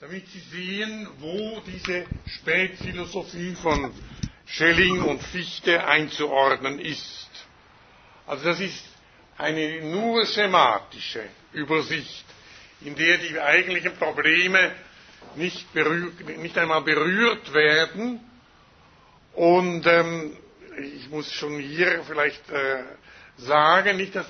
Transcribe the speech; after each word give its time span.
damit 0.00 0.26
Sie 0.28 0.40
sehen, 0.40 1.08
wo 1.18 1.60
diese 1.66 2.04
Spätphilosophie 2.26 3.54
von 3.54 3.92
Schelling 4.46 5.02
und 5.02 5.22
Fichte 5.22 5.86
einzuordnen 5.86 6.78
ist. 6.78 7.28
Also 8.26 8.44
das 8.44 8.60
ist 8.60 8.84
eine 9.38 9.80
nur 9.82 10.26
schematische 10.26 11.22
Übersicht, 11.52 12.24
in 12.80 12.94
der 12.96 13.18
die 13.18 13.38
eigentlichen 13.40 13.94
Probleme 13.96 14.72
nicht, 15.36 15.66
nicht 15.74 16.58
einmal 16.58 16.82
berührt 16.82 17.52
werden. 17.54 18.20
Und 19.32 19.86
ähm, 19.86 20.36
ich 20.96 21.08
muss 21.08 21.32
schon 21.32 21.58
hier 21.58 22.02
vielleicht 22.06 22.48
äh, 22.50 22.82
sagen, 23.36 23.96
nicht, 23.96 24.14
dass 24.14 24.26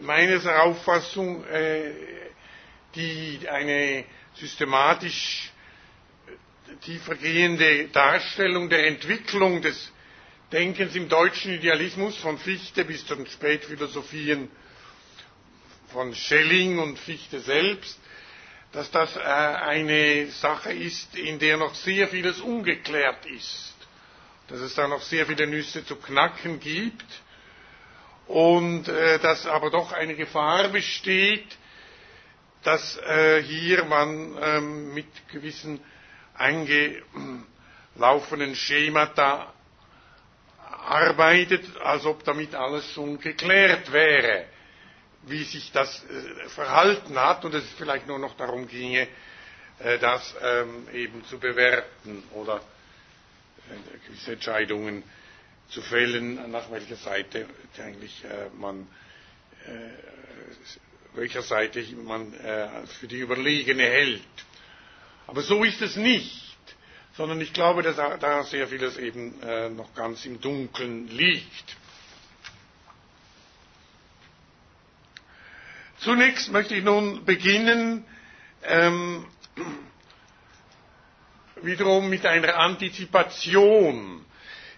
meines 0.00 0.46
Auffassung 0.46 1.44
äh, 1.46 1.90
die 2.94 3.40
eine 3.48 4.04
systematisch 4.36 5.50
tiefergehende 6.82 7.88
Darstellung 7.88 8.68
der 8.68 8.86
Entwicklung 8.86 9.62
des 9.62 9.92
Denkens 10.52 10.94
im 10.94 11.08
deutschen 11.08 11.52
Idealismus 11.52 12.16
von 12.16 12.38
Fichte 12.38 12.84
bis 12.84 13.06
zu 13.06 13.14
den 13.16 13.26
Spätphilosophien 13.26 14.50
von 15.92 16.14
Schelling 16.14 16.78
und 16.78 16.98
Fichte 16.98 17.40
selbst, 17.40 17.98
dass 18.72 18.90
das 18.90 19.16
äh, 19.16 19.20
eine 19.20 20.26
Sache 20.26 20.72
ist, 20.72 21.14
in 21.16 21.38
der 21.38 21.56
noch 21.56 21.74
sehr 21.74 22.08
vieles 22.08 22.40
ungeklärt 22.40 23.24
ist, 23.26 23.74
dass 24.48 24.60
es 24.60 24.74
da 24.74 24.88
noch 24.88 25.02
sehr 25.02 25.26
viele 25.26 25.46
Nüsse 25.46 25.84
zu 25.84 25.96
knacken 25.96 26.58
gibt 26.60 27.04
und 28.26 28.88
äh, 28.88 29.18
dass 29.20 29.46
aber 29.46 29.70
doch 29.70 29.92
eine 29.92 30.16
Gefahr 30.16 30.68
besteht, 30.68 31.46
dass 32.64 32.96
äh, 32.98 33.42
hier 33.42 33.84
man 33.84 34.36
ähm, 34.40 34.94
mit 34.94 35.06
gewissen 35.28 35.80
eingelaufenen 36.34 38.54
Schemata 38.56 39.52
arbeitet, 40.58 41.64
als 41.82 42.04
ob 42.06 42.24
damit 42.24 42.54
alles 42.54 42.90
schon 42.92 43.18
geklärt 43.18 43.92
wäre, 43.92 44.46
wie 45.22 45.44
sich 45.44 45.70
das 45.72 46.04
äh, 46.04 46.48
verhalten 46.48 47.18
hat 47.18 47.44
und 47.44 47.54
es 47.54 47.64
vielleicht 47.78 48.06
nur 48.06 48.18
noch 48.18 48.36
darum 48.36 48.66
ginge, 48.68 49.06
äh, 49.78 49.98
das 49.98 50.34
ähm, 50.42 50.86
eben 50.92 51.24
zu 51.26 51.38
bewerten 51.38 52.22
oder 52.32 52.56
äh, 52.56 52.60
gewisse 54.08 54.32
Entscheidungen 54.32 55.02
zu 55.70 55.80
fällen, 55.82 56.50
nach 56.50 56.70
welcher 56.70 56.96
Seite 56.96 57.46
eigentlich 57.78 58.24
äh, 58.24 58.48
man 58.58 58.86
äh, 59.66 59.90
welcher 61.14 61.42
Seite 61.42 61.82
man 62.04 62.32
äh, 62.34 62.86
für 62.98 63.06
die 63.08 63.18
überlegene 63.18 63.84
hält. 63.84 64.22
Aber 65.26 65.42
so 65.42 65.64
ist 65.64 65.80
es 65.82 65.96
nicht, 65.96 66.54
sondern 67.16 67.40
ich 67.40 67.52
glaube, 67.52 67.82
dass 67.82 67.96
da 67.96 68.42
sehr 68.42 68.68
vieles 68.68 68.96
eben 68.98 69.40
äh, 69.42 69.68
noch 69.70 69.94
ganz 69.94 70.24
im 70.26 70.40
Dunkeln 70.40 71.08
liegt. 71.08 71.76
Zunächst 75.98 76.50
möchte 76.52 76.74
ich 76.74 76.84
nun 76.84 77.24
beginnen, 77.24 78.04
ähm, 78.64 79.26
wiederum 81.62 82.10
mit 82.10 82.26
einer 82.26 82.56
Antizipation. 82.56 84.24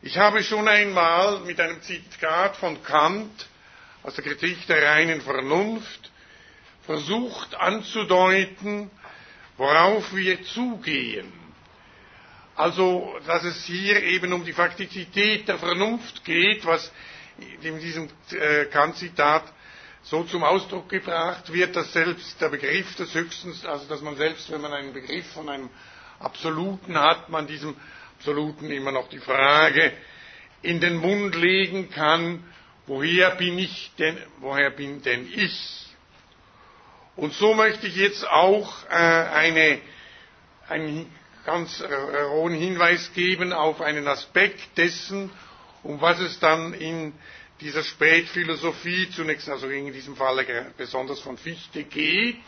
Ich 0.02 0.18
habe 0.18 0.44
schon 0.44 0.68
einmal 0.68 1.40
mit 1.40 1.60
einem 1.60 1.82
Zitat 1.82 2.56
von 2.56 2.80
Kant 2.82 3.48
aus 4.04 4.14
der 4.14 4.22
Kritik 4.24 4.66
der 4.68 4.82
reinen 4.88 5.20
Vernunft 5.20 6.12
versucht 6.86 7.54
anzudeuten, 7.54 8.90
worauf 9.56 10.14
wir 10.14 10.42
zugehen. 10.44 11.32
Also, 12.54 13.14
dass 13.26 13.44
es 13.44 13.64
hier 13.64 14.02
eben 14.02 14.32
um 14.32 14.44
die 14.44 14.52
Faktizität 14.54 15.46
der 15.46 15.58
Vernunft 15.58 16.24
geht, 16.24 16.64
was 16.64 16.90
in 17.60 17.78
diesem 17.80 18.08
äh, 18.30 18.64
Kant-Zitat 18.66 19.42
so 20.02 20.22
zum 20.24 20.44
Ausdruck 20.44 20.88
gebracht 20.88 21.52
wird, 21.52 21.76
dass 21.76 21.92
selbst 21.92 22.40
der 22.40 22.48
Begriff 22.48 22.94
des 22.96 23.12
Höchstens, 23.12 23.66
also 23.66 23.86
dass 23.88 24.00
man 24.00 24.16
selbst, 24.16 24.50
wenn 24.50 24.60
man 24.60 24.72
einen 24.72 24.92
Begriff 24.94 25.26
von 25.32 25.48
einem 25.48 25.68
Absoluten 26.18 26.96
hat, 26.98 27.28
man 27.28 27.46
diesem 27.46 27.76
Absoluten 28.18 28.70
immer 28.70 28.92
noch 28.92 29.08
die 29.10 29.18
Frage 29.18 29.92
in 30.62 30.80
den 30.80 30.96
Mund 30.96 31.34
legen 31.34 31.90
kann, 31.90 32.42
woher 32.86 33.32
bin 33.32 33.58
ich 33.58 33.92
denn, 33.98 34.16
woher 34.38 34.70
bin 34.70 35.02
denn 35.02 35.28
ich? 35.30 35.85
Und 37.16 37.32
so 37.32 37.54
möchte 37.54 37.86
ich 37.86 37.96
jetzt 37.96 38.26
auch 38.28 38.84
äh, 38.90 38.94
eine, 38.94 39.80
einen 40.68 41.10
ganz 41.46 41.82
rohen 41.82 42.54
Hinweis 42.54 43.12
geben 43.14 43.52
auf 43.52 43.80
einen 43.80 44.06
Aspekt 44.08 44.76
dessen, 44.76 45.30
um 45.82 46.00
was 46.00 46.18
es 46.20 46.38
dann 46.40 46.74
in 46.74 47.12
dieser 47.60 47.84
Spätphilosophie, 47.84 49.08
zunächst 49.10 49.48
also 49.48 49.68
in 49.68 49.92
diesem 49.92 50.16
Falle 50.16 50.72
besonders 50.76 51.20
von 51.20 51.38
Fichte 51.38 51.84
geht. 51.84 52.42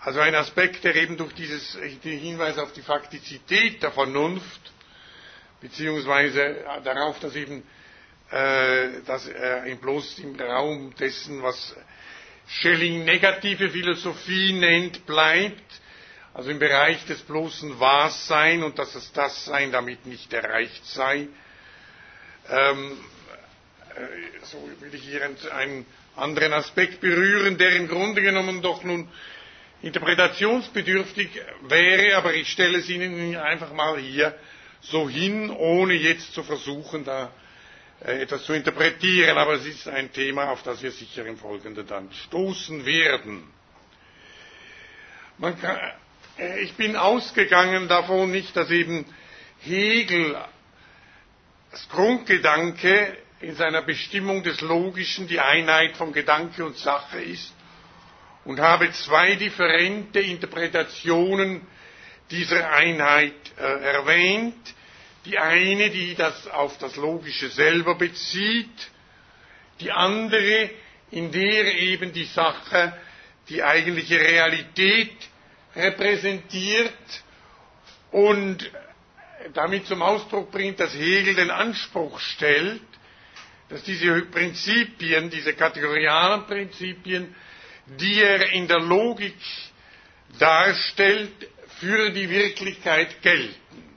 Also 0.00 0.20
ein 0.20 0.34
Aspekt, 0.36 0.84
der 0.84 0.94
eben 0.94 1.16
durch 1.16 1.34
dieses, 1.34 1.76
den 2.04 2.18
Hinweis 2.20 2.58
auf 2.58 2.72
die 2.72 2.82
Faktizität 2.82 3.82
der 3.82 3.90
Vernunft, 3.90 4.72
beziehungsweise 5.60 6.64
darauf, 6.84 7.18
dass 7.18 7.34
eben 7.34 7.64
äh, 8.30 9.00
dass 9.06 9.26
er 9.26 9.62
bloß 9.76 10.18
im 10.20 10.38
Raum 10.38 10.94
dessen, 10.94 11.42
was 11.42 11.74
Schelling 12.48 13.04
negative 13.04 13.70
Philosophie 13.70 14.52
nennt, 14.54 15.04
bleibt, 15.06 15.80
also 16.32 16.50
im 16.50 16.58
Bereich 16.58 17.04
des 17.06 17.20
bloßen 17.22 17.78
Wahrsein 17.78 18.62
und 18.62 18.78
dass 18.78 18.92
das 18.94 19.12
Dassein 19.12 19.70
damit 19.72 20.06
nicht 20.06 20.32
erreicht 20.32 20.86
sei. 20.86 21.28
Ähm, 22.48 22.96
äh, 23.96 24.44
so 24.44 24.56
will 24.80 24.94
ich 24.94 25.02
hier 25.02 25.22
einen 25.54 25.84
anderen 26.16 26.52
Aspekt 26.54 27.00
berühren, 27.00 27.58
der 27.58 27.76
im 27.76 27.86
Grunde 27.88 28.22
genommen 28.22 28.62
doch 28.62 28.82
nun 28.82 29.08
interpretationsbedürftig 29.82 31.28
wäre, 31.68 32.16
aber 32.16 32.34
ich 32.34 32.48
stelle 32.50 32.78
es 32.78 32.88
Ihnen 32.88 33.36
einfach 33.36 33.72
mal 33.72 33.98
hier 33.98 34.34
so 34.80 35.08
hin, 35.08 35.50
ohne 35.50 35.94
jetzt 35.94 36.32
zu 36.34 36.42
versuchen, 36.42 37.04
da 37.04 37.30
etwas 38.00 38.44
zu 38.44 38.52
interpretieren, 38.52 39.36
aber 39.38 39.54
es 39.54 39.66
ist 39.66 39.88
ein 39.88 40.12
Thema, 40.12 40.50
auf 40.50 40.62
das 40.62 40.82
wir 40.82 40.92
sicher 40.92 41.26
im 41.26 41.36
Folgenden 41.36 41.86
dann 41.86 42.12
stoßen 42.12 42.86
werden. 42.86 43.42
Kann, 45.40 45.78
äh, 46.38 46.60
ich 46.60 46.74
bin 46.74 46.96
ausgegangen 46.96 47.88
davon 47.88 48.30
nicht, 48.30 48.56
dass 48.56 48.70
eben 48.70 49.04
Hegel 49.60 50.36
das 51.70 51.88
Grundgedanke 51.88 53.16
in 53.40 53.54
seiner 53.54 53.82
Bestimmung 53.82 54.42
des 54.42 54.60
Logischen 54.60 55.28
die 55.28 55.40
Einheit 55.40 55.96
von 55.96 56.12
Gedanke 56.12 56.64
und 56.64 56.76
Sache 56.76 57.20
ist 57.20 57.52
und 58.44 58.60
habe 58.60 58.90
zwei 58.92 59.34
differente 59.36 60.20
Interpretationen 60.20 61.60
dieser 62.30 62.70
Einheit 62.72 63.34
äh, 63.58 63.62
erwähnt. 63.62 64.74
Die 65.28 65.38
eine, 65.38 65.90
die 65.90 66.14
das 66.14 66.46
auf 66.48 66.78
das 66.78 66.96
Logische 66.96 67.50
selber 67.50 67.96
bezieht, 67.96 68.90
die 69.78 69.92
andere, 69.92 70.70
in 71.10 71.30
der 71.30 71.74
eben 71.74 72.12
die 72.14 72.24
Sache 72.24 72.94
die 73.50 73.62
eigentliche 73.62 74.18
Realität 74.18 75.12
repräsentiert 75.76 76.92
und 78.10 78.70
damit 79.52 79.86
zum 79.86 80.00
Ausdruck 80.00 80.50
bringt, 80.50 80.80
dass 80.80 80.94
Hegel 80.94 81.34
den 81.34 81.50
Anspruch 81.50 82.18
stellt, 82.20 82.80
dass 83.68 83.82
diese 83.82 84.22
Prinzipien, 84.22 85.28
diese 85.28 85.52
kategorialen 85.52 86.46
Prinzipien, 86.46 87.34
die 87.86 88.22
er 88.22 88.50
in 88.52 88.66
der 88.66 88.80
Logik 88.80 89.36
darstellt, 90.38 91.32
für 91.80 92.10
die 92.10 92.28
Wirklichkeit 92.30 93.20
gelten. 93.22 93.87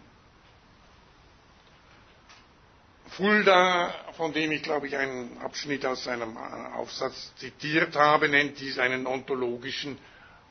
Fulda, 3.21 3.94
von 4.18 4.33
dem 4.33 4.51
ich 4.51 4.63
glaube 4.63 4.88
ich 4.88 4.97
einen 4.97 5.38
Abschnitt 5.38 5.85
aus 5.85 6.06
seinem 6.06 6.35
Aufsatz 6.38 7.31
zitiert 7.35 7.95
habe, 7.95 8.27
nennt 8.27 8.59
dies 8.59 8.79
einen 8.79 9.06
ontologischen 9.06 10.00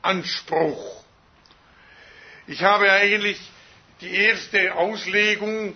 Anspruch. 0.01 1.03
Ich 2.47 2.63
habe 2.63 2.89
eigentlich 2.89 3.37
die 3.99 4.15
erste 4.15 4.73
Auslegung 4.75 5.75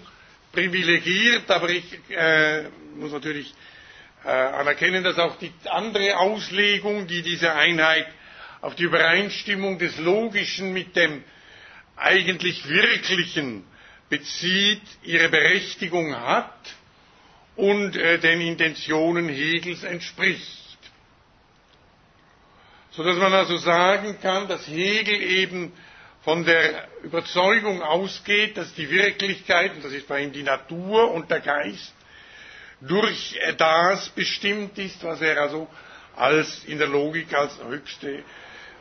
privilegiert, 0.53 1.51
aber 1.51 1.68
ich 1.68 1.83
äh, 2.12 2.69
muss 2.95 3.12
natürlich 3.12 3.53
äh, 4.24 4.30
anerkennen, 4.30 5.03
dass 5.03 5.19
auch 5.19 5.38
die 5.38 5.51
andere 5.65 6.18
Auslegung, 6.18 7.07
die 7.07 7.24
diese 7.24 7.51
Einheit 7.56 8.07
auf 8.62 8.74
die 8.75 8.83
Übereinstimmung 8.83 9.80
des 9.80 9.97
Logischen 9.97 10.71
mit 10.71 10.95
dem 10.95 11.25
eigentlich 11.97 12.69
Wirklichen 12.69 13.65
bezieht, 14.07 14.81
ihre 15.03 15.27
Berechtigung 15.27 16.15
hat 16.15 16.56
und 17.56 17.96
äh, 17.96 18.19
den 18.19 18.42
Intentionen 18.42 19.30
Hegels 19.30 19.84
entspricht. 19.84 20.66
sodass 22.96 23.18
man 23.18 23.34
also 23.34 23.57
sagen 23.57 24.18
kann, 24.22 24.48
dass 24.48 24.68
Hegel 24.68 25.22
eben 25.22 25.74
von 26.24 26.46
der 26.46 26.88
Überzeugung 27.04 27.81
ausgeht, 27.81 28.57
dass 28.57 28.74
die 28.74 28.90
Wirklichkeit, 28.90 29.75
und 29.75 29.84
das 29.84 29.92
ist 29.92 30.07
bei 30.07 30.22
ihm 30.22 30.31
die 30.31 30.44
Natur 30.44 31.12
und 31.12 31.30
der 31.30 31.42
Geist, 31.42 31.94
durch 32.81 33.38
das 33.57 34.10
bestimmt 34.10 34.78
ist, 34.78 35.04
was 35.04 35.22
er 35.22 35.42
also 35.42 35.68
als 36.16 36.63
in 36.66 36.78
der 36.78 36.88
Logik 36.88 37.34
als 37.34 37.57
höchste 37.63 38.24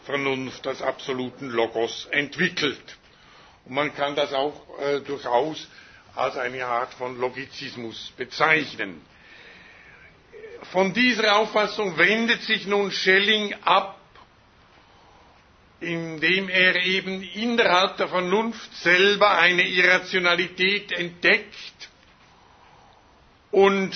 Vernunft, 0.04 0.66
als 0.66 0.80
absoluten 0.80 1.50
Logos 1.50 2.06
entwickelt. 2.10 2.96
Und 3.64 3.74
man 3.74 3.94
kann 3.94 4.14
das 4.14 4.32
auch 4.32 4.62
äh, 4.80 5.00
durchaus 5.00 5.68
als 6.14 6.36
eine 6.36 6.64
Art 6.66 6.94
von 6.94 7.18
Logizismus 7.18 8.12
bezeichnen. 8.16 9.00
Von 10.72 10.92
dieser 10.94 11.36
Auffassung 11.36 11.98
wendet 11.98 12.42
sich 12.42 12.66
nun 12.66 12.90
Schelling 12.90 13.54
ab 13.62 13.98
indem 15.80 16.48
er 16.48 16.76
eben 16.76 17.22
innerhalb 17.22 17.96
der 17.98 18.08
Vernunft 18.08 18.74
selber 18.76 19.36
eine 19.38 19.62
Irrationalität 19.66 20.92
entdeckt 20.92 21.88
und 23.50 23.92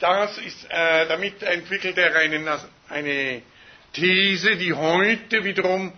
das 0.00 0.36
ist, 0.38 0.64
äh, 0.68 1.06
damit 1.06 1.42
entwickelt 1.42 1.96
er 1.96 2.14
einen, 2.16 2.48
eine 2.88 3.42
These, 3.92 4.56
die 4.56 4.72
heute 4.72 5.44
wiederum 5.44 5.92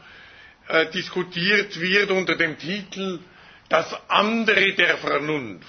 äh, 0.68 0.86
diskutiert 0.90 1.78
wird 1.80 2.10
unter 2.10 2.36
dem 2.36 2.58
Titel 2.58 3.20
Das 3.68 3.94
andere 4.08 4.72
der 4.74 4.98
Vernunft. 4.98 5.64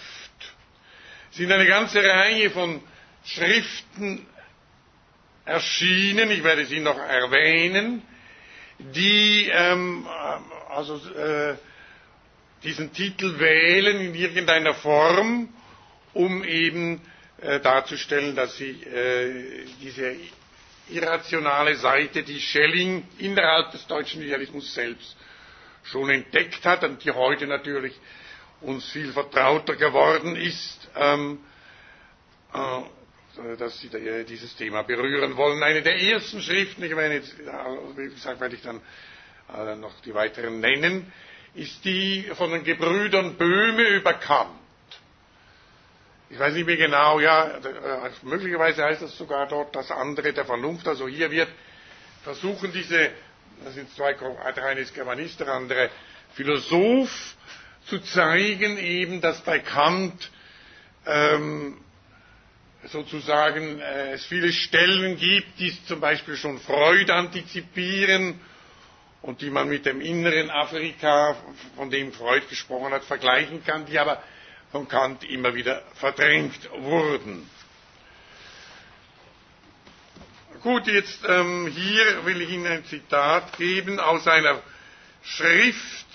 Es 1.32 1.38
sind 1.38 1.52
eine 1.52 1.66
ganze 1.66 2.04
Reihe 2.04 2.50
von 2.50 2.82
Schriften 3.26 4.26
erschienen, 5.46 6.32
ich 6.32 6.44
werde 6.44 6.66
sie 6.66 6.80
noch 6.80 6.98
erwähnen, 6.98 8.02
die 8.80 9.50
ähm, 9.52 10.08
also, 10.70 10.96
äh, 11.14 11.56
diesen 12.64 12.92
Titel 12.94 13.40
wählen 13.40 14.00
in 14.02 14.16
irgendeiner 14.16 14.74
Form, 14.74 15.50
um 16.14 16.44
eben 16.44 17.02
äh, 17.42 17.60
darzustellen, 17.60 18.36
dass 18.36 18.58
sie 18.58 18.72
äh, 18.84 19.66
diese 19.82 20.16
irrationale 20.90 21.76
Seite, 21.76 22.24
die 22.24 22.40
Schelling 22.40 23.08
innerhalb 23.18 23.72
des 23.72 23.86
deutschen 23.88 24.22
Idealismus 24.22 24.74
selbst 24.74 25.16
schon 25.84 26.10
entdeckt 26.10 26.66
hat 26.66 26.84
und 26.84 27.04
die 27.04 27.12
heute 27.12 27.48
natürlich 27.48 27.94
uns 28.62 28.90
viel 28.92 29.12
vertrauter 29.12 29.76
geworden 29.76 30.36
ist, 30.36 30.90
ähm, 30.96 31.40
äh, 32.54 32.80
äh, 33.54 33.58
dass 33.58 33.80
Sie 33.80 33.90
dieses 34.28 34.56
Thema 34.56 34.84
berühren 34.84 35.36
wollen. 35.38 35.62
Eine 35.64 35.82
der 35.82 36.00
ersten 36.02 36.42
Schriften, 36.42 36.84
ich 36.84 36.96
meine 36.96 37.22
wie 37.96 38.10
gesagt, 38.10 38.40
werde 38.40 38.56
ich 38.56 38.62
dann 38.62 38.82
äh, 39.56 39.76
noch 39.76 40.00
die 40.02 40.14
weiteren 40.14 40.60
nennen, 40.60 41.12
ist 41.54 41.86
die 41.86 42.24
von 42.36 42.52
den 42.52 42.64
Gebrüdern 42.64 43.36
Böhme 43.38 43.84
über 43.90 44.14
Kant. 44.14 44.50
Ich 46.30 46.40
weiß 46.40 46.54
nicht 46.56 46.66
mehr 46.66 46.78
genau, 46.78 47.20
ja, 47.20 47.46
äh, 47.48 48.10
möglicherweise 48.24 48.84
heißt 48.84 49.02
das 49.04 49.16
sogar 49.18 49.48
dort 49.48 49.76
das 49.76 49.92
andere 49.92 50.34
der 50.34 50.46
Vernunft. 50.46 50.88
Also 50.88 51.08
hier 51.08 51.30
wird 51.30 51.50
versuchen 52.24 52.72
diese, 52.74 53.12
das 53.64 53.76
sind 53.76 53.94
zwei, 53.96 54.14
der 54.14 54.66
eine 54.66 54.80
ist 54.82 54.96
Germanist, 54.96 55.40
der 55.40 55.50
andere 55.50 55.90
Philosoph, 56.34 57.36
zu 57.88 58.00
zeigen 58.00 58.80
eben, 58.80 59.22
dass 59.22 59.42
bei 59.42 59.60
Kant 59.60 60.32
ähm, 61.06 61.78
sozusagen 62.86 63.80
äh, 63.80 64.14
es 64.14 64.26
viele 64.26 64.52
Stellen 64.52 65.18
gibt, 65.18 65.60
die 65.60 65.78
zum 65.86 66.00
Beispiel 66.00 66.36
schon 66.36 66.60
Freud 66.60 67.12
antizipieren 67.12 68.40
und 69.22 69.42
die 69.42 69.52
man 69.52 69.70
mit 69.70 69.86
dem 69.86 70.02
inneren 70.02 70.50
Afrika, 70.50 71.36
von 71.76 71.92
dem 71.92 72.12
Freud 72.12 72.46
gesprochen 72.50 72.92
hat, 72.94 73.04
vergleichen 73.04 73.64
kann, 73.64 73.86
die 73.86 74.00
aber 74.00 74.22
von 74.72 74.88
Kant 74.88 75.24
immer 75.24 75.54
wieder 75.56 75.82
verdrängt 75.96 76.70
wurden. 76.80 77.50
Gut, 80.62 80.88
jetzt 80.88 81.20
ähm, 81.28 81.68
hier 81.68 82.26
will 82.26 82.42
ich 82.42 82.50
Ihnen 82.50 82.66
ein 82.66 82.86
Zitat 82.86 83.58
geben 83.58 84.00
aus 84.00 84.28
einer 84.28 84.62
Schrift 85.24 86.08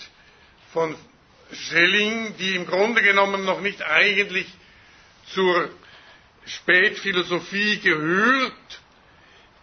von 0.73 0.97
Schelling, 1.53 2.37
die 2.39 2.57
im 2.57 2.67
Grunde 2.67 3.03
genommen 3.03 3.45
noch 3.45 3.61
nicht 3.61 3.83
eigentlich 3.83 4.47
zur 5.27 5.71
Spätphilosophie 6.47 7.79
gehört, 7.79 8.81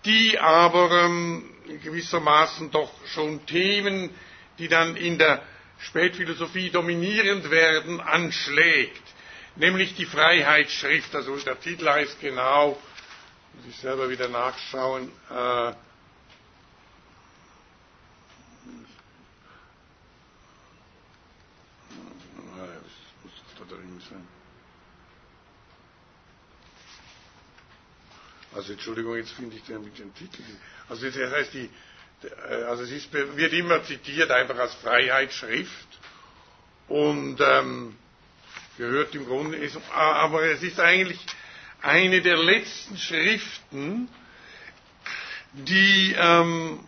die 0.06 0.40
aber 0.40 0.90
ähm, 0.92 1.50
gewissermaßen 1.84 2.72
doch 2.72 2.92
schon 3.08 3.46
Themen, 3.46 4.10
die 4.58 4.68
dann 4.70 4.96
in 4.96 5.18
der 5.18 5.42
Spätphilosophie 5.80 6.70
dominierend 6.70 7.50
werden, 7.52 8.02
anschlägt, 8.02 9.04
nämlich 9.56 9.96
die 9.96 10.06
Freiheitsschrift. 10.06 11.16
Also 11.16 11.36
der 11.38 11.60
Titel 11.60 11.88
heißt 11.88 12.20
genau, 12.20 12.80
muss 13.54 13.66
ich 13.70 13.78
selber 13.78 14.10
wieder 14.10 14.28
nachschauen, 14.30 15.12
äh, 15.30 15.74
Also 28.58 28.72
Entschuldigung, 28.74 29.16
jetzt 29.16 29.34
finde 29.34 29.56
ich 29.56 29.64
den, 29.66 29.84
den 29.94 30.14
Titel. 30.16 30.42
Also 30.90 31.06
das 31.06 31.32
heißt, 31.32 31.54
die, 31.54 31.70
also 32.68 32.84
es 32.84 32.92
ist, 32.92 33.14
wird 33.14 33.54
immer 33.54 33.84
zitiert 33.84 34.32
einfach 34.32 34.58
als 34.58 34.74
Freiheitsschrift. 34.76 35.88
Und 36.88 37.40
ähm, 37.42 37.96
gehört 38.78 39.14
im 39.16 39.26
Grunde, 39.26 39.58
ist, 39.58 39.78
aber 39.94 40.44
es 40.44 40.64
ist 40.64 40.80
eigentlich 40.80 41.20
eine 41.82 42.22
der 42.22 42.38
letzten 42.38 42.98
Schriften, 42.98 44.08
die, 45.54 46.16
ähm, 46.18 46.80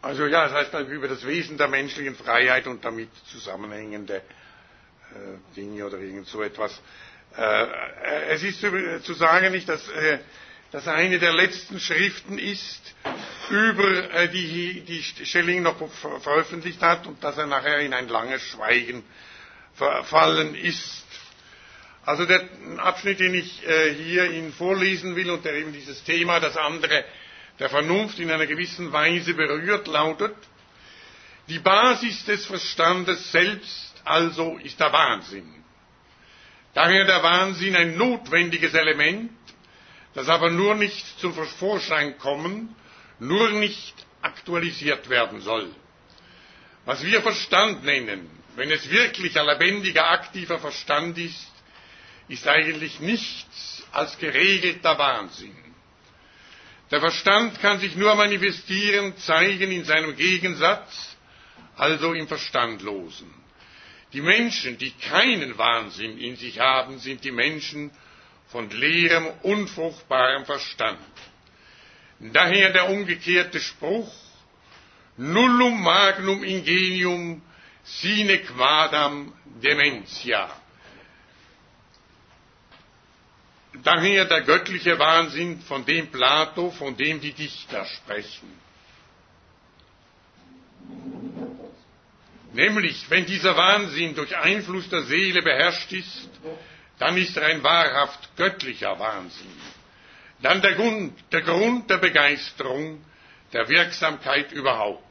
also 0.00 0.26
ja, 0.26 0.48
das 0.48 0.72
heißt 0.72 0.88
über 0.88 1.08
das 1.08 1.26
Wesen 1.26 1.58
der 1.58 1.68
menschlichen 1.68 2.14
Freiheit 2.14 2.66
und 2.66 2.84
damit 2.84 3.10
zusammenhängende 3.26 4.16
äh, 4.16 5.54
Dinge 5.56 5.86
oder 5.86 5.98
irgend 5.98 6.26
so 6.28 6.42
etwas. 6.42 6.80
Äh, 7.36 7.66
es 8.30 8.42
ist 8.42 8.60
zu 8.60 9.14
sagen 9.14 9.52
nicht, 9.52 9.68
dass 9.68 9.88
das 10.72 10.88
eine 10.88 11.18
der 11.18 11.34
letzten 11.34 11.78
Schriften 11.78 12.38
ist, 12.38 12.94
über 13.50 14.10
äh, 14.14 14.28
die, 14.30 14.80
die 14.80 15.02
Schelling 15.26 15.62
noch 15.62 15.76
veröffentlicht 16.22 16.80
hat 16.80 17.06
und 17.06 17.22
dass 17.22 17.36
er 17.36 17.46
nachher 17.46 17.80
in 17.80 17.92
ein 17.92 18.08
langes 18.08 18.42
Schweigen 18.42 19.04
verfallen 19.74 20.54
ist. 20.54 21.04
Also 22.04 22.24
der 22.26 22.48
Abschnitt, 22.78 23.20
den 23.20 23.34
ich 23.34 23.66
äh, 23.68 23.94
hier 23.94 24.30
Ihnen 24.30 24.52
vorlesen 24.52 25.14
will 25.14 25.30
und 25.30 25.44
der 25.44 25.54
eben 25.54 25.72
dieses 25.72 26.02
Thema, 26.04 26.40
das 26.40 26.56
andere 26.56 27.04
der 27.58 27.68
Vernunft 27.68 28.18
in 28.18 28.30
einer 28.30 28.46
gewissen 28.46 28.92
Weise 28.92 29.34
berührt, 29.34 29.86
lautet, 29.86 30.34
die 31.48 31.58
Basis 31.58 32.24
des 32.24 32.46
Verstandes 32.46 33.30
selbst 33.30 33.92
also 34.04 34.56
ist 34.62 34.80
der 34.80 34.92
Wahnsinn. 34.92 35.62
Daher 36.74 37.04
der 37.04 37.22
Wahnsinn 37.22 37.76
ein 37.76 37.96
notwendiges 37.98 38.72
Element, 38.72 39.30
das 40.14 40.28
aber 40.28 40.50
nur 40.50 40.74
nicht 40.74 41.18
zum 41.20 41.32
Vorschein 41.34 42.18
kommen, 42.18 42.74
nur 43.18 43.50
nicht 43.50 43.94
aktualisiert 44.20 45.08
werden 45.08 45.40
soll. 45.40 45.70
Was 46.84 47.04
wir 47.04 47.22
Verstand 47.22 47.84
nennen, 47.84 48.28
wenn 48.56 48.70
es 48.70 48.90
wirklich 48.90 49.38
ein 49.38 49.46
lebendiger, 49.46 50.10
aktiver 50.10 50.58
Verstand 50.58 51.16
ist, 51.18 51.50
ist 52.28 52.46
eigentlich 52.48 53.00
nichts 53.00 53.82
als 53.92 54.18
geregelter 54.18 54.98
Wahnsinn. 54.98 55.56
Der 56.90 57.00
Verstand 57.00 57.60
kann 57.60 57.78
sich 57.80 57.96
nur 57.96 58.14
manifestieren, 58.16 59.16
zeigen 59.16 59.70
in 59.70 59.84
seinem 59.84 60.14
Gegensatz, 60.16 61.16
also 61.76 62.12
im 62.12 62.28
Verstandlosen. 62.28 63.32
Die 64.12 64.20
Menschen, 64.20 64.76
die 64.76 64.90
keinen 64.90 65.56
Wahnsinn 65.56 66.18
in 66.18 66.36
sich 66.36 66.60
haben, 66.60 66.98
sind 66.98 67.24
die 67.24 67.30
Menschen 67.30 67.90
von 68.52 68.70
leerem, 68.70 69.26
unfruchtbarem 69.42 70.44
Verstand. 70.44 71.00
Daher 72.20 72.70
der 72.72 72.90
umgekehrte 72.90 73.58
Spruch, 73.58 74.12
nullum 75.16 75.82
magnum 75.82 76.44
ingenium 76.44 77.42
sine 77.82 78.38
quadam 78.38 79.32
dementia. 79.62 80.48
Daher 83.82 84.26
der 84.26 84.42
göttliche 84.42 84.98
Wahnsinn, 84.98 85.60
von 85.62 85.84
dem 85.84 86.08
Plato, 86.08 86.70
von 86.70 86.94
dem 86.96 87.20
die 87.20 87.32
Dichter 87.32 87.86
sprechen. 87.86 88.52
Nämlich, 92.52 93.08
wenn 93.08 93.24
dieser 93.24 93.56
Wahnsinn 93.56 94.14
durch 94.14 94.36
Einfluss 94.36 94.88
der 94.90 95.04
Seele 95.04 95.40
beherrscht 95.42 95.90
ist, 95.92 96.28
dann 97.02 97.16
ist 97.16 97.36
er 97.36 97.46
ein 97.46 97.64
wahrhaft 97.64 98.36
göttlicher 98.36 98.96
Wahnsinn. 98.96 99.60
dann 100.40 100.62
der 100.62 100.74
Grund, 100.74 101.12
der 101.32 101.42
Grund 101.42 101.90
der 101.90 101.98
Begeisterung, 101.98 103.04
der 103.52 103.68
Wirksamkeit 103.68 104.52
überhaupt. 104.52 105.02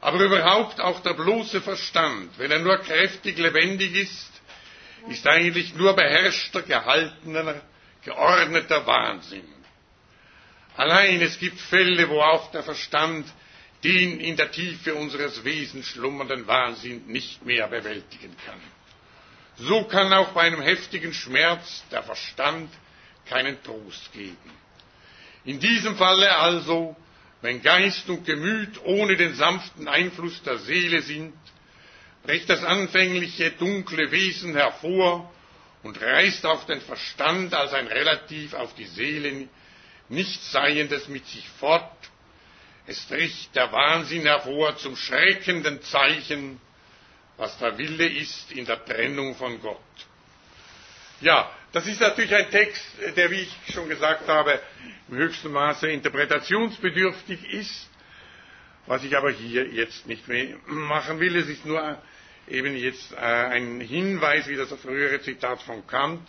Aber 0.00 0.20
überhaupt 0.20 0.80
auch 0.80 1.00
der 1.00 1.14
bloße 1.14 1.62
Verstand, 1.62 2.38
wenn 2.38 2.52
er 2.52 2.60
nur 2.60 2.78
kräftig 2.78 3.38
lebendig 3.38 3.96
ist, 3.96 4.30
ist 5.08 5.26
eigentlich 5.26 5.74
nur 5.74 5.96
beherrschter, 5.96 6.62
gehaltener, 6.62 7.60
geordneter 8.04 8.86
Wahnsinn. 8.86 9.52
Allein 10.76 11.20
es 11.22 11.40
gibt 11.40 11.60
Fälle, 11.60 12.08
wo 12.08 12.20
auch 12.20 12.52
der 12.52 12.62
Verstand 12.62 13.26
den 13.82 14.20
in 14.20 14.36
der 14.36 14.52
Tiefe 14.52 14.94
unseres 14.94 15.42
Wesens 15.42 15.88
schlummernden 15.88 16.46
Wahnsinn 16.46 17.06
nicht 17.08 17.44
mehr 17.44 17.66
bewältigen 17.66 18.36
kann. 18.46 18.60
So 19.58 19.84
kann 19.84 20.12
auch 20.12 20.30
bei 20.32 20.42
einem 20.42 20.62
heftigen 20.62 21.12
Schmerz 21.12 21.84
der 21.90 22.02
Verstand 22.02 22.70
keinen 23.26 23.62
Trost 23.62 24.12
geben. 24.12 24.36
In 25.44 25.60
diesem 25.60 25.96
Falle 25.96 26.36
also, 26.36 26.96
wenn 27.42 27.62
Geist 27.62 28.08
und 28.08 28.24
Gemüt 28.24 28.80
ohne 28.84 29.16
den 29.16 29.34
sanften 29.34 29.86
Einfluss 29.86 30.42
der 30.42 30.58
Seele 30.58 31.02
sind, 31.02 31.34
bricht 32.24 32.48
das 32.48 32.64
anfängliche 32.64 33.50
dunkle 33.52 34.10
Wesen 34.10 34.54
hervor 34.54 35.30
und 35.82 36.00
reißt 36.00 36.46
auch 36.46 36.64
den 36.64 36.80
Verstand 36.80 37.52
als 37.52 37.74
ein 37.74 37.86
relativ 37.86 38.54
auf 38.54 38.74
die 38.74 38.86
Seele 38.86 39.48
nichts 40.08 40.50
Seiendes 40.52 41.08
mit 41.08 41.26
sich 41.26 41.46
fort. 41.60 41.90
Es 42.86 43.00
bricht 43.04 43.54
der 43.54 43.70
Wahnsinn 43.72 44.22
hervor 44.22 44.76
zum 44.78 44.96
schreckenden 44.96 45.82
Zeichen, 45.82 46.60
was 47.36 47.58
der 47.58 47.76
Wille 47.78 48.06
ist 48.06 48.52
in 48.52 48.64
der 48.64 48.84
Trennung 48.84 49.34
von 49.34 49.60
Gott. 49.60 49.78
Ja, 51.20 51.50
das 51.72 51.86
ist 51.86 52.00
natürlich 52.00 52.34
ein 52.34 52.50
Text, 52.50 52.84
der, 53.16 53.30
wie 53.30 53.40
ich 53.40 53.56
schon 53.72 53.88
gesagt 53.88 54.28
habe, 54.28 54.60
im 55.08 55.16
höchsten 55.16 55.50
Maße 55.50 55.88
interpretationsbedürftig 55.88 57.44
ist, 57.52 57.88
was 58.86 59.02
ich 59.04 59.16
aber 59.16 59.30
hier 59.30 59.66
jetzt 59.68 60.06
nicht 60.06 60.28
mehr 60.28 60.56
machen 60.66 61.20
will. 61.20 61.36
Es 61.36 61.48
ist 61.48 61.64
nur 61.64 61.98
eben 62.48 62.76
jetzt 62.76 63.12
äh, 63.12 63.16
ein 63.16 63.80
Hinweis, 63.80 64.46
wie 64.48 64.56
das 64.56 64.72
frühere 64.74 65.20
Zitat 65.20 65.62
von 65.62 65.86
Kant, 65.86 66.20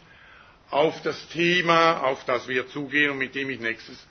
auf 0.72 1.02
das 1.04 1.28
Thema, 1.30 2.02
auf 2.02 2.26
das 2.26 2.48
wir 2.48 2.68
zugehen 2.70 3.12
und 3.12 3.18
mit 3.18 3.36
dem 3.36 3.50
ich 3.50 3.60
nächstes, 3.60 4.06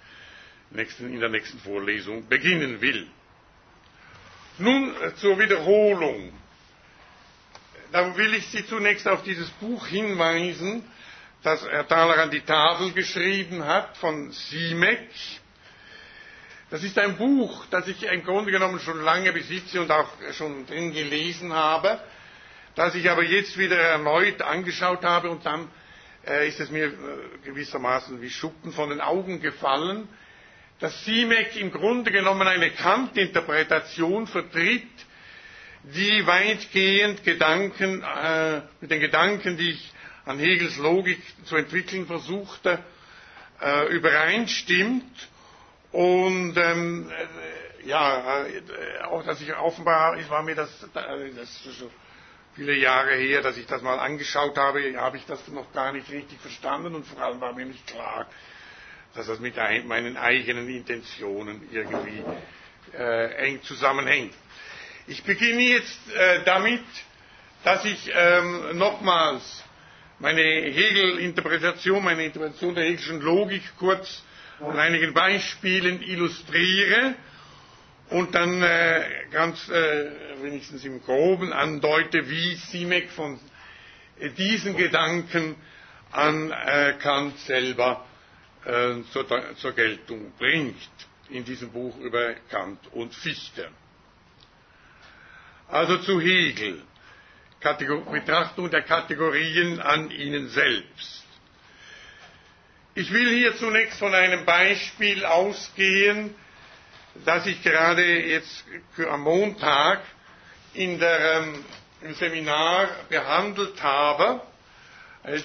nächsten, 0.70 1.12
in 1.12 1.20
der 1.20 1.28
nächsten 1.30 1.58
Vorlesung 1.58 2.28
beginnen 2.28 2.80
will. 2.80 3.06
Nun 4.58 4.94
äh, 5.02 5.14
zur 5.16 5.38
Wiederholung. 5.38 6.32
Da 7.92 8.16
will 8.16 8.34
ich 8.34 8.46
Sie 8.48 8.66
zunächst 8.66 9.06
auf 9.06 9.22
dieses 9.22 9.48
Buch 9.50 9.86
hinweisen, 9.86 10.82
das 11.42 11.62
Herr 11.68 11.86
Thaler 11.86 12.18
an 12.22 12.30
die 12.30 12.40
Tafel 12.40 12.92
geschrieben 12.92 13.64
hat 13.64 13.96
von 13.98 14.32
Siemek. 14.32 15.08
Das 16.70 16.82
ist 16.82 16.98
ein 16.98 17.16
Buch, 17.16 17.66
das 17.70 17.86
ich 17.86 18.02
im 18.04 18.24
Grunde 18.24 18.50
genommen 18.50 18.80
schon 18.80 19.00
lange 19.02 19.32
besitze 19.32 19.80
und 19.80 19.90
auch 19.92 20.08
schon 20.32 20.66
drin 20.66 20.92
gelesen 20.92 21.52
habe, 21.52 22.00
das 22.74 22.94
ich 22.94 23.08
aber 23.10 23.22
jetzt 23.22 23.56
wieder 23.58 23.76
erneut 23.78 24.42
angeschaut 24.42 25.04
habe 25.04 25.30
und 25.30 25.44
dann 25.46 25.68
äh, 26.26 26.48
ist 26.48 26.58
es 26.60 26.70
mir 26.70 26.86
äh, 26.86 26.92
gewissermaßen 27.44 28.20
wie 28.20 28.30
Schuppen 28.30 28.72
von 28.72 28.88
den 28.90 29.00
Augen 29.00 29.40
gefallen, 29.40 30.08
dass 30.80 31.04
Siemek 31.04 31.54
im 31.56 31.70
Grunde 31.70 32.10
genommen 32.10 32.48
eine 32.48 32.70
Kant-Interpretation 32.70 34.26
vertritt, 34.26 34.88
die 35.92 36.26
weitgehend 36.26 37.24
Gedanken, 37.24 38.02
äh, 38.02 38.62
mit 38.80 38.90
den 38.90 39.00
Gedanken, 39.00 39.56
die 39.56 39.70
ich 39.72 39.92
an 40.24 40.38
Hegels 40.38 40.76
Logik 40.78 41.20
zu 41.44 41.56
entwickeln 41.56 42.06
versuchte, 42.06 42.78
äh, 43.60 43.86
übereinstimmt 43.94 45.28
und 45.92 46.56
ähm, 46.56 47.10
äh, 47.10 47.88
ja, 47.88 48.44
äh, 48.46 49.02
auch 49.04 49.22
dass 49.24 49.40
ich 49.42 49.54
offenbar, 49.54 50.16
es 50.18 50.30
war 50.30 50.42
mir 50.42 50.54
das, 50.54 50.70
äh, 50.94 51.30
das 51.36 51.66
ist 51.66 51.76
schon 51.78 51.90
viele 52.54 52.74
Jahre 52.74 53.14
her, 53.16 53.42
dass 53.42 53.56
ich 53.58 53.66
das 53.66 53.82
mal 53.82 53.98
angeschaut 53.98 54.56
habe, 54.56 54.80
habe 54.96 55.18
ich 55.18 55.26
das 55.26 55.46
noch 55.48 55.70
gar 55.72 55.92
nicht 55.92 56.10
richtig 56.10 56.40
verstanden 56.40 56.94
und 56.94 57.06
vor 57.06 57.20
allem 57.20 57.40
war 57.40 57.52
mir 57.52 57.66
nicht 57.66 57.86
klar, 57.86 58.26
dass 59.14 59.26
das 59.26 59.38
mit 59.38 59.58
ein, 59.58 59.86
meinen 59.86 60.16
eigenen 60.16 60.68
Intentionen 60.68 61.68
irgendwie 61.72 62.22
eng 62.96 63.60
zusammenhängt. 63.62 64.34
Ich 65.06 65.22
beginne 65.24 65.62
jetzt 65.62 66.00
äh, 66.14 66.44
damit, 66.44 66.82
dass 67.62 67.84
ich 67.84 68.10
ähm, 68.14 68.78
nochmals 68.78 69.62
meine 70.18 70.40
Hegel-Interpretation, 70.42 72.02
meine 72.02 72.24
Interpretation 72.24 72.74
der 72.74 72.84
Hegelschen 72.84 73.20
Logik 73.20 73.62
kurz 73.78 74.22
an 74.60 74.78
einigen 74.78 75.12
Beispielen 75.12 76.00
illustriere 76.02 77.14
und 78.10 78.34
dann 78.34 78.62
äh, 78.62 79.04
ganz 79.30 79.68
äh, 79.68 80.10
wenigstens 80.42 80.84
im 80.84 81.02
Groben 81.02 81.52
andeute, 81.52 82.28
wie 82.30 82.54
Simek 82.54 83.10
von 83.10 83.38
diesen 84.38 84.76
Gedanken 84.76 85.56
an 86.12 86.50
äh, 86.50 86.94
Kant 87.00 87.38
selber 87.40 88.06
äh, 88.64 89.02
zur, 89.12 89.26
zur 89.56 89.72
Geltung 89.72 90.32
bringt 90.38 90.76
in 91.30 91.44
diesem 91.44 91.72
Buch 91.72 91.98
über 91.98 92.34
Kant 92.50 92.78
und 92.92 93.14
Fichte. 93.14 93.68
Also 95.74 95.96
zu 95.98 96.20
Hegel, 96.20 96.80
Kategor 97.58 98.02
Betrachtung 98.08 98.70
der 98.70 98.82
Kategorien 98.82 99.80
an 99.80 100.08
ihnen 100.12 100.48
selbst. 100.50 101.24
Ich 102.94 103.12
will 103.12 103.28
hier 103.30 103.56
zunächst 103.56 103.98
von 103.98 104.14
einem 104.14 104.44
Beispiel 104.44 105.24
ausgehen, 105.24 106.32
das 107.24 107.46
ich 107.46 107.60
gerade 107.64 108.04
jetzt 108.20 108.64
am 109.10 109.22
Montag 109.22 110.02
in 110.74 111.00
der, 111.00 111.42
ähm, 111.42 111.64
im 112.02 112.14
Seminar 112.14 112.86
behandelt 113.08 113.82
habe. 113.82 114.42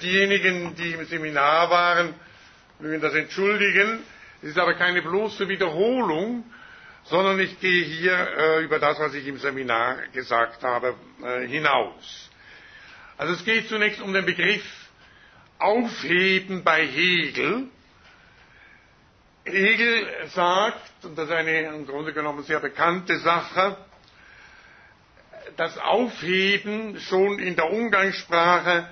Diejenigen, 0.00 0.76
die 0.76 0.92
im 0.92 1.06
Seminar 1.06 1.70
waren, 1.70 2.14
mögen 2.78 3.00
das 3.00 3.14
entschuldigen. 3.16 3.98
Es 4.42 4.50
ist 4.50 4.58
aber 4.58 4.74
keine 4.74 5.02
bloße 5.02 5.48
Wiederholung, 5.48 6.44
sondern 7.04 7.38
ich 7.40 7.58
gehe 7.60 7.84
hier 7.84 8.12
äh, 8.14 8.64
über 8.64 8.78
das, 8.78 8.98
was 8.98 9.14
ich 9.14 9.26
im 9.26 9.38
Seminar 9.38 9.96
gesagt 10.12 10.62
habe, 10.62 10.94
äh, 11.22 11.46
hinaus. 11.46 12.30
Also 13.18 13.34
es 13.34 13.44
geht 13.44 13.68
zunächst 13.68 14.00
um 14.00 14.12
den 14.12 14.24
Begriff 14.24 14.64
aufheben 15.58 16.64
bei 16.64 16.86
Hegel. 16.86 17.68
Hegel 19.44 20.06
sagt, 20.28 21.04
und 21.04 21.16
das 21.18 21.26
ist 21.26 21.34
eine 21.34 21.60
im 21.62 21.86
Grunde 21.86 22.12
genommen 22.12 22.44
sehr 22.44 22.60
bekannte 22.60 23.18
Sache, 23.18 23.76
das 25.56 25.76
Aufheben 25.78 26.98
schon 27.00 27.38
in 27.38 27.56
der 27.56 27.70
Umgangssprache 27.70 28.88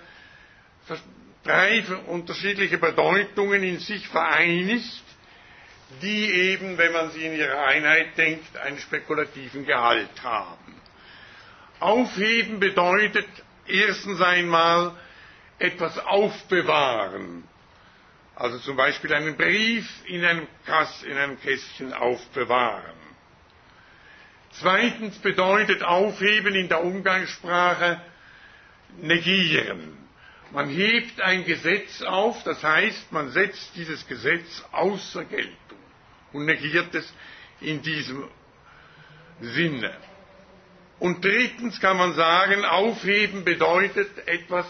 drei 1.45 1.83
unterschiedliche 2.07 2.79
Bedeutungen 2.79 3.63
in 3.63 3.79
sich 3.79 4.07
vereinigt, 4.09 5.03
die 6.03 6.31
eben, 6.33 6.77
wenn 6.79 6.93
man 6.93 7.11
sie 7.11 7.25
in 7.25 7.33
ihrer 7.35 7.65
Einheit 7.67 8.17
denkt, 8.19 8.57
einen 8.59 8.79
spekulativen 8.79 9.65
Gehalt 9.65 10.23
haben. 10.23 10.75
Aufheben 11.81 12.61
bedeutet 12.61 13.27
erstens 13.67 14.21
einmal, 14.21 14.95
etwas 15.59 15.99
aufbewahren. 15.99 17.45
Also 18.37 18.59
zum 18.59 18.77
Beispiel 18.77 19.13
einen 19.13 19.37
Brief 19.37 19.89
in 20.07 20.25
einem, 20.25 20.47
Kass, 20.67 21.03
in 21.03 21.17
einem 21.17 21.41
Kästchen 21.41 21.93
aufbewahren. 21.93 22.97
Zweitens 24.53 25.19
bedeutet 25.19 25.83
aufheben 25.83 26.55
in 26.55 26.69
der 26.69 26.85
Umgangssprache 26.85 28.01
negieren. 29.01 29.97
Man 30.53 30.69
hebt 30.69 31.21
ein 31.21 31.45
Gesetz 31.45 32.01
auf, 32.03 32.43
das 32.45 32.63
heißt, 32.63 33.13
man 33.13 33.31
setzt 33.31 33.75
dieses 33.77 34.07
Gesetz 34.07 34.65
außer 34.73 35.25
Geltung 35.25 35.78
und 36.33 36.45
negiert 36.45 36.95
es 36.95 37.13
in 37.61 37.83
diesem 37.83 38.29
Sinne. 39.41 39.97
Und 40.99 41.25
drittens 41.25 41.81
kann 41.81 41.97
man 41.97 42.15
sagen, 42.15 42.65
aufheben 42.65 43.45
bedeutet 43.45 44.27
etwas 44.27 44.67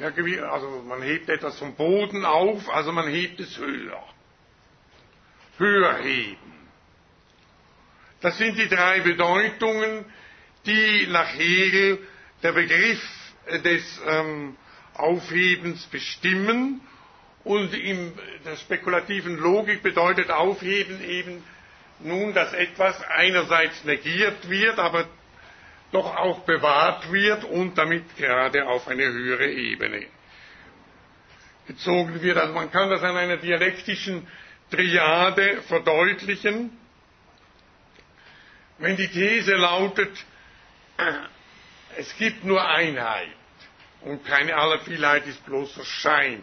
also 0.00 0.82
man 0.86 1.02
hebt 1.02 1.28
etwas 1.28 1.58
vom 1.58 1.74
Boden 1.74 2.24
auf, 2.24 2.68
also 2.70 2.92
man 2.92 3.08
hebt 3.08 3.40
es 3.40 3.58
höher. 3.58 4.02
Höher 5.58 5.98
heben. 5.98 6.52
Das 8.20 8.38
sind 8.38 8.56
die 8.56 8.68
drei 8.68 9.00
Bedeutungen, 9.00 10.04
die 10.64 11.06
nach 11.08 11.28
Hegel 11.34 11.98
der 12.42 12.52
Begriff 12.52 13.02
des 13.64 14.00
ähm, 14.06 14.56
Aufhebens 14.94 15.86
bestimmen. 15.86 16.80
Und 17.44 17.74
in 17.74 18.12
der 18.44 18.56
spekulativen 18.56 19.36
Logik 19.36 19.82
bedeutet 19.82 20.30
Aufheben 20.30 21.02
eben 21.04 21.42
nun, 22.00 22.34
dass 22.34 22.52
etwas 22.52 23.00
einerseits 23.08 23.84
negiert 23.84 24.48
wird, 24.48 24.78
aber 24.78 25.08
doch 25.92 26.16
auch 26.16 26.40
bewahrt 26.40 27.12
wird 27.12 27.44
und 27.44 27.76
damit 27.76 28.16
gerade 28.16 28.66
auf 28.66 28.88
eine 28.88 29.04
höhere 29.04 29.50
Ebene 29.50 30.06
gezogen 31.66 32.20
wird. 32.22 32.38
Also 32.38 32.54
man 32.54 32.70
kann 32.70 32.90
das 32.90 33.02
an 33.02 33.16
einer 33.16 33.36
dialektischen 33.36 34.26
Triade 34.70 35.62
verdeutlichen. 35.62 36.76
Wenn 38.78 38.96
die 38.96 39.08
These 39.08 39.54
lautet, 39.54 40.10
es 41.96 42.16
gibt 42.16 42.44
nur 42.44 42.66
Einheit 42.66 43.28
und 44.00 44.24
keine 44.24 44.56
Allervielheit 44.56 45.26
ist 45.26 45.44
bloßer 45.44 45.84
Schein, 45.84 46.42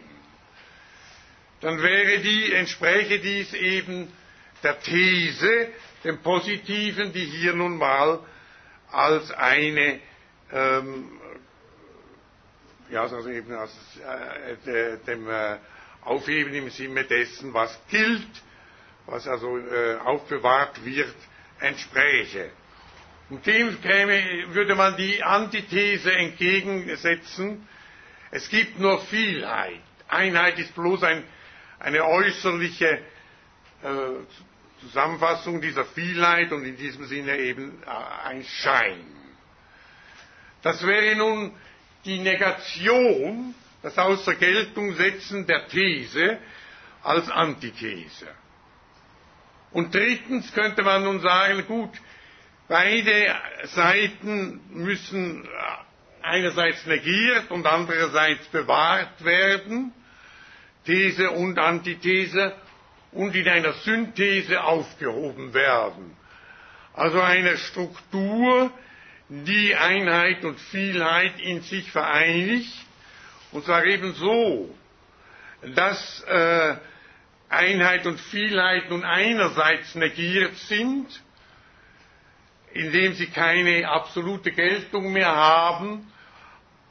dann 1.62 1.82
wäre 1.82 2.20
die, 2.20 2.54
entspräche 2.54 3.20
dies 3.20 3.54
eben 3.54 4.12
der 4.64 4.80
These, 4.80 5.70
dem 6.04 6.20
Positiven, 6.20 7.12
die 7.14 7.26
hier 7.26 7.54
nun 7.54 7.78
mal 7.78 8.20
als 8.92 9.32
eine, 9.32 10.00
ähm, 10.52 11.12
ja, 12.90 13.02
also 13.04 13.30
eben 13.30 13.54
als 13.54 13.72
äh, 14.66 14.98
dem 15.06 15.30
äh, 15.30 15.58
Aufheben 16.02 16.54
im 16.54 16.70
Sinne 16.70 17.04
dessen, 17.04 17.54
was 17.54 17.78
gilt, 17.90 18.28
was 19.06 19.28
also 19.28 19.58
äh, 19.58 19.98
aufbewahrt 19.98 20.84
wird, 20.86 21.16
entspräche. 21.60 22.52
Und 23.30 23.46
dem 23.46 23.80
käme, 23.82 24.24
würde 24.54 24.76
man 24.76 24.98
die 24.98 25.22
Antithese 25.22 26.12
entgegensetzen, 26.14 27.68
es 28.32 28.50
gibt 28.50 28.80
nur 28.80 29.02
Vielheit. 29.06 29.82
Einheit 30.08 30.58
ist 30.58 30.74
bloß 30.74 31.04
ein, 31.04 31.24
eine 31.80 32.06
äußerliche 32.06 32.88
äh, 33.84 33.90
Zusammenfassung 34.82 35.62
dieser 35.62 35.86
Vielheit 35.86 36.52
und 36.52 36.64
in 36.66 36.78
diesem 36.78 37.06
Sinne 37.06 37.38
eben 37.38 37.82
äh, 37.84 38.28
ein 38.28 38.44
Schein. 38.44 39.06
Das 40.62 40.86
wäre 40.86 41.16
nun 41.16 41.54
die 42.06 42.20
Negation, 42.20 43.56
das 43.82 43.98
Außer 43.98 44.36
der 44.36 45.68
These 45.68 46.38
als 47.04 47.30
Antithese. 47.30 48.28
Und 49.72 49.94
drittens 49.94 50.52
könnte 50.54 50.84
man 50.84 51.04
nun 51.04 51.22
sagen, 51.22 51.66
gut, 51.68 51.92
beide 52.68 53.36
Seiten 53.66 54.62
müssen 54.70 55.48
einerseits 56.22 56.86
negiert 56.86 57.52
und 57.52 57.66
andererseits 57.66 58.48
bewahrt 58.48 59.24
werden, 59.24 59.94
These 60.86 61.32
und 61.32 61.60
Antithese, 61.60 62.56
und 63.12 63.36
in 63.36 63.48
einer 63.48 63.74
Synthese 63.74 64.64
aufgehoben 64.64 65.54
werden. 65.54 66.16
Also 66.94 67.22
eine 67.22 67.58
Struktur, 67.58 68.72
die 69.30 69.76
Einheit 69.76 70.44
und 70.44 70.60
Vielheit 70.60 71.40
in 71.40 71.62
sich 71.62 71.92
vereinigt, 71.92 72.74
und 73.52 73.66
zwar 73.66 73.84
eben 73.86 74.14
so, 74.14 74.76
dass 75.76 76.22
äh, 76.28 76.76
Einheit 77.50 78.06
und 78.06 78.20
Vielheit 78.20 78.90
nun 78.90 79.04
einerseits 79.04 79.96
negiert 79.96 80.56
sind, 80.58 81.08
indem 82.74 83.14
sie 83.14 83.28
keine 83.28 83.90
absolute 83.90 84.52
Geltung 84.52 85.12
mehr 85.12 85.36
haben, 85.36 86.09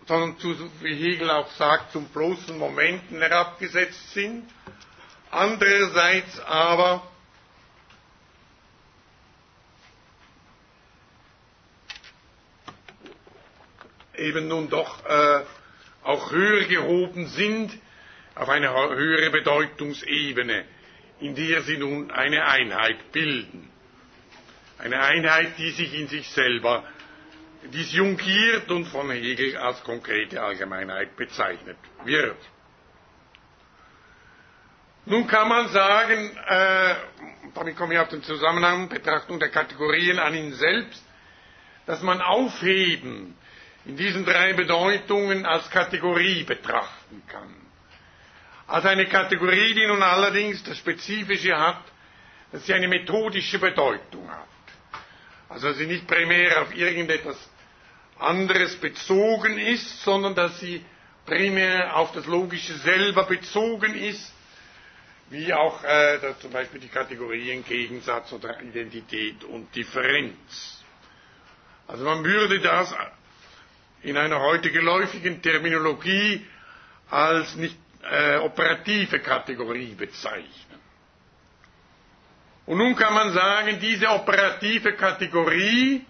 sondern 0.09 0.39
zu, 0.39 0.57
wie 0.81 0.95
Hegel 0.95 1.31
auch 1.31 1.51
sagt, 1.53 1.93
zum 1.93 2.07
bloßen 2.09 2.59
Momenten 2.59 3.21
herabgesetzt 3.21 4.13
sind, 4.13 4.45
Andererseits 5.31 6.41
aber 6.41 7.07
eben 14.17 14.49
nun 14.49 14.71
doch 14.71 15.05
äh, 15.05 15.43
auch 16.03 16.31
höher 16.33 16.65
gehoben 16.65 17.27
sind 17.27 17.79
auf 18.35 18.49
eine 18.49 18.71
höhere 18.73 19.31
Bedeutungsebene, 19.31 20.65
in 21.21 21.35
der 21.35 21.63
sie 21.63 21.77
nun 21.77 22.11
eine 22.11 22.47
Einheit 22.47 23.13
bilden. 23.13 23.69
Eine 24.79 25.01
Einheit, 25.03 25.59
die 25.59 25.71
sich 25.73 25.93
in 25.93 26.09
sich 26.09 26.31
selber 26.31 26.85
disjungiert 27.65 28.71
und 28.71 28.87
von 28.87 29.11
Hegel 29.11 29.57
als 29.57 29.83
konkrete 29.85 30.43
Allgemeinheit 30.43 31.17
bezeichnet 31.17 31.77
wird. 32.05 32.37
Nun 35.07 35.27
kann 35.27 35.49
man 35.49 35.69
sagen, 35.69 36.37
äh, 36.49 36.95
damit 37.55 37.77
komme 37.77 37.95
ich 37.95 38.01
auf 38.01 38.09
den 38.09 38.23
Zusammenhang, 38.23 38.89
Betrachtung 38.89 39.39
der 39.39 39.49
Kategorien 39.49 40.19
an 40.19 40.35
ihn 40.35 40.53
selbst, 40.53 41.03
dass 41.87 42.03
man 42.03 42.21
Aufheben 42.21 43.35
in 43.87 43.97
diesen 43.97 44.25
drei 44.27 44.53
Bedeutungen 44.53 45.47
als 45.47 45.71
Kategorie 45.71 46.45
betrachten 46.45 47.23
kann. 47.27 47.55
Als 48.67 48.85
eine 48.85 49.07
Kategorie, 49.07 49.73
die 49.75 49.87
nun 49.87 50.03
allerdings 50.03 50.63
das 50.63 50.77
Spezifische 50.77 51.59
hat, 51.59 51.81
dass 52.53 52.67
sie 52.67 52.75
eine 52.75 52.89
methodische 52.89 53.59
Bedeutung 53.59 54.31
hat. 54.31 54.48
Also 55.49 55.73
sie 55.73 55.87
nicht 55.87 56.07
primär 56.07 56.63
auf 56.63 56.75
irgendetwas 56.75 57.37
anderes 58.19 58.77
bezogen 58.77 59.59
ist, 59.59 60.03
sondern 60.03 60.35
dass 60.35 60.59
sie 60.61 60.85
primär 61.25 61.97
auf 61.97 62.13
das 62.13 62.27
Logische 62.27 62.75
selber 62.79 63.25
bezogen 63.25 63.95
ist 63.95 64.33
wie 65.31 65.53
auch 65.53 65.85
äh, 65.85 66.19
zum 66.41 66.51
Beispiel 66.53 66.81
die 66.81 66.89
Kategorien 66.89 67.65
Gegensatz 67.65 68.33
oder 68.33 68.61
Identität 68.63 69.45
und 69.45 69.75
Differenz. 69.75 70.83
Also 71.87 72.05
man 72.05 72.25
würde 72.25 72.61
das 72.61 72.95
in 74.03 74.17
einer 74.17 74.41
heute 74.41 74.71
geläufigen 74.71 75.43
Terminologie 75.43 76.47
als 77.11 77.57
nicht 77.57 77.77
äh, 78.11 78.37
operative 78.37 79.19
Kategorie 79.21 79.95
bezeichnen. 79.95 80.68
Und 82.69 82.77
nun 82.77 82.95
kann 82.97 83.15
man 83.15 83.33
sagen, 83.33 83.79
diese 83.81 84.11
operative 84.11 84.93
Kategorie, 84.93 86.05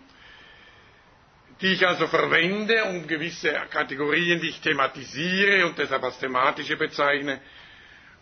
die 1.61 1.73
ich 1.75 1.87
also 1.87 2.09
verwende, 2.09 2.83
um 2.87 3.07
gewisse 3.07 3.53
Kategorien, 3.71 4.41
die 4.41 4.49
ich 4.49 4.61
thematisiere 4.61 5.67
und 5.67 5.79
deshalb 5.79 6.03
als 6.03 6.19
thematische 6.19 6.77
bezeichne, 6.77 7.41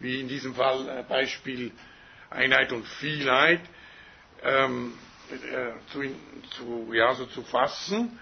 wie 0.00 0.20
in 0.20 0.28
diesem 0.28 0.54
Fall 0.54 0.86
äh, 0.86 1.02
Beispiel 1.08 1.72
Einheit 2.28 2.72
und 2.72 2.86
Vielheit, 2.86 3.62
ähm, 4.42 4.92
äh, 5.32 5.90
zu, 5.90 6.02
zu, 6.58 6.90
ja, 6.92 7.14
so 7.14 7.24
zu 7.24 7.42
fassen. 7.42 8.20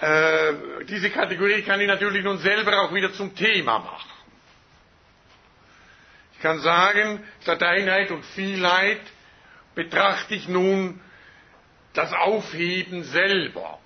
Äh, 0.00 0.54
diese 0.88 1.10
Kategorie 1.10 1.60
kann 1.60 1.82
ich 1.82 1.86
natürlich 1.86 2.24
nun 2.24 2.38
selber 2.38 2.80
auch 2.80 2.94
wieder 2.94 3.12
zum 3.12 3.34
Thema 3.34 3.78
machen. 3.80 4.10
Ich 6.40 6.42
kann 6.42 6.60
sagen, 6.60 7.22
statt 7.42 7.62
Einheit 7.62 8.10
und 8.10 8.24
Vielheit 8.24 9.02
betrachte 9.74 10.34
ich 10.34 10.48
nun 10.48 10.98
das 11.92 12.14
Aufheben 12.14 13.04
selber. 13.04 13.78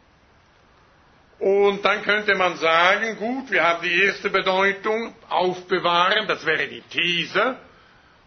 Und 1.40 1.84
dann 1.84 2.02
könnte 2.02 2.36
man 2.36 2.56
sagen, 2.58 3.16
gut, 3.16 3.50
wir 3.50 3.64
haben 3.64 3.82
die 3.82 4.02
erste 4.04 4.30
Bedeutung, 4.30 5.16
aufbewahren, 5.28 6.28
das 6.28 6.46
wäre 6.46 6.68
die 6.68 6.82
These, 6.82 7.56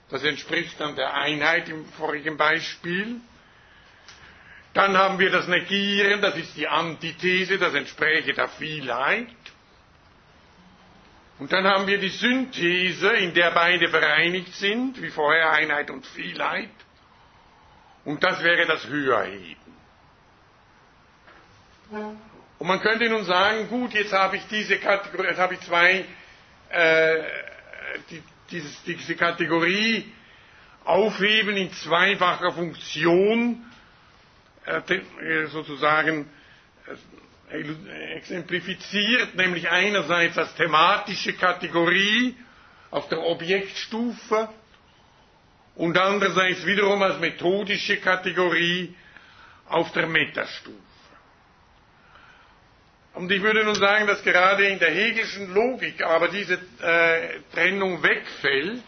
das 0.09 0.25
entspricht 0.25 0.77
dann 0.81 0.97
der 0.97 1.13
Einheit 1.13 1.69
im 1.69 1.85
vorigen 1.85 2.35
Beispiel. 2.35 3.21
Dann 4.73 4.97
haben 4.97 5.19
wir 5.19 5.31
das 5.31 5.47
Negieren, 5.47 6.21
das 6.21 6.35
ist 6.35 6.57
die 6.57 6.67
Antithese, 6.67 7.57
das 7.57 7.73
entspräche 7.75 8.33
der 8.33 8.49
Vielheit. 8.49 9.27
Und 11.39 11.51
dann 11.53 11.67
haben 11.67 11.85
wir 11.85 11.99
die 11.99 12.09
Synthese, 12.09 13.09
in 13.13 13.33
der 13.33 13.51
beide 13.51 13.89
vereinigt 13.89 14.53
sind, 14.55 15.01
wie 15.01 15.09
vorher 15.09 15.51
Einheit 15.51 15.91
und 15.91 16.05
Vielheit. 16.07 16.69
Und 18.05 18.23
das 18.23 18.43
wäre 18.43 18.65
das 18.65 18.87
Höherheben. 18.87 19.67
Und 22.59 22.67
man 22.67 22.79
könnte 22.79 23.07
nun 23.09 23.23
sagen, 23.25 23.67
gut, 23.69 23.93
jetzt 23.93 24.13
habe 24.13 24.37
ich 24.37 24.47
diese 24.47 24.77
Kategorie, 24.77 25.27
jetzt 25.27 25.39
habe 25.39 25.53
ich 25.53 25.59
zwei, 25.61 26.05
äh, 26.69 27.23
die, 28.09 28.23
dieses, 28.49 28.83
diese 28.83 29.15
Kategorie 29.15 30.11
aufheben 30.83 31.55
in 31.55 31.71
zweifacher 31.71 32.51
Funktion, 32.53 33.63
äh, 34.65 35.45
sozusagen 35.47 36.29
äh, 36.87 36.95
exemplifiziert, 37.49 39.35
nämlich 39.35 39.69
einerseits 39.69 40.37
als 40.37 40.53
thematische 40.55 41.33
Kategorie 41.33 42.35
auf 42.91 43.07
der 43.09 43.19
Objektstufe 43.21 44.49
und 45.75 45.97
andererseits 45.97 46.65
wiederum 46.65 47.01
als 47.03 47.19
methodische 47.19 47.97
Kategorie 47.97 48.95
auf 49.67 49.91
der 49.93 50.07
Metastufe. 50.07 50.77
Und 53.13 53.31
ich 53.31 53.41
würde 53.41 53.63
nun 53.63 53.75
sagen, 53.75 54.05
dass 54.07 54.23
gerade 54.23 54.67
in 54.67 54.77
der 54.79 54.91
Hegelschen 54.91 55.53
Logik 55.53 56.03
aber 56.03 56.27
diese 56.27 56.53
äh, 56.81 57.39
Trennung 57.53 58.03
wegfällt, 58.03 58.83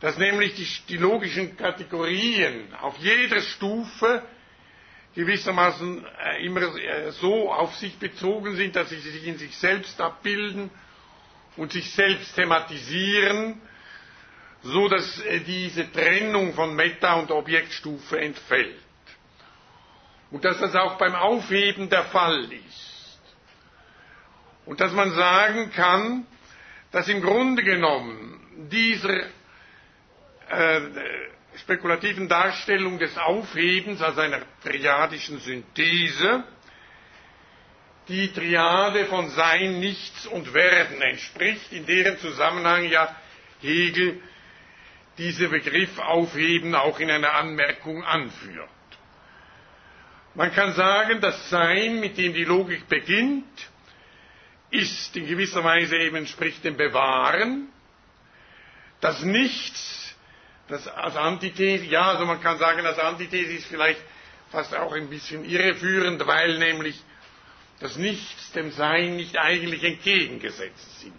dass 0.00 0.16
nämlich 0.16 0.54
die, 0.54 0.68
die, 0.88 0.96
logischen 0.96 1.56
Kategorien 1.56 2.72
auf 2.80 2.96
jeder 2.98 3.40
Stufe 3.40 4.22
gewissermaßen 5.14 6.04
äh, 6.24 6.44
immer 6.46 6.62
äh, 6.62 7.10
so 7.12 7.52
auf 7.52 7.74
sich 7.76 7.98
bezogen 7.98 8.56
sind, 8.56 8.76
dass 8.76 8.90
sie 8.90 8.98
sich 8.98 9.26
in 9.26 9.38
sich 9.38 9.56
selbst 9.56 10.00
abbilden 10.00 10.70
und 11.56 11.72
sich 11.72 11.92
selbst 11.92 12.34
thematisieren, 12.34 13.60
so 14.62 14.88
dass 14.88 15.20
äh, 15.22 15.40
diese 15.40 15.90
Trennung 15.90 16.54
von 16.54 16.74
Meta- 16.76 17.14
und 17.14 17.30
Objektstufe 17.30 18.20
entfällt. 18.20 18.76
Und 20.30 20.44
dass 20.44 20.58
das 20.58 20.74
auch 20.76 20.98
beim 20.98 21.14
Aufheben 21.14 21.88
der 21.88 22.04
Fall 22.04 22.44
ist. 22.52 23.18
Und 24.66 24.80
dass 24.80 24.92
man 24.92 25.12
sagen 25.12 25.70
kann, 25.72 26.26
dass 26.90 27.08
im 27.08 27.22
Grunde 27.22 27.62
genommen 27.62 28.68
dieser 28.70 29.20
äh, 30.50 30.80
spekulativen 31.62 32.28
Darstellung 32.28 32.98
des 32.98 33.16
Aufhebens 33.18 34.02
als 34.02 34.18
einer 34.18 34.40
triadischen 34.62 35.38
Synthese 35.40 36.44
die 38.08 38.32
Triade 38.32 39.04
von 39.06 39.28
Sein, 39.30 39.80
Nichts 39.80 40.26
und 40.26 40.54
Werden 40.54 41.00
entspricht, 41.02 41.72
in 41.72 41.84
deren 41.84 42.18
Zusammenhang 42.18 42.88
ja 42.88 43.14
Hegel 43.60 44.20
diese 45.18 45.48
Begriff 45.48 45.98
Aufheben 45.98 46.74
auch 46.74 46.98
in 47.00 47.10
einer 47.10 47.34
Anmerkung 47.34 48.02
anführt. 48.04 48.68
Man 50.34 50.52
kann 50.52 50.72
sagen, 50.72 51.20
das 51.20 51.50
Sein, 51.50 52.00
mit 52.00 52.16
dem 52.16 52.32
die 52.32 52.44
Logik 52.44 52.88
beginnt, 52.88 53.44
ist 54.70 55.16
in 55.16 55.26
gewisser 55.26 55.64
Weise 55.64 55.96
eben 55.96 56.16
entspricht 56.16 56.64
dem 56.64 56.76
Bewahren. 56.76 57.68
Das 59.00 59.22
Nichts, 59.22 60.07
das 60.68 60.86
als 60.88 61.16
Antithese, 61.16 61.84
ja, 61.86 62.10
also 62.10 62.26
man 62.26 62.40
kann 62.40 62.58
sagen, 62.58 62.82
das 62.84 62.98
Antithese 62.98 63.52
ist 63.52 63.66
vielleicht 63.66 64.00
fast 64.50 64.74
auch 64.74 64.92
ein 64.92 65.08
bisschen 65.08 65.44
irreführend, 65.44 66.26
weil 66.26 66.58
nämlich 66.58 67.02
das 67.80 67.96
Nichts 67.96 68.52
dem 68.52 68.70
Sein 68.72 69.16
nicht 69.16 69.36
eigentlich 69.38 69.82
entgegengesetzt 69.84 71.00
sind. 71.00 71.14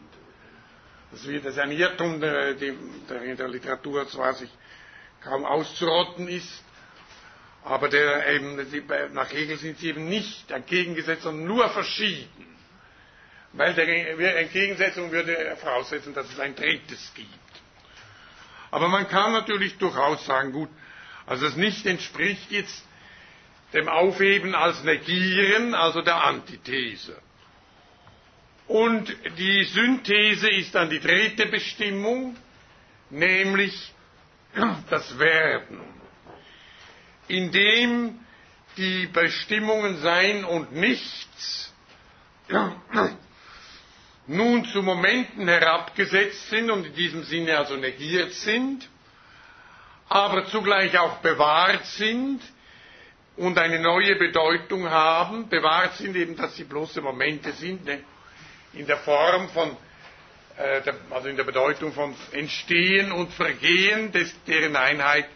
Das 1.12 1.26
das 1.44 1.58
ein 1.58 1.72
Irrtum, 1.72 2.20
der, 2.20 2.54
der 2.54 3.22
in 3.24 3.38
der 3.38 3.48
Literatur 3.48 4.08
zwar 4.08 4.34
sich 4.34 4.50
kaum 5.24 5.46
auszurotten 5.46 6.28
ist, 6.28 6.64
aber 7.64 7.90
der 7.90 8.28
eben, 8.28 8.56
nach 9.14 9.32
Hegel 9.32 9.58
sind 9.58 9.80
sie 9.80 9.90
eben 9.90 10.08
nicht 10.08 10.52
entgegengesetzt, 10.52 11.24
sondern 11.24 11.48
nur 11.48 11.70
verschieden. 11.70 12.46
Weil 13.54 13.74
der 13.74 14.38
Entgegensetzung 14.40 15.12
würde 15.12 15.56
voraussetzen, 15.58 16.14
dass 16.14 16.30
es 16.32 16.40
ein 16.40 16.56
drittes 16.56 17.12
gibt. 17.16 17.30
Aber 18.72 18.88
man 18.88 19.08
kann 19.08 19.32
natürlich 19.32 19.78
durchaus 19.78 20.26
sagen, 20.26 20.52
gut, 20.52 20.70
also 21.26 21.46
das 21.46 21.56
nicht 21.56 21.86
entspricht 21.86 22.52
jetzt 22.52 22.86
dem 23.74 23.88
Aufheben 23.88 24.56
als 24.56 24.84
Negieren, 24.84 25.74
also 25.74 26.02
der 26.02 26.24
Antithese. 26.24 27.18
Und 28.68 29.16
die 29.38 29.64
Synthese 29.64 30.50
ist 30.50 30.76
dann 30.76 30.90
die 30.90 31.00
dritte 31.00 31.48
Bestimmung, 31.48 32.36
nämlich 33.10 33.94
das 34.90 35.18
Werden, 35.18 35.80
indem 37.28 38.20
die 38.78 39.08
Bestimmungen 39.08 39.98
Sein 40.02 40.46
und 40.46 40.72
Nichts 40.72 41.74
nun 44.30 44.64
zu 44.66 44.82
Momenten 44.82 45.48
herabgesetzt 45.48 46.50
sind 46.50 46.70
und 46.70 46.86
in 46.86 46.94
diesem 46.94 47.24
Sinne 47.24 47.58
also 47.58 47.76
negiert 47.76 48.32
sind, 48.34 48.88
aber 50.08 50.46
zugleich 50.48 50.98
auch 50.98 51.18
bewahrt 51.18 51.86
sind, 51.86 52.42
und 53.40 53.58
eine 53.58 53.80
neue 53.80 54.16
Bedeutung 54.18 54.90
haben, 54.90 55.48
bewahrt 55.48 55.96
sind 55.96 56.16
eben, 56.18 56.36
dass 56.36 56.56
sie 56.58 56.66
bloße 56.66 57.00
Momente 57.02 57.54
sind, 57.54 57.86
ne? 57.86 58.02
in 58.74 58.86
der 58.86 58.98
Form 58.98 59.48
von, 59.50 59.78
äh, 60.58 60.82
der, 60.82 60.96
also 61.10 61.30
in 61.30 61.38
der 61.38 61.46
Bedeutung 61.46 61.94
von 61.94 62.14
Entstehen 62.34 63.14
und 63.14 63.32
Vergehen, 63.34 64.12
des, 64.12 64.36
deren 64.44 64.76
Einheit 64.76 65.30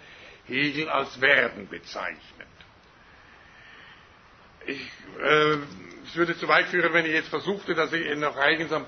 Hegel 0.48 0.90
als 0.90 1.20
Werden 1.22 1.70
bezeichnet. 1.70 2.20
Ich, 4.68 4.82
äh, 5.22 5.58
es 6.14 6.18
würde 6.18 6.38
zu 6.38 6.48
weit 6.48 6.68
führen, 6.68 6.94
wenn 6.94 7.08
ich 7.08 7.12
jetzt 7.14 7.30
versuchte, 7.30 7.74
dass 7.74 7.92
ich 7.92 8.16
noch 8.18 8.38
eigens 8.38 8.72
am 8.72 8.86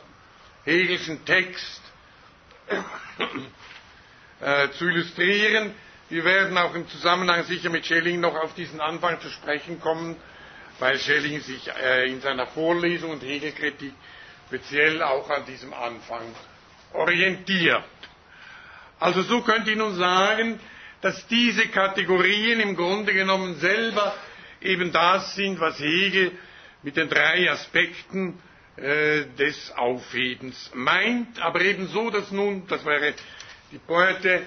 Hegelschen 0.63 1.25
Text 1.25 1.81
äh, 4.41 4.69
zu 4.77 4.85
illustrieren. 4.87 5.73
Wir 6.09 6.23
werden 6.23 6.55
auch 6.55 6.75
im 6.75 6.87
Zusammenhang 6.87 7.43
sicher 7.45 7.71
mit 7.71 7.83
Schelling 7.83 8.19
noch 8.19 8.35
auf 8.35 8.53
diesen 8.53 8.79
Anfang 8.79 9.19
zu 9.21 9.29
sprechen 9.31 9.81
kommen, 9.81 10.15
weil 10.77 10.99
Schelling 10.99 11.41
sich 11.41 11.67
äh, 11.67 12.07
in 12.11 12.21
seiner 12.21 12.45
Vorlesung 12.45 13.09
und 13.09 13.23
Hegelkritik 13.23 13.93
speziell 14.45 15.01
auch 15.01 15.27
an 15.31 15.47
diesem 15.47 15.73
Anfang 15.73 16.21
orientiert. 16.93 17.83
Also 18.99 19.23
so 19.23 19.41
könnte 19.41 19.71
ich 19.71 19.77
nun 19.77 19.95
sagen, 19.95 20.59
dass 21.01 21.25
diese 21.25 21.69
Kategorien 21.69 22.59
im 22.59 22.75
Grunde 22.75 23.13
genommen 23.13 23.55
selber 23.55 24.13
eben 24.61 24.91
das 24.91 25.33
sind, 25.33 25.59
was 25.59 25.79
Hegel 25.79 26.31
mit 26.85 26.97
den 26.97 27.09
drei 27.09 27.49
Aspekten 27.49 28.39
äh, 28.77 29.25
des 29.39 29.71
Aufhebens 29.75 30.69
meint, 30.75 31.41
aber 31.41 31.61
ebenso, 31.61 32.11
dass 32.11 32.29
nun, 32.29 32.67
das 32.67 32.85
wäre 32.85 33.15
die 33.71 33.79
Pointe, 33.79 34.43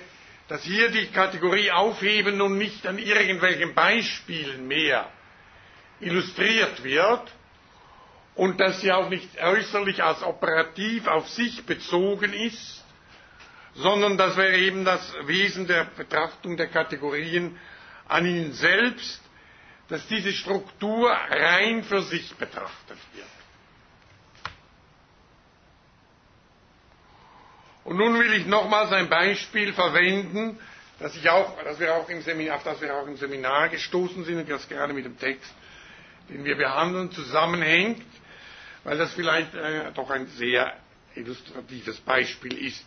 dass 0.46 0.62
hier 0.62 0.88
die 0.90 1.08
Kategorie 1.08 1.72
Aufheben 1.72 2.36
nun 2.38 2.56
nicht 2.56 2.86
an 2.86 2.96
irgendwelchen 2.96 3.74
Beispielen 3.74 4.68
mehr 4.68 5.10
illustriert 5.98 6.84
wird 6.84 7.28
und 8.36 8.60
dass 8.60 8.80
sie 8.82 8.92
auch 8.92 9.08
nicht 9.10 9.28
äußerlich 9.42 10.04
als 10.04 10.22
operativ 10.22 11.08
auf 11.08 11.28
sich 11.28 11.66
bezogen 11.66 12.32
ist, 12.32 12.84
sondern 13.74 14.16
das 14.16 14.36
wäre 14.36 14.56
eben 14.56 14.84
das 14.84 15.12
Wesen 15.26 15.66
der 15.66 15.86
Betrachtung 15.96 16.56
der 16.56 16.68
Kategorien 16.68 17.58
an 18.06 18.24
ihnen 18.26 18.52
selbst, 18.52 19.20
dass 19.88 20.06
diese 20.08 20.32
Struktur 20.32 21.10
rein 21.10 21.82
für 21.82 22.02
sich 22.02 22.34
betrachtet 22.36 22.98
wird. 23.14 23.26
Und 27.84 27.96
nun 27.96 28.18
will 28.18 28.34
ich 28.34 28.44
nochmals 28.46 28.92
ein 28.92 29.08
Beispiel 29.08 29.72
verwenden, 29.72 30.58
das, 30.98 31.16
ich 31.16 31.30
auch, 31.30 31.56
das 31.62 31.78
wir 31.80 31.94
auch 31.94 32.08
im 32.08 32.20
Seminar, 32.22 32.56
auf 32.56 32.64
das 32.64 32.80
wir 32.82 32.94
auch 32.94 33.06
im 33.06 33.16
Seminar 33.16 33.68
gestoßen 33.70 34.24
sind 34.24 34.38
und 34.40 34.50
das 34.50 34.68
gerade 34.68 34.92
mit 34.92 35.04
dem 35.06 35.18
Text, 35.18 35.50
den 36.28 36.44
wir 36.44 36.56
behandeln, 36.56 37.10
zusammenhängt, 37.12 38.02
weil 38.84 38.98
das 38.98 39.14
vielleicht 39.14 39.54
äh, 39.54 39.90
doch 39.94 40.10
ein 40.10 40.26
sehr 40.26 40.76
illustratives 41.14 41.98
Beispiel 42.00 42.58
ist. 42.66 42.84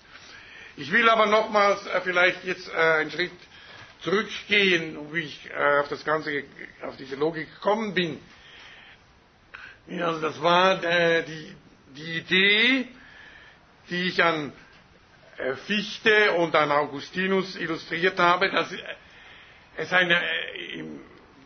Ich 0.78 0.92
will 0.92 1.10
aber 1.10 1.26
nochmals 1.26 1.86
äh, 1.88 2.02
vielleicht 2.02 2.44
jetzt 2.44 2.70
äh, 2.70 2.78
einen 2.78 3.12
Schritt 3.12 3.32
zurückgehen, 4.02 4.98
wie 5.14 5.20
ich 5.22 5.50
äh, 5.52 5.80
auf 5.80 5.88
das 5.90 6.04
Ganze, 6.04 6.44
auf 6.84 6.98
diese 6.98 7.16
Logik 7.16 7.54
gekommen 7.54 7.94
bin. 7.94 8.20
Also 10.00 10.22
das 10.22 10.42
war 10.42 10.84
äh, 10.84 11.24
die, 11.24 11.56
die 11.96 12.18
Idee, 12.18 12.88
die 13.90 14.04
ich 14.08 14.24
an 14.24 14.54
äh, 15.38 15.56
Fichte 15.56 16.32
und 16.34 16.56
an 16.56 16.72
Augustinus 16.72 17.56
illustriert 17.56 18.20
habe, 18.20 18.50
dass 18.50 18.74
es 19.78 19.92
eine, 19.94 20.16
äh, 20.16 20.84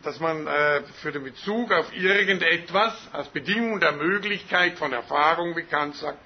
dass 0.02 0.20
man 0.20 0.46
äh, 0.46 0.82
für 1.02 1.12
den 1.12 1.24
Bezug 1.24 1.72
auf 1.72 1.92
irgendetwas 1.94 2.94
als 3.12 3.28
Bedingung 3.28 3.80
der 3.80 3.92
Möglichkeit 3.92 4.78
von 4.78 4.92
Erfahrung, 4.92 5.56
wie 5.56 5.64
Kant 5.64 5.96
sagt, 5.96 6.18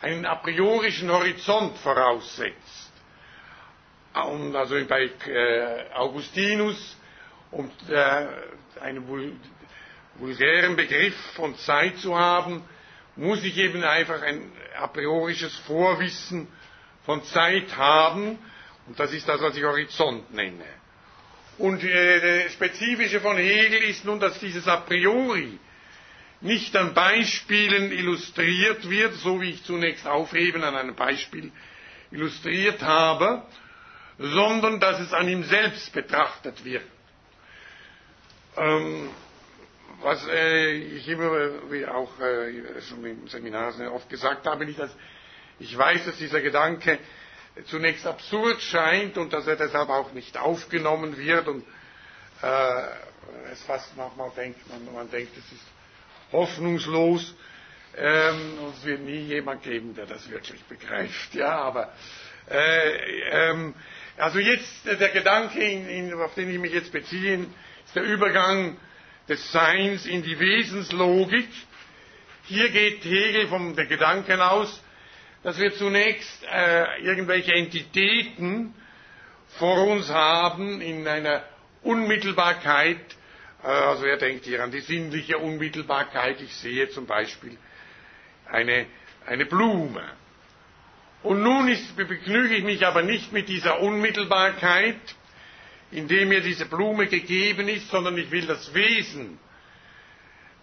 einen 0.00 0.24
a 0.26 0.36
priorischen 0.36 1.10
Horizont 1.10 1.76
voraussetzt. 1.78 2.87
Und 4.24 4.54
also 4.56 4.76
bei 4.86 5.10
Augustinus, 5.94 6.96
um 7.50 7.70
einen 8.80 9.06
vulgären 10.18 10.76
Begriff 10.76 11.14
von 11.34 11.56
Zeit 11.56 11.98
zu 11.98 12.16
haben, 12.18 12.62
muss 13.16 13.42
ich 13.44 13.56
eben 13.58 13.82
einfach 13.84 14.22
ein 14.22 14.52
a 14.78 14.86
priorisches 14.86 15.56
Vorwissen 15.66 16.46
von 17.04 17.22
Zeit 17.24 17.76
haben. 17.76 18.38
Und 18.86 18.98
das 18.98 19.12
ist 19.12 19.28
das, 19.28 19.40
was 19.40 19.56
ich 19.56 19.64
Horizont 19.64 20.32
nenne. 20.32 20.64
Und 21.58 21.82
äh, 21.82 22.44
das 22.44 22.52
Spezifische 22.52 23.20
von 23.20 23.36
Hegel 23.36 23.82
ist 23.82 24.04
nun, 24.04 24.20
dass 24.20 24.38
dieses 24.38 24.66
a 24.68 24.76
priori 24.76 25.58
nicht 26.40 26.76
an 26.76 26.94
Beispielen 26.94 27.90
illustriert 27.90 28.88
wird, 28.88 29.14
so 29.14 29.40
wie 29.40 29.50
ich 29.50 29.64
zunächst 29.64 30.06
aufheben 30.06 30.62
an 30.62 30.76
einem 30.76 30.94
Beispiel 30.94 31.50
illustriert 32.12 32.80
habe, 32.82 33.42
sondern 34.18 34.80
dass 34.80 35.00
es 35.00 35.12
an 35.12 35.28
ihm 35.28 35.44
selbst 35.44 35.92
betrachtet 35.92 36.64
wird. 36.64 36.82
Ähm, 38.56 39.10
was 40.02 40.26
äh, 40.28 40.72
ich 40.72 41.08
immer, 41.08 41.70
wie 41.70 41.86
auch 41.86 42.18
äh, 42.20 42.80
schon 42.82 43.04
im 43.04 43.28
Seminar 43.28 43.72
oft 43.92 44.08
gesagt 44.08 44.46
habe, 44.46 44.64
nicht, 44.64 44.78
dass 44.78 44.94
ich 45.60 45.76
weiß, 45.76 46.04
dass 46.06 46.16
dieser 46.18 46.40
Gedanke 46.40 46.98
zunächst 47.66 48.06
absurd 48.06 48.60
scheint 48.62 49.18
und 49.18 49.32
dass 49.32 49.46
er 49.46 49.56
deshalb 49.56 49.88
auch 49.88 50.12
nicht 50.12 50.36
aufgenommen 50.38 51.16
wird 51.16 51.48
und 51.48 51.64
äh, 52.42 52.82
es 53.52 53.62
fast 53.64 53.96
manchmal 53.96 54.30
denkt, 54.36 54.60
man, 54.68 54.94
man 54.94 55.10
denkt, 55.10 55.36
es 55.36 55.52
ist 55.52 55.66
hoffnungslos, 56.32 57.34
Ähm, 58.00 58.58
und 58.60 58.76
es 58.76 58.84
wird 58.84 59.00
nie 59.00 59.18
jemand 59.22 59.62
geben, 59.62 59.94
der 59.94 60.06
das 60.06 60.30
wirklich 60.30 60.62
begreift. 60.64 61.34
Ja, 61.34 61.50
aber 61.62 61.92
äh, 62.48 63.50
ähm, 63.50 63.74
also 64.18 64.38
jetzt 64.38 64.86
äh, 64.86 64.96
der 64.96 65.08
Gedanke, 65.10 65.60
auf 66.24 66.34
den 66.34 66.50
ich 66.50 66.58
mich 66.58 66.72
jetzt 66.72 66.92
beziehe, 66.92 67.46
ist 67.84 67.94
der 67.96 68.02
Übergang 68.02 68.76
des 69.28 69.52
Seins 69.52 70.06
in 70.06 70.22
die 70.22 70.38
Wesenslogik. 70.38 71.48
Hier 72.44 72.70
geht 72.70 73.04
Hegel 73.04 73.48
vom 73.48 73.76
der 73.76 73.86
Gedanken 73.86 74.40
aus, 74.40 74.82
dass 75.42 75.58
wir 75.58 75.74
zunächst 75.74 76.44
äh, 76.50 77.00
irgendwelche 77.02 77.52
Entitäten 77.52 78.74
vor 79.58 79.86
uns 79.86 80.08
haben 80.10 80.80
in 80.80 81.06
einer 81.06 81.42
Unmittelbarkeit, 81.82 83.00
äh, 83.62 83.66
also 83.66 84.04
er 84.04 84.16
denkt 84.16 84.44
hier 84.44 84.62
an 84.62 84.70
die 84.70 84.80
sinnliche 84.80 85.38
Unmittelbarkeit, 85.38 86.40
ich 86.40 86.54
sehe 86.54 86.88
zum 86.90 87.06
Beispiel 87.06 87.56
eine, 88.46 88.86
eine 89.26 89.46
Blume. 89.46 90.02
Und 91.22 91.42
nun 91.42 91.68
ist, 91.68 91.96
begnüge 91.96 92.54
ich 92.56 92.64
mich 92.64 92.86
aber 92.86 93.02
nicht 93.02 93.32
mit 93.32 93.48
dieser 93.48 93.80
Unmittelbarkeit, 93.80 94.96
indem 95.90 96.28
mir 96.28 96.40
diese 96.40 96.66
Blume 96.66 97.06
gegeben 97.06 97.68
ist, 97.68 97.88
sondern 97.90 98.16
ich 98.18 98.30
will 98.30 98.46
das 98.46 98.72
Wesen 98.74 99.38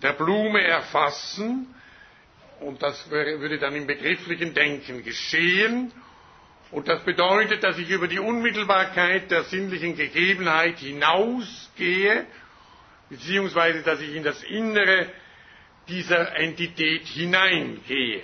der 0.01 0.13
Blume 0.13 0.61
erfassen 0.61 1.73
und 2.59 2.81
das 2.83 3.09
würde 3.09 3.57
dann 3.59 3.75
im 3.75 3.87
begrifflichen 3.87 4.53
Denken 4.53 5.03
geschehen. 5.03 5.91
Und 6.71 6.87
das 6.87 7.03
bedeutet, 7.03 7.63
dass 7.63 7.77
ich 7.77 7.89
über 7.89 8.07
die 8.07 8.19
Unmittelbarkeit 8.19 9.29
der 9.31 9.43
sinnlichen 9.43 9.95
Gegebenheit 9.95 10.79
hinausgehe, 10.79 12.25
beziehungsweise 13.09 13.81
dass 13.83 13.99
ich 14.01 14.15
in 14.15 14.23
das 14.23 14.41
Innere 14.43 15.07
dieser 15.87 16.35
Entität 16.37 17.05
hineingehe. 17.07 18.23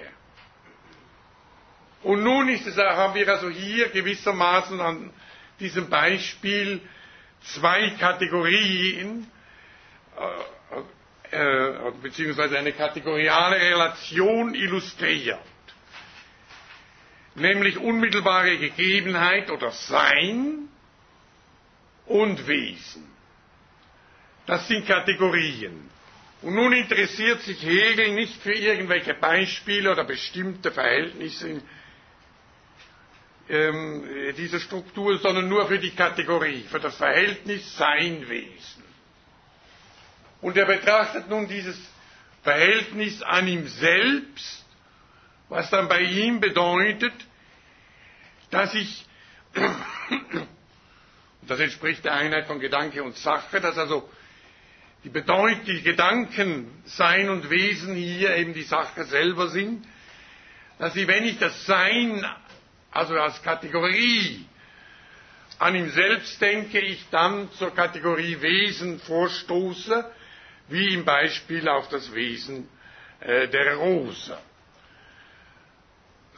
Und 2.03 2.23
nun 2.23 2.49
ist 2.49 2.65
es, 2.67 2.77
haben 2.77 3.13
wir 3.13 3.27
also 3.29 3.49
hier 3.49 3.89
gewissermaßen 3.89 4.79
an 4.81 5.11
diesem 5.59 5.89
Beispiel 5.89 6.81
zwei 7.43 7.91
Kategorien, 7.99 9.27
äh, 11.31 11.35
äh, 11.35 11.91
beziehungsweise 12.01 12.57
eine 12.57 12.73
kategoriale 12.73 13.57
Relation 13.57 14.55
illustriert. 14.55 15.39
Nämlich 17.35 17.77
unmittelbare 17.77 18.57
Gegebenheit 18.57 19.49
oder 19.51 19.71
Sein 19.71 20.67
und 22.07 22.47
Wesen. 22.47 23.07
Das 24.47 24.67
sind 24.67 24.85
Kategorien. 24.87 25.89
Und 26.41 26.55
nun 26.55 26.73
interessiert 26.73 27.41
sich 27.41 27.61
Hegel 27.63 28.13
nicht 28.15 28.41
für 28.41 28.53
irgendwelche 28.53 29.13
Beispiele 29.13 29.91
oder 29.91 30.03
bestimmte 30.03 30.71
Verhältnisse 30.71 31.61
ähm, 33.51 34.03
dieser 34.37 34.59
Struktur, 34.61 35.17
sondern 35.19 35.49
nur 35.49 35.67
für 35.67 35.77
die 35.77 35.91
Kategorie, 35.91 36.63
für 36.71 36.79
das 36.79 36.95
Verhältnis 36.95 37.75
Sein-Wesen. 37.75 38.83
Und 40.41 40.55
er 40.55 40.65
betrachtet 40.65 41.29
nun 41.29 41.47
dieses 41.49 41.77
Verhältnis 42.43 43.21
an 43.21 43.47
ihm 43.47 43.67
selbst, 43.67 44.65
was 45.49 45.69
dann 45.69 45.89
bei 45.89 46.01
ihm 46.01 46.39
bedeutet, 46.39 47.13
dass 48.51 48.73
ich, 48.73 49.05
das 51.41 51.59
entspricht 51.59 52.05
der 52.05 52.13
Einheit 52.13 52.47
von 52.47 52.59
Gedanke 52.61 53.03
und 53.03 53.17
Sache, 53.17 53.59
dass 53.59 53.77
also 53.77 54.09
die, 55.03 55.09
Bedeut 55.09 55.67
die 55.67 55.81
Gedanken 55.81 56.81
Sein 56.85 57.29
und 57.29 57.49
Wesen 57.49 57.95
hier 57.95 58.33
eben 58.37 58.53
die 58.53 58.63
Sache 58.63 59.03
selber 59.03 59.49
sind, 59.49 59.85
dass 60.79 60.93
sie, 60.93 61.07
wenn 61.07 61.25
ich 61.25 61.37
das 61.37 61.65
Sein, 61.65 62.25
also 62.91 63.15
als 63.19 63.41
Kategorie, 63.41 64.45
an 65.59 65.75
ihm 65.75 65.89
selbst 65.89 66.41
denke, 66.41 66.79
ich 66.79 67.05
dann 67.11 67.51
zur 67.53 67.73
Kategorie 67.73 68.41
Wesen 68.41 68.99
vorstoße, 68.99 70.09
wie 70.67 70.93
im 70.93 71.05
Beispiel 71.05 71.67
auf 71.69 71.87
das 71.89 72.13
Wesen 72.13 72.67
äh, 73.19 73.47
der 73.47 73.75
Rose. 73.75 74.37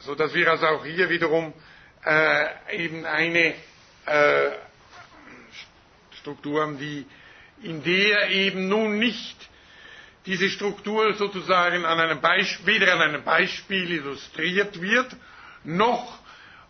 So 0.00 0.14
dass 0.14 0.34
wir 0.34 0.50
also 0.50 0.66
auch 0.66 0.84
hier 0.84 1.08
wiederum 1.08 1.54
äh, 2.04 2.76
eben 2.84 3.06
eine 3.06 3.54
äh, 4.06 4.50
Struktur 6.20 6.62
haben, 6.62 6.78
die 6.78 7.06
in 7.62 7.82
der 7.82 8.28
eben 8.30 8.68
nun 8.68 8.98
nicht 8.98 9.36
diese 10.26 10.48
Struktur 10.50 11.14
sozusagen 11.14 11.84
an 11.84 12.00
einem 12.00 12.20
Beispiel, 12.20 12.66
weder 12.80 12.92
an 12.94 13.00
einem 13.02 13.24
Beispiel 13.24 13.90
illustriert 13.90 14.80
wird, 14.80 15.16
noch 15.64 16.18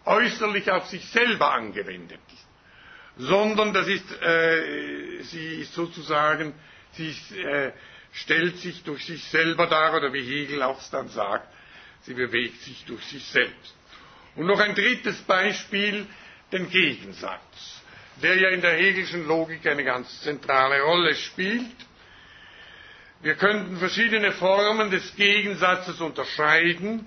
äußerlich 0.06 0.70
auf 0.70 0.86
sich 0.86 1.06
selber 1.08 1.52
angewendet 1.52 2.20
ist, 2.28 3.26
sondern 3.28 3.72
das 3.72 3.86
ist, 3.88 4.10
äh, 4.22 5.22
sie 5.22 5.60
ist 5.62 5.74
sozusagen, 5.74 6.54
sie 6.92 7.08
ist, 7.08 7.32
äh, 7.32 7.72
stellt 8.12 8.58
sich 8.58 8.82
durch 8.84 9.04
sich 9.06 9.24
selber 9.24 9.66
dar, 9.66 9.94
oder 9.96 10.12
wie 10.12 10.22
Hegel 10.22 10.62
auch 10.62 10.80
dann 10.90 11.08
sagt, 11.08 11.48
sie 12.02 12.14
bewegt 12.14 12.60
sich 12.62 12.84
durch 12.84 13.04
sich 13.04 13.24
selbst. 13.24 13.74
Und 14.36 14.46
noch 14.46 14.60
ein 14.60 14.74
drittes 14.74 15.20
Beispiel, 15.22 16.06
den 16.52 16.68
Gegensatz 16.70 17.82
der 18.22 18.36
ja 18.36 18.48
in 18.50 18.60
der 18.60 18.74
Hegelschen 18.74 19.26
Logik 19.26 19.66
eine 19.66 19.84
ganz 19.84 20.20
zentrale 20.22 20.82
Rolle 20.82 21.14
spielt. 21.14 21.74
Wir 23.22 23.34
könnten 23.34 23.78
verschiedene 23.78 24.32
Formen 24.32 24.90
des 24.90 25.16
Gegensatzes 25.16 26.00
unterscheiden, 26.00 27.06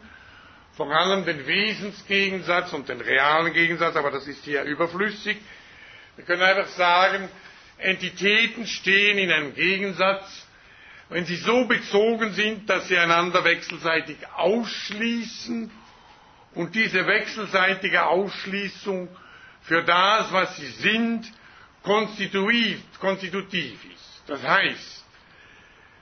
vor 0.78 0.92
allem 0.92 1.26
den 1.26 1.46
Wesensgegensatz 1.48 2.72
und 2.72 2.88
den 2.88 3.02
realen 3.02 3.52
Gegensatz, 3.52 3.96
aber 3.96 4.12
das 4.12 4.28
ist 4.28 4.44
hier 4.46 4.62
überflüssig. 4.62 5.38
Wir 6.16 6.24
können 6.24 6.44
einfach 6.44 6.68
sagen, 6.68 7.28
Entitäten 7.80 8.68
stehen 8.68 9.18
in 9.18 9.32
einem 9.32 9.56
Gegensatz, 9.56 10.46
wenn 11.10 11.26
sie 11.26 11.36
so 11.36 11.66
bezogen 11.66 12.32
sind, 12.34 12.70
dass 12.70 12.88
sie 12.88 12.98
einander 12.98 13.44
wechselseitig 13.44 14.18
ausschließen 14.36 15.72
und 16.54 16.76
diese 16.76 17.08
wechselseitige 17.08 18.06
Ausschließung 18.06 19.10
für 19.64 19.84
das, 19.84 20.32
was 20.32 20.58
sie 20.58 20.68
sind, 20.68 21.26
konstitutiv, 21.82 22.82
ist. 23.94 24.24
Das 24.28 24.44
heißt, 24.44 25.06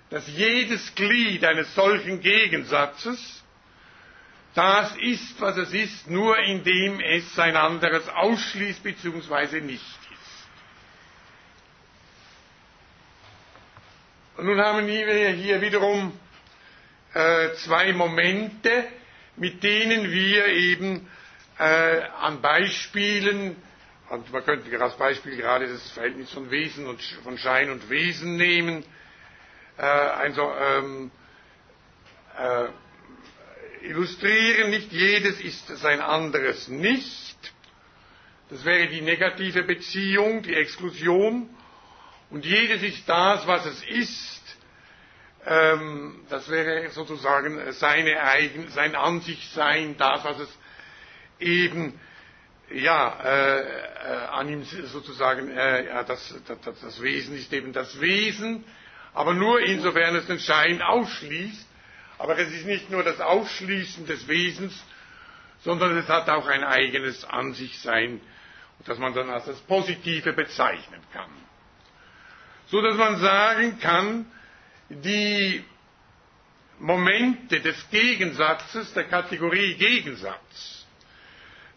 dass 0.10 0.28
jedes 0.28 0.94
Glied 0.96 1.46
eines 1.46 1.74
solchen 1.76 2.20
Gegensatzes 2.20 3.45
das 4.56 4.96
ist, 4.98 5.40
was 5.42 5.58
es 5.58 5.74
ist, 5.74 6.10
nur 6.10 6.38
indem 6.40 7.00
es 7.02 7.38
ein 7.38 7.56
anderes 7.58 8.08
ausschließt 8.10 8.82
bzw. 8.84 9.60
nicht 9.62 9.84
ist. 9.84 10.48
Und 14.38 14.46
nun 14.46 14.60
haben 14.60 14.88
wir 14.88 15.30
hier 15.30 15.62
wiederum 15.62 16.18
äh, 17.14 17.54
zwei 17.66 17.92
Momente, 17.94 18.86
mit 19.36 19.62
denen 19.62 20.10
wir 20.12 20.48
eben 20.48 21.08
äh, 21.60 22.02
an 22.22 22.42
Beispielen, 22.42 23.58
und 24.10 24.32
man 24.32 24.46
könnte 24.46 24.82
als 24.82 24.96
Beispiel 24.98 25.36
gerade 25.36 25.68
das 25.68 25.92
Verhältnis 25.92 26.32
von 26.32 26.50
Wesen 26.50 26.88
und 26.88 27.02
von 27.24 27.38
Schein 27.38 27.70
und 27.72 27.90
Wesen 27.90 28.38
nehmen, 28.38 28.86
äh, 29.78 29.82
also, 29.82 30.54
ähm, 30.58 31.12
äh, 32.38 32.68
illustrieren, 33.86 34.70
nicht 34.70 34.92
jedes 34.92 35.40
ist 35.42 35.68
sein 35.78 36.02
anderes 36.02 36.68
nicht. 36.68 37.38
Das 38.50 38.64
wäre 38.66 38.88
die 38.88 39.02
negative 39.02 39.64
Beziehung, 39.64 40.44
die 40.44 40.54
Exklusion. 40.54 41.50
Und 42.30 42.46
jedes 42.46 42.84
ist 42.84 43.08
das, 43.08 43.48
was 43.48 43.66
es 43.66 43.84
ist. 43.84 44.42
Ähm, 45.46 46.26
das 46.30 46.50
wäre 46.50 46.90
sozusagen 46.90 47.72
seine 47.74 48.22
eigen, 48.22 48.70
sein 48.70 48.96
Ansichtsein, 48.96 49.96
das, 49.98 50.24
was 50.24 50.40
es 50.40 50.50
eben 51.40 52.00
ja, 52.72 53.20
äh, 53.24 53.60
äh, 53.62 53.66
an 54.32 54.50
ihm 54.50 54.64
sozusagen, 54.64 55.50
äh, 55.56 55.86
ja, 55.88 56.04
das, 56.04 56.34
das, 56.48 56.80
das 56.82 57.02
Wesen 57.02 57.36
ist 57.38 57.54
eben 57.54 57.74
das 57.74 58.02
Wesen, 58.02 58.64
aber 59.14 59.34
nur 59.34 59.60
insofern 59.62 60.16
es 60.16 60.26
den 60.26 60.40
Schein 60.40 60.82
ausschließt. 60.82 61.68
Aber 62.18 62.38
es 62.38 62.52
ist 62.52 62.66
nicht 62.66 62.90
nur 62.90 63.04
das 63.04 63.20
Ausschließen 63.20 64.06
des 64.06 64.28
Wesens, 64.28 64.84
sondern 65.64 65.98
es 65.98 66.08
hat 66.08 66.30
auch 66.30 66.48
ein 66.48 66.64
eigenes 66.64 67.26
An 67.26 67.54
sich 67.54 67.80
Sein, 67.80 68.22
das 68.86 69.00
man 69.00 69.14
dann 69.14 69.30
als 69.30 69.46
das 69.46 69.60
Positive 69.62 70.34
bezeichnen 70.34 71.02
kann. 71.12 71.30
So 72.68 72.82
dass 72.82 72.96
man 72.98 73.18
sagen 73.20 73.80
kann, 73.80 74.26
die 74.90 75.64
Momente 76.80 77.60
des 77.62 77.90
Gegensatzes, 77.90 78.94
der 78.94 79.06
Kategorie 79.06 79.76
Gegensatz, 79.76 80.86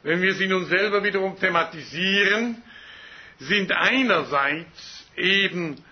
wenn 0.03 0.21
wir 0.23 0.35
sie 0.35 0.47
nun 0.47 0.67
selber 0.67 1.03
wiederum 1.03 1.39
thematisieren, 1.39 2.63
sind 3.39 3.73
einerseits 3.73 5.07
eben 5.17 5.83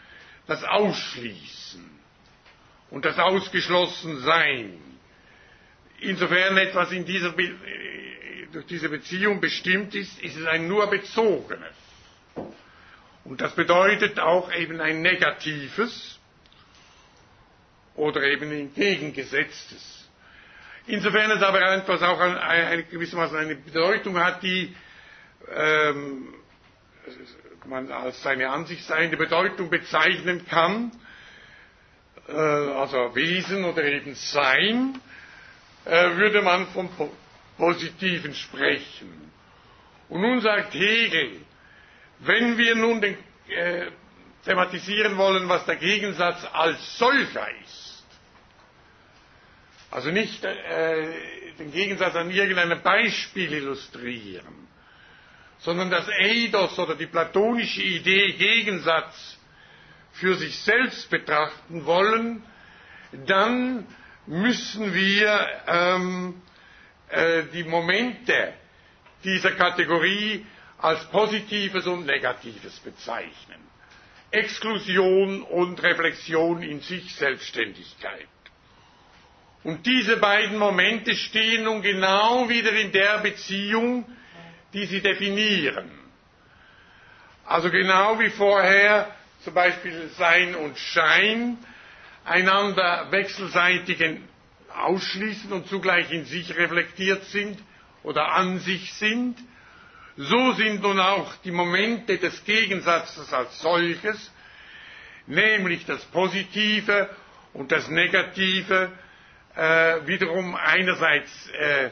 das 0.47 0.63
Ausschließen 0.65 1.96
und 2.91 3.05
das 3.05 3.19
Ausgeschlossensein 3.19 4.81
insofern 6.01 6.57
etwas 6.59 6.93
in 6.93 7.05
dieser, 7.05 7.33
durch 8.53 8.67
diese 8.67 8.89
Beziehung 8.89 9.41
bestimmt 9.41 9.95
ist, 9.95 10.21
ist 10.23 10.37
es 10.37 10.47
ein 10.47 10.69
nur 10.69 10.87
bezogenes. 10.89 11.75
Und 13.25 13.41
das 13.41 13.55
bedeutet 13.55 14.21
auch 14.21 14.53
eben 14.53 14.81
ein 14.81 15.03
negatives 15.03 16.19
oder 17.95 18.23
eben 18.23 18.51
ein 18.51 18.61
entgegengesetztes. 18.61 20.09
Insofern 20.87 21.33
es 21.33 21.43
aber 21.43 21.61
etwas 21.73 22.03
auch 22.03 22.21
eine, 22.21 22.85
gewissermaßen 22.85 23.37
eine 23.37 23.57
Bedeutung 23.57 24.19
hat, 24.23 24.43
die 24.45 24.75
ähm, 25.53 26.33
man 27.65 27.91
als 27.91 28.23
seine 28.23 28.51
Ansicht 28.51 28.85
seiende 28.85 29.17
Bedeutung 29.17 29.71
bezeichnen 29.71 30.47
kann, 30.47 30.93
äh, 32.29 32.33
also 32.33 33.15
Wesen 33.15 33.65
oder 33.65 33.85
eben 33.85 34.15
Sein, 34.15 35.01
äh, 35.85 36.11
würde 36.17 36.43
man 36.43 36.67
vom 36.69 36.89
Positiven 37.57 38.35
sprechen. 38.35 39.31
Und 40.09 40.21
nun 40.21 40.41
sagt 40.41 40.75
Hegel, 40.75 41.41
wenn 42.21 42.57
wir 42.59 42.75
nun 42.75 43.01
den, 43.01 43.17
äh, 43.49 43.87
thematisieren 44.45 45.17
wollen, 45.17 45.49
was 45.49 45.65
der 45.67 45.77
Gegensatz 45.77 46.45
als 46.53 46.99
solcher 46.99 47.49
ist, 47.65 48.05
also 49.91 50.11
nicht 50.11 50.45
äh, 50.45 51.13
den 51.59 51.73
Gegensatz 51.73 52.15
an 52.15 52.31
irgendeinem 52.31 52.83
Beispiel 52.83 53.53
illustrieren, 53.53 54.69
sondern 55.59 55.91
das 55.91 56.09
Eidos 56.09 56.79
oder 56.79 56.95
die 56.95 57.07
platonische 57.07 57.83
Idee 57.83 58.33
Gegensatz 58.33 59.36
für 60.21 60.35
sich 60.37 60.59
selbst 60.61 61.11
betrachten 61.11 61.85
wollen, 61.87 62.43
dann 63.27 63.87
müssen 64.27 64.95
wir 64.95 65.47
ähm, 65.67 66.41
äh, 67.09 67.45
die 67.53 67.65
Momente 67.65 68.53
dieser 69.25 69.53
Kategorie 69.53 70.45
als 70.79 71.05
Positives 71.07 71.87
und 71.87 72.07
Negatives 72.07 72.79
bezeichnen. 72.81 73.61
Exklusion 74.31 75.43
und 75.43 75.83
Reflexion 75.83 76.63
in 76.63 76.81
sich 76.81 77.15
Selbstständigkeit. 77.15 78.27
Und 79.63 79.87
diese 79.87 80.17
beiden 80.19 80.59
Momente 80.59 81.15
stehen 81.17 81.65
nun 81.65 81.83
genau 81.83 82.49
wieder 82.49 82.73
in 82.73 82.93
der 82.93 83.19
Beziehung, 83.19 84.05
die 84.73 84.87
sie 84.87 85.01
definieren. 85.01 85.91
Also 87.45 87.71
genau 87.71 88.19
wie 88.19 88.31
vorher 88.31 89.15
zum 89.47 89.55
Beispiel 89.55 90.09
Sein 90.19 90.57
und 90.57 90.77
Schein 90.77 91.57
einander 92.25 93.07
wechselseitig 93.13 94.05
ausschließen 94.75 95.53
und 95.53 95.69
zugleich 95.69 96.11
in 96.11 96.25
sich 96.25 96.57
reflektiert 96.57 97.23
sind 97.27 97.57
oder 98.03 98.33
an 98.33 98.59
sich 98.59 98.93
sind, 98.95 99.37
so 100.17 100.51
sind 100.55 100.83
nun 100.83 100.99
auch 100.99 101.33
die 101.45 101.53
Momente 101.53 102.19
des 102.19 102.45
Gegensatzes 102.45 103.33
als 103.33 103.61
solches, 103.61 104.33
nämlich 105.29 105.87
das 105.87 106.05
Positive 106.07 107.09
und 107.53 107.71
das 107.71 107.87
Negative, 107.89 108.91
äh, 109.55 110.07
wiederum 110.09 110.57
einerseits 110.57 111.51
äh, 111.51 111.91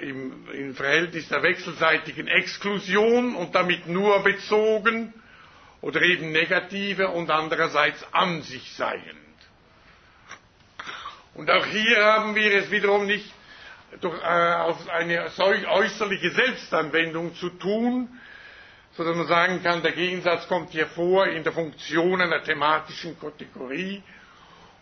im, 0.00 0.50
im 0.52 0.74
Verhältnis 0.74 1.28
der 1.30 1.42
wechselseitigen 1.42 2.28
Exklusion 2.28 3.36
und 3.36 3.54
damit 3.54 3.86
nur 3.88 4.22
bezogen 4.22 5.14
oder 5.82 6.00
eben 6.00 6.32
negative 6.32 7.08
und 7.08 7.30
andererseits 7.30 8.02
an 8.12 8.42
sich 8.42 8.72
seiend. 8.74 9.18
Und 11.34 11.50
auch 11.50 11.66
hier 11.66 12.02
haben 12.04 12.34
wir 12.34 12.54
es 12.54 12.70
wiederum 12.70 13.06
nicht 13.06 13.30
durch, 14.00 14.22
äh, 14.22 14.54
auf 14.54 14.88
eine 14.88 15.28
solch 15.30 15.66
äußerliche 15.66 16.30
Selbstanwendung 16.30 17.34
zu 17.34 17.50
tun, 17.50 18.08
sondern 18.92 19.18
man 19.18 19.26
sagen 19.26 19.62
kann, 19.62 19.82
der 19.82 19.92
Gegensatz 19.92 20.46
kommt 20.48 20.70
hier 20.70 20.86
vor 20.86 21.26
in 21.26 21.42
der 21.42 21.52
Funktion 21.52 22.20
einer 22.20 22.42
thematischen 22.42 23.18
Kategorie 23.18 24.02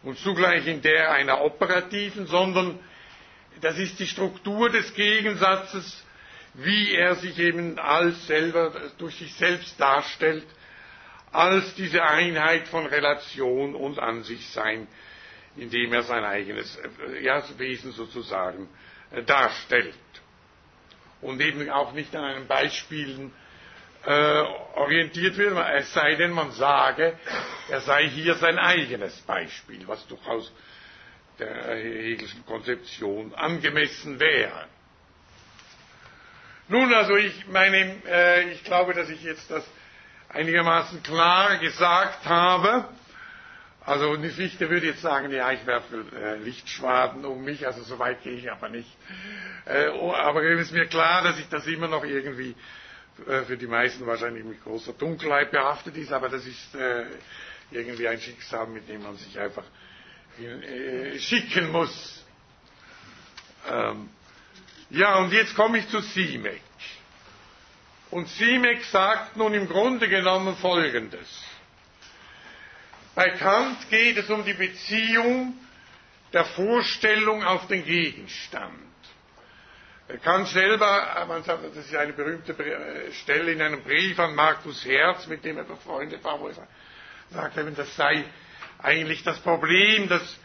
und 0.03 0.19
zugleich 0.19 0.67
in 0.67 0.83
der 0.83 1.13
einer 1.13 1.41
operativen, 1.43 2.27
sondern 2.27 2.79
das 3.61 3.79
ist 3.79 3.99
die 3.99 4.07
Struktur 4.07 4.71
des 4.71 4.95
Gegensatzes, 4.95 6.05
wie 6.55 6.95
er 6.95 7.15
sich 7.15 7.39
eben 7.39 7.79
als 7.79 8.27
selber 8.27 8.73
durch 8.99 9.17
sich 9.17 9.35
selbst 9.35 9.81
darstellt, 9.81 10.47
als 11.33 11.75
diese 11.75 12.03
Einheit 12.03 12.69
von 12.69 12.87
Relation 12.87 13.75
und 13.75 13.99
Ansichtsein, 13.99 14.89
indem 15.57 15.93
er 15.93 16.03
sein 16.03 16.25
eigenes 16.25 16.77
äh, 16.77 17.23
ja, 17.23 17.43
Wesen 17.59 17.93
sozusagen 17.93 18.69
äh, 19.11 19.23
darstellt. 19.23 19.95
Und 21.21 21.41
eben 21.41 21.69
auch 21.71 21.93
nicht 21.93 22.15
an 22.17 22.25
einem 22.25 22.47
Beispielen 22.47 23.33
äh, 24.07 24.41
orientiert 24.77 25.37
wird, 25.37 25.57
es 25.75 25.93
sei 25.93 26.15
denn, 26.15 26.31
man 26.31 26.53
sage, 26.53 27.19
er 27.69 27.81
sei 27.83 28.09
hier 28.09 28.35
sein 28.37 28.59
eigenes 28.59 29.21
Beispiel, 29.23 29.87
was 29.87 30.07
durchaus 30.07 30.51
der 31.39 31.75
Hegelschen 31.77 32.45
Konzeption 32.47 33.35
angemessen 33.35 34.19
wäre. 34.19 34.67
Nun, 36.69 36.95
also 36.95 37.17
ich 37.17 37.47
meine, 37.49 37.97
äh, 38.07 38.51
ich 38.53 38.63
glaube, 38.65 38.95
dass 38.95 39.11
ich 39.11 39.23
jetzt 39.23 39.51
das 39.51 39.65
einigermaßen 40.33 41.03
klar 41.03 41.59
gesagt 41.59 42.27
habe. 42.27 42.89
Also 43.85 44.13
eine 44.13 44.31
Fichte 44.31 44.69
würde 44.69 44.87
jetzt 44.87 45.01
sagen, 45.01 45.31
ja, 45.33 45.51
ich 45.53 45.67
werfe 45.67 46.05
äh, 46.15 46.37
Lichtschwaden 46.37 47.25
um 47.25 47.43
mich, 47.43 47.67
also 47.67 47.83
so 47.83 47.99
weit 47.99 48.23
gehe 48.23 48.35
ich 48.35 48.51
aber 48.51 48.69
nicht. 48.69 48.89
Äh, 49.65 49.89
oh, 49.89 50.13
aber 50.13 50.43
es 50.45 50.61
ist 50.67 50.73
mir 50.73 50.87
klar, 50.87 51.23
dass 51.23 51.39
ich 51.39 51.49
das 51.49 51.67
immer 51.67 51.89
noch 51.89 52.05
irgendwie 52.05 52.55
äh, 53.27 53.43
für 53.43 53.57
die 53.57 53.67
meisten 53.67 54.07
wahrscheinlich 54.07 54.45
mit 54.45 54.63
großer 54.63 54.93
Dunkelheit 54.93 55.51
behaftet 55.51 55.97
ist, 55.97 56.13
aber 56.13 56.29
das 56.29 56.47
ist 56.47 56.77
irgendwie 57.71 58.07
ein 58.09 58.21
Schicksal, 58.21 58.67
mit 58.67 58.89
dem 58.89 59.03
man 59.03 59.17
sich 59.17 59.39
einfach 59.39 59.65
schicken 61.19 61.71
muss. 61.71 62.25
Ähm, 63.69 64.09
ja, 64.91 65.19
und 65.19 65.33
jetzt 65.33 65.55
komme 65.55 65.79
ich 65.79 65.89
zu 65.89 66.01
Simek. 66.01 66.61
Und 68.11 68.29
Simek 68.29 68.85
sagt 68.85 69.37
nun 69.37 69.55
im 69.55 69.69
Grunde 69.69 70.09
genommen 70.09 70.57
Folgendes. 70.57 71.29
Bei 73.15 73.31
Kant 73.31 73.89
geht 73.91 74.17
es 74.17 74.29
um 74.31 74.45
die 74.45 74.55
Beziehung 74.55 75.55
der 76.33 76.45
Vorstellung 76.45 77.45
auf 77.45 77.67
den 77.69 77.85
Gegenstand. 77.85 78.91
Kant 80.23 80.49
selber, 80.49 81.25
man 81.29 81.45
sagt, 81.45 81.65
das 81.65 81.87
ist 81.87 81.95
eine 81.95 82.13
berühmte 82.13 82.55
Stelle 83.23 83.53
in 83.53 83.63
einem 83.63 83.83
Brief 83.83 84.19
an 84.19 84.35
Markus 84.35 84.85
Herz, 84.85 85.27
mit 85.29 85.45
dem 85.45 85.59
er 85.59 85.65
befreundet 85.65 86.23
war, 86.25 86.41
wo 86.41 86.49
er 86.49 86.55
sagt, 87.31 87.79
das 87.79 87.97
sei 87.97 88.25
eigentlich 88.79 89.23
das 89.23 89.39
Problem, 89.39 90.09
das, 90.09 90.37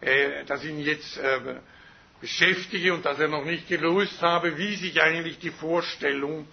äh, 0.00 0.44
das 0.44 0.62
ihn 0.64 0.78
jetzt 0.78 1.16
äh, 1.16 1.56
beschäftige 2.20 2.92
und 2.92 3.04
das 3.06 3.18
er 3.18 3.28
noch 3.28 3.44
nicht 3.44 3.68
gelöst 3.68 4.20
habe, 4.20 4.58
wie 4.58 4.76
sich 4.76 5.00
eigentlich 5.00 5.38
die 5.38 5.50
Vorstellung 5.50 6.46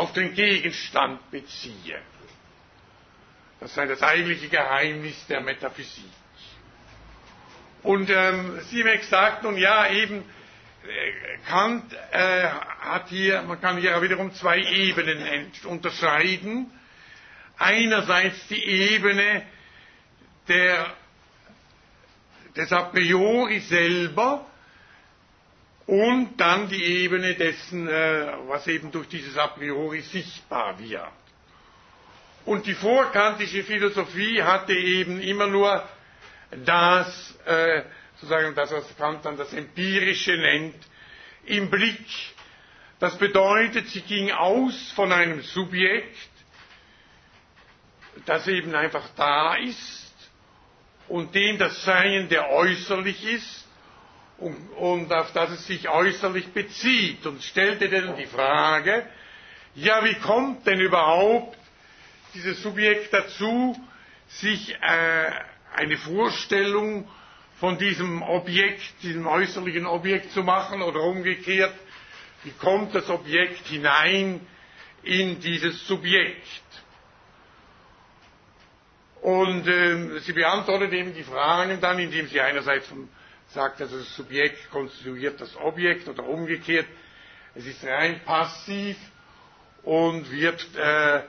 auf 0.00 0.14
den 0.14 0.32
Gegenstand 0.34 1.30
beziehe. 1.30 2.00
Das 3.60 3.74
sei 3.74 3.84
das 3.86 4.02
eigentliche 4.02 4.48
Geheimnis 4.48 5.26
der 5.26 5.42
Metaphysik. 5.42 6.04
Und 7.82 8.08
ähm, 8.08 8.60
Siemek 8.70 9.04
sagt 9.04 9.42
nun 9.42 9.58
ja 9.58 9.90
eben, 9.90 10.20
äh, 10.88 11.38
Kant 11.46 11.84
äh, 12.12 12.44
hat 12.80 13.10
hier, 13.10 13.42
man 13.42 13.60
kann 13.60 13.76
hier 13.76 14.00
wiederum 14.00 14.32
zwei 14.32 14.58
Ebenen 14.58 15.52
unterscheiden. 15.64 16.70
Einerseits 17.58 18.48
die 18.48 18.64
Ebene 18.64 19.42
der, 20.48 20.94
des 22.56 22.72
A 22.72 22.84
priori 22.84 23.60
selber 23.60 24.46
und 25.90 26.36
dann 26.36 26.68
die 26.68 26.84
Ebene 26.84 27.34
dessen, 27.34 27.88
äh, 27.88 28.32
was 28.46 28.64
eben 28.68 28.92
durch 28.92 29.08
dieses 29.08 29.36
A 29.36 29.48
priori 29.48 30.02
sichtbar 30.02 30.78
wird. 30.78 31.02
Und 32.44 32.64
die 32.66 32.74
vorkantische 32.74 33.64
Philosophie 33.64 34.40
hatte 34.40 34.72
eben 34.72 35.20
immer 35.20 35.48
nur 35.48 35.82
das, 36.64 37.36
äh, 37.44 37.82
sozusagen 38.14 38.54
das, 38.54 38.70
was 38.70 38.96
Kant 38.96 39.24
dann 39.24 39.36
das 39.36 39.52
Empirische 39.52 40.36
nennt, 40.36 40.76
im 41.46 41.68
Blick. 41.70 42.06
Das 43.00 43.18
bedeutet, 43.18 43.88
sie 43.88 44.02
ging 44.02 44.30
aus 44.30 44.92
von 44.92 45.10
einem 45.10 45.42
Subjekt, 45.42 46.16
das 48.26 48.46
eben 48.46 48.76
einfach 48.76 49.08
da 49.16 49.56
ist, 49.56 50.14
und 51.08 51.34
dem 51.34 51.58
das 51.58 51.82
Sein, 51.84 52.28
der 52.28 52.48
äußerlich 52.48 53.24
ist 53.24 53.59
und, 54.40 54.56
und 54.76 55.12
auf 55.12 55.32
das 55.32 55.50
es 55.50 55.66
sich 55.66 55.88
äußerlich 55.88 56.48
bezieht 56.52 57.26
und 57.26 57.42
stellte 57.42 57.88
dann 57.88 58.16
die 58.16 58.26
Frage, 58.26 59.06
ja, 59.74 60.04
wie 60.04 60.14
kommt 60.14 60.66
denn 60.66 60.80
überhaupt 60.80 61.56
dieses 62.34 62.62
Subjekt 62.62 63.12
dazu, 63.12 63.76
sich 64.28 64.74
äh, 64.80 65.30
eine 65.74 65.96
Vorstellung 65.98 67.08
von 67.58 67.76
diesem 67.78 68.22
Objekt, 68.22 68.80
diesem 69.02 69.26
äußerlichen 69.26 69.86
Objekt 69.86 70.32
zu 70.32 70.42
machen 70.42 70.82
oder 70.82 71.00
umgekehrt, 71.02 71.74
wie 72.44 72.52
kommt 72.52 72.94
das 72.94 73.10
Objekt 73.10 73.66
hinein 73.66 74.40
in 75.02 75.40
dieses 75.40 75.86
Subjekt? 75.86 76.46
Und 79.20 79.68
äh, 79.68 80.18
sie 80.20 80.32
beantwortet 80.32 80.92
eben 80.94 81.12
die 81.14 81.22
Fragen 81.24 81.78
dann, 81.80 81.98
indem 81.98 82.26
sie 82.28 82.40
einerseits 82.40 82.86
vom, 82.86 83.08
sagt, 83.52 83.80
dass 83.80 83.90
das 83.90 84.14
Subjekt 84.16 84.70
konstituiert 84.70 85.40
das 85.40 85.56
Objekt 85.56 86.08
oder 86.08 86.24
umgekehrt, 86.24 86.86
es 87.54 87.66
ist 87.66 87.84
rein 87.84 88.20
passiv 88.24 88.96
und 89.82 90.30
wird 90.30 90.64
äh, 90.76 91.22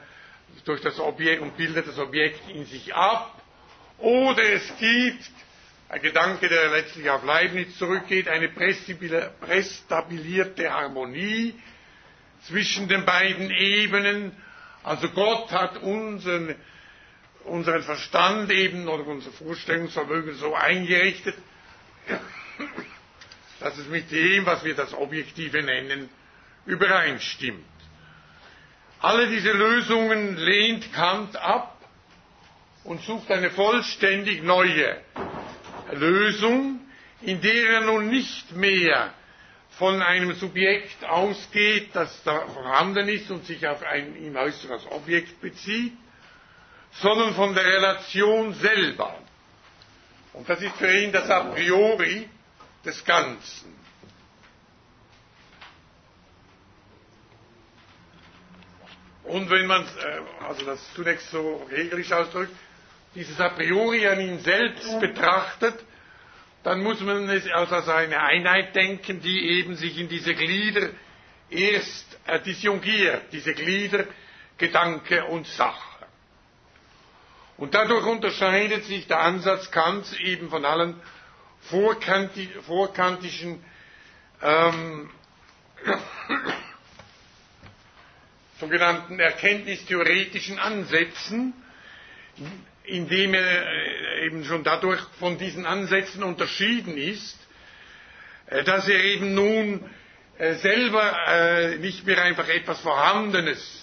durch 0.66 0.82
das 0.82 1.00
Objekt 1.00 1.42
und 1.42 1.58
bildet 1.58 1.88
das 1.88 1.98
Objekt 1.98 2.48
in 2.50 2.66
sich 2.66 2.94
ab. 2.94 3.42
Oder 3.98 4.44
es 4.54 4.68
gibt 4.78 5.32
ein 5.90 6.02
Gedanke, 6.02 6.48
der 6.48 6.70
letztlich 6.70 7.10
auf 7.10 7.24
Leibniz 7.24 7.76
zurückgeht, 7.78 8.28
eine 8.28 8.50
prästabilierte 8.50 10.72
Harmonie 10.72 11.56
zwischen 12.48 12.88
den 12.88 13.06
beiden 13.06 13.50
Ebenen. 13.52 14.32
Also 14.84 15.10
Gott 15.10 15.52
hat 15.52 15.78
unseren, 15.82 16.56
unseren 17.44 17.84
Verstand 17.84 18.52
eben 18.52 18.88
oder 18.88 19.06
unser 19.06 19.32
Vorstellungsvermögen 19.32 20.36
so 20.36 20.56
eingerichtet, 20.56 21.36
dass 23.60 23.78
es 23.78 23.88
mit 23.88 24.12
dem, 24.12 24.46
was 24.46 24.64
wir 24.64 24.76
das 24.76 24.94
Objektive 24.94 25.62
nennen, 25.62 26.10
übereinstimmt. 26.66 27.66
Alle 29.00 29.28
diese 29.28 29.52
Lösungen 29.52 30.38
lehnt 30.38 30.94
Kant 30.94 31.36
ab 31.38 31.78
und 32.84 33.02
sucht 33.02 33.32
eine 33.32 33.50
vollständig 33.50 34.44
neue 34.44 35.02
Lösung, 35.92 36.80
in 37.22 37.42
der 37.42 37.70
er 37.70 37.82
nun 37.82 38.10
nicht 38.10 38.56
mehr 38.56 39.14
von 39.78 40.02
einem 40.02 40.34
Subjekt 40.34 41.04
ausgeht, 41.06 41.90
das 41.94 42.24
da 42.24 42.48
vorhanden 42.48 43.08
ist 43.10 43.32
und 43.32 43.46
sich 43.46 43.68
auf 43.68 43.84
ein 43.84 44.16
ihm 44.24 44.36
äußeres 44.36 44.86
Objekt 44.92 45.42
bezieht, 45.42 45.94
sondern 46.92 47.34
von 47.36 47.54
der 47.56 47.66
Relation 47.66 48.54
selber. 48.54 49.16
Und 50.34 50.48
das 50.48 50.62
ist 50.62 50.76
für 50.78 50.92
ihn 50.92 51.12
das 51.12 51.30
A 51.30 51.42
priori 51.46 52.30
des 52.86 53.04
Ganzen. 53.06 53.76
Und 59.24 59.50
wenn 59.50 59.66
man 59.68 59.84
äh, 59.84 60.44
also 60.46 60.66
das 60.66 60.94
zunächst 60.94 61.30
so 61.32 61.66
regelisch 61.72 62.12
ausdrückt, 62.12 62.54
dieses 63.16 63.40
A 63.40 63.50
priori 63.50 64.08
an 64.08 64.20
ihn 64.20 64.40
selbst 64.40 65.00
betrachtet, 65.00 65.76
dann 66.64 66.82
muss 66.84 67.00
man 67.02 67.28
es 67.30 67.48
als 67.52 67.88
eine 67.90 68.22
Einheit 68.22 68.76
denken, 68.76 69.22
die 69.22 69.60
eben 69.60 69.76
sich 69.76 69.98
in 69.98 70.08
diese 70.10 70.34
Glieder 70.34 70.90
erst 71.50 72.18
äh, 72.28 72.40
disjungiert, 72.40 73.32
diese 73.32 73.54
Glieder 73.54 74.06
Gedanke 74.58 75.26
und 75.26 75.48
Sache. 75.48 75.91
Und 77.62 77.76
dadurch 77.76 78.08
unterscheidet 78.08 78.86
sich 78.86 79.06
der 79.06 79.20
Ansatz 79.20 79.70
Kants 79.70 80.14
eben 80.14 80.50
von 80.50 80.66
allen 80.66 80.96
vorkanti 81.60 82.50
vorkantischen 82.66 83.64
ähm, 84.42 85.12
sogenannten 88.60 89.20
erkenntnistheoretischen 89.20 90.58
Ansätzen, 90.58 91.54
indem 92.84 93.36
er 93.36 93.68
äh, 93.68 94.26
eben 94.26 94.44
schon 94.44 94.64
dadurch 94.64 95.02
von 95.20 95.38
diesen 95.38 95.68
Ansätzen 95.68 96.24
unterschieden 96.24 96.98
ist, 96.98 97.38
äh, 98.48 98.64
dass 98.64 98.88
er 98.88 99.04
eben 99.04 99.36
nun 99.36 99.88
äh, 100.40 100.56
selber 100.56 101.78
nicht 101.78 102.08
mehr 102.08 102.24
einfach 102.24 102.48
etwas 102.50 102.80
Vorhandenes 102.82 103.81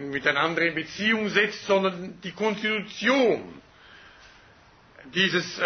miteinander 0.00 0.62
in 0.62 0.74
Beziehung 0.74 1.28
setzt, 1.28 1.64
sondern 1.66 2.20
die 2.22 2.32
Konstitution 2.32 3.60
dieses, 5.14 5.60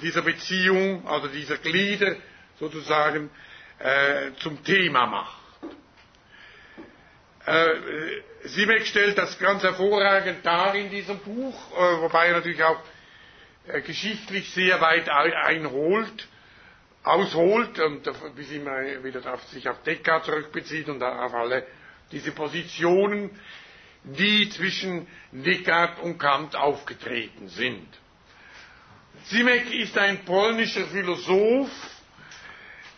dieser 0.00 0.22
Beziehung, 0.22 1.06
also 1.06 1.28
dieser 1.28 1.58
Glieder 1.58 2.16
sozusagen 2.58 3.28
zum 4.38 4.64
Thema 4.64 5.06
macht. 5.06 5.42
Äh, 7.46 8.20
Simek 8.44 8.86
stellt 8.86 9.18
das 9.18 9.38
ganz 9.38 9.62
hervorragend 9.64 10.44
dar 10.46 10.74
in 10.76 10.90
diesem 10.90 11.18
Buch, 11.18 11.54
äh, 11.76 12.00
wobei 12.00 12.28
er 12.28 12.34
natürlich 12.34 12.62
auch 12.62 12.80
äh, 13.66 13.80
geschichtlich 13.80 14.52
sehr 14.52 14.80
weit 14.80 15.08
einholt, 15.08 16.28
ausholt 17.02 17.80
und 17.80 18.08
bis 18.36 18.52
immer 18.52 19.02
wieder 19.02 19.32
auf, 19.32 19.42
sich 19.44 19.68
auf 19.68 19.82
Descartes 19.82 20.26
zurückbezieht 20.26 20.88
und 20.88 21.02
auf 21.02 21.34
alle 21.34 21.66
diese 22.12 22.32
Positionen, 22.32 23.30
die 24.04 24.48
zwischen 24.50 25.06
Descartes 25.32 26.02
und 26.02 26.18
Kant 26.18 26.56
aufgetreten 26.56 27.48
sind. 27.48 27.86
Simek 29.24 29.72
ist 29.72 29.96
ein 29.98 30.24
polnischer 30.24 30.86
Philosoph. 30.86 31.70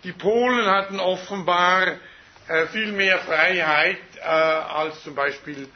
Die 0.04 0.12
Polen 0.12 0.66
hatten 0.66 1.00
offenbar 1.00 1.98
äh, 2.48 2.66
viel 2.68 2.92
mehr 2.92 3.18
Freiheit 3.20 3.98
äh, 4.16 4.22
als 4.22 5.02
zum 5.02 5.14
Beispiel 5.14 5.68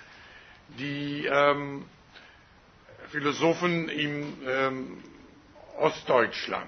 die 0.79 1.27
ähm, 1.27 1.87
Philosophen 3.11 3.89
im 3.89 4.35
ähm, 4.47 5.05
Ostdeutschland 5.79 6.67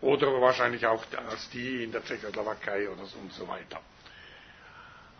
oder 0.00 0.28
wahrscheinlich 0.40 0.86
auch 0.86 1.04
als 1.30 1.50
die 1.50 1.84
in 1.84 1.92
der 1.92 2.04
Tschechoslowakei 2.04 2.88
oder 2.88 3.04
so 3.06 3.18
und 3.18 3.32
so 3.32 3.46
weiter. 3.48 3.80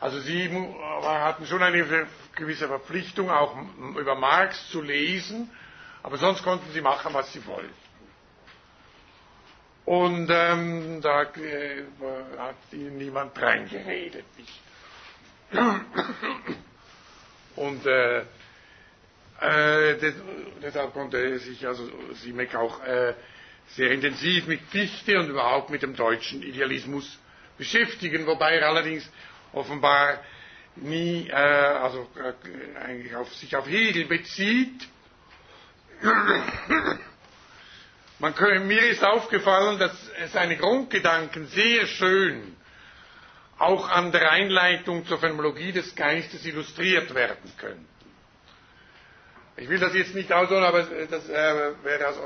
Also 0.01 0.21
sie 0.21 0.45
äh, 0.45 1.03
hatten 1.03 1.47
schon 1.47 1.63
eine 1.63 2.07
gewisse 2.35 2.69
Verpflichtung, 2.69 3.31
auch 3.31 3.57
über 3.97 4.15
Marx 4.15 4.69
zu 4.71 4.83
lesen, 4.83 5.51
aber 6.03 6.19
sonst 6.19 6.43
konnten 6.43 6.71
sie 6.73 6.81
machen, 6.83 7.15
was 7.15 7.33
sie 7.33 7.45
wollten. 7.47 7.73
Und 9.87 10.29
ähm, 10.31 11.01
da 11.01 11.23
äh, 11.23 11.85
hat 12.39 12.57
ihnen 12.73 12.99
niemand 12.99 13.41
reingeredet. 13.41 14.25
Und 17.55 17.87
äh, 17.87 18.19
äh, 19.41 20.13
deshalb 20.63 20.93
konnte 20.93 21.39
sich 21.39 21.67
also 21.67 21.89
Simek 22.15 22.55
auch 22.57 22.83
äh, 22.85 23.15
sehr 23.69 23.91
intensiv 23.93 24.47
mit 24.47 24.61
Fichte 24.63 25.19
und 25.21 25.29
überhaupt 25.29 25.71
mit 25.71 25.83
dem 25.83 25.95
deutschen 25.95 26.43
Idealismus 26.43 27.19
beschäftigen, 27.57 28.27
wobei 28.27 28.57
er 28.59 28.69
allerdings 28.69 29.09
offenbar 29.57 30.19
nie, 30.77 31.29
äh, 31.29 31.33
also 31.33 32.07
äh, 32.17 32.79
eigentlich 32.79 33.15
auf, 33.17 33.33
sich 33.35 33.57
auf 33.57 33.67
Hegel 33.67 34.05
bezieht. 34.05 34.87
Man 38.19 38.35
können, 38.35 38.67
mir 38.67 38.87
ist 38.89 39.03
aufgefallen, 39.03 39.79
dass 39.79 39.93
seine 40.33 40.57
Grundgedanken 40.57 41.47
sehr 41.49 41.87
schön 41.87 42.57
auch 43.59 43.89
an 43.89 44.13
der 44.13 44.31
Einleitung 44.31 45.07
zur 45.07 45.19
Phänomenologie 45.19 45.73
des 45.73 45.95
Geistes 45.95 46.45
illustriert 46.45 47.15
werden 47.15 47.51
können. 47.57 47.89
Ich 49.57 49.69
will 49.71 49.79
das 49.79 49.95
jetzt 49.95 50.15
nicht 50.15 50.31
ausholen, 50.33 50.65
aber 50.65 50.83
das 50.83 51.29
äh, 51.31 51.73
wäre 51.83 52.07
also 52.07 52.21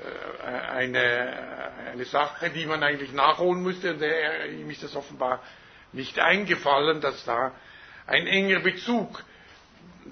äh, 0.00 0.46
eine, 0.46 1.72
eine 1.92 2.04
Sache, 2.06 2.48
die 2.48 2.64
man 2.64 2.82
eigentlich 2.82 3.12
nachholen 3.12 3.62
müsste. 3.62 3.92
Und 3.92 4.00
der, 4.00 4.48
ihm 4.50 4.70
ist 4.70 4.82
das 4.82 4.96
offenbar 4.96 5.42
nicht 5.96 6.18
eingefallen, 6.20 7.00
dass 7.00 7.24
da 7.24 7.52
ein 8.06 8.26
enger 8.26 8.60
Bezug 8.60 9.24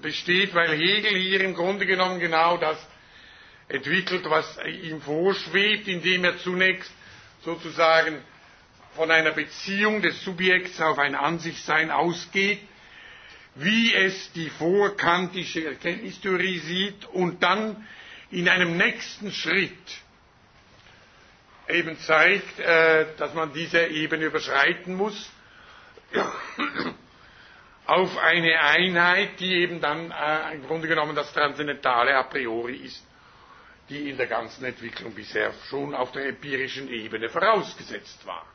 besteht, 0.01 0.53
weil 0.53 0.75
Hegel 0.75 1.15
hier 1.17 1.41
im 1.41 1.53
Grunde 1.53 1.85
genommen 1.85 2.19
genau 2.19 2.57
das 2.57 2.77
entwickelt, 3.69 4.29
was 4.29 4.57
ihm 4.83 5.01
vorschwebt, 5.01 5.87
indem 5.87 6.25
er 6.25 6.37
zunächst 6.39 6.91
sozusagen 7.43 8.21
von 8.95 9.11
einer 9.11 9.31
Beziehung 9.31 10.01
des 10.01 10.23
Subjekts 10.23 10.81
auf 10.81 10.99
ein 10.99 11.15
Ansichtsein 11.15 11.91
ausgeht, 11.91 12.59
wie 13.55 13.93
es 13.93 14.31
die 14.33 14.49
vorkantische 14.49 15.65
Erkenntnistheorie 15.65 16.59
sieht 16.59 17.05
und 17.05 17.41
dann 17.41 17.87
in 18.31 18.49
einem 18.49 18.75
nächsten 18.75 19.31
Schritt 19.31 19.71
eben 21.69 21.97
zeigt, 21.99 22.59
äh, 22.59 23.05
dass 23.17 23.33
man 23.33 23.53
diese 23.53 23.85
Ebene 23.87 24.25
überschreiten 24.25 24.95
muss 24.95 25.29
auf 27.85 28.17
eine 28.17 28.59
Einheit, 28.61 29.39
die 29.39 29.53
eben 29.55 29.79
dann 29.81 30.11
äh, 30.11 30.55
im 30.55 30.65
Grunde 30.67 30.87
genommen 30.87 31.15
das 31.15 31.31
Transzendentale 31.33 32.15
a 32.15 32.23
priori 32.23 32.77
ist 32.77 33.05
die 33.89 34.09
in 34.09 34.17
der 34.17 34.27
ganzen 34.27 34.65
Entwicklung 34.65 35.13
bisher 35.13 35.53
schon 35.69 35.93
auf 35.93 36.11
der 36.11 36.25
empirischen 36.27 36.89
Ebene 36.89 37.29
vorausgesetzt 37.29 38.25
war. 38.25 38.45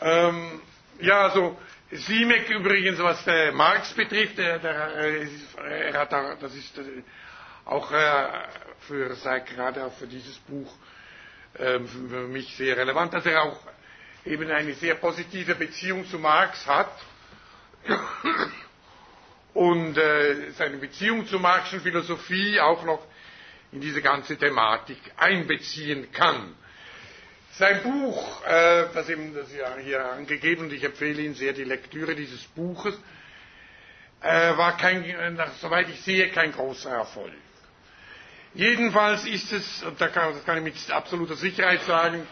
Ähm, 0.00 0.60
ja, 1.00 1.22
also 1.28 1.58
Siemek 1.92 2.48
übrigens, 2.50 2.98
was 2.98 3.24
der 3.24 3.52
Marx 3.52 3.92
betrifft, 3.92 4.38
der, 4.38 4.58
der, 4.58 4.96
äh, 4.96 5.28
er 5.90 5.92
hat 6.00 6.12
auch, 6.12 6.36
das 6.40 6.54
ist 6.54 6.76
äh, 6.78 7.02
auch 7.66 7.90
äh, 7.92 8.28
für, 8.80 9.14
gerade 9.54 9.84
auch 9.84 9.92
für 9.92 10.08
dieses 10.08 10.36
Buch 10.40 10.72
ähm, 11.56 11.86
für 11.86 12.26
mich 12.26 12.56
sehr 12.56 12.76
relevant, 12.76 13.14
dass 13.14 13.24
er 13.26 13.42
auch 13.44 13.60
eben 14.24 14.50
eine 14.50 14.74
sehr 14.74 14.94
positive 14.96 15.54
Beziehung 15.54 16.06
zu 16.06 16.18
Marx 16.18 16.66
hat 16.66 16.90
und 19.52 19.96
äh, 19.96 20.50
seine 20.52 20.78
Beziehung 20.78 21.26
zur 21.26 21.40
Marxischen 21.40 21.80
Philosophie 21.80 22.58
auch 22.60 22.84
noch 22.84 23.06
in 23.72 23.80
diese 23.80 24.00
ganze 24.02 24.36
Thematik 24.36 24.98
einbeziehen 25.16 26.10
kann. 26.12 26.54
Sein 27.52 27.82
Buch, 27.82 28.44
äh, 28.46 28.86
das, 28.94 29.08
eben, 29.08 29.34
das 29.34 29.54
ja 29.54 29.76
hier 29.76 30.04
angegeben, 30.12 30.64
und 30.64 30.72
ich 30.72 30.82
empfehle 30.82 31.22
Ihnen 31.22 31.34
sehr 31.34 31.52
die 31.52 31.64
Lektüre 31.64 32.14
dieses 32.14 32.42
Buches, 32.44 32.98
äh, 34.22 34.56
war 34.56 34.76
kein, 34.76 35.04
soweit 35.60 35.88
ich 35.88 36.00
sehe, 36.00 36.30
kein 36.30 36.52
großer 36.52 36.90
Erfolg. 36.90 37.32
Jedenfalls 38.54 39.26
ist 39.26 39.52
es, 39.52 39.82
und 39.82 40.00
da 40.00 40.08
kann, 40.08 40.32
das 40.34 40.44
kann 40.44 40.58
ich 40.58 40.64
mit 40.64 40.90
absoluter 40.90 41.34
Sicherheit 41.36 41.82
sagen, 41.82 42.26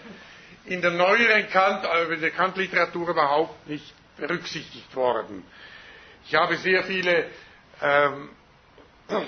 in 0.64 0.80
der 0.80 0.92
neueren 0.92 1.48
Kant, 1.50 1.84
äh, 1.84 2.12
in 2.14 2.20
der 2.20 2.30
Kant-Literatur 2.30 3.08
überhaupt 3.08 3.68
nicht 3.68 3.94
berücksichtigt 4.16 4.94
worden. 4.94 5.44
Ich 6.26 6.34
habe 6.34 6.56
sehr 6.56 6.84
viele 6.84 7.26
ähm, 7.80 8.30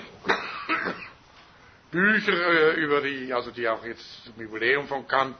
Bücher 1.91 2.33
äh, 2.33 2.73
über 2.75 3.01
die, 3.01 3.33
also 3.33 3.51
die 3.51 3.67
auch 3.67 3.83
jetzt 3.85 4.25
zum 4.25 4.41
Jubiläum 4.41 4.87
von 4.87 5.07
Kant 5.07 5.35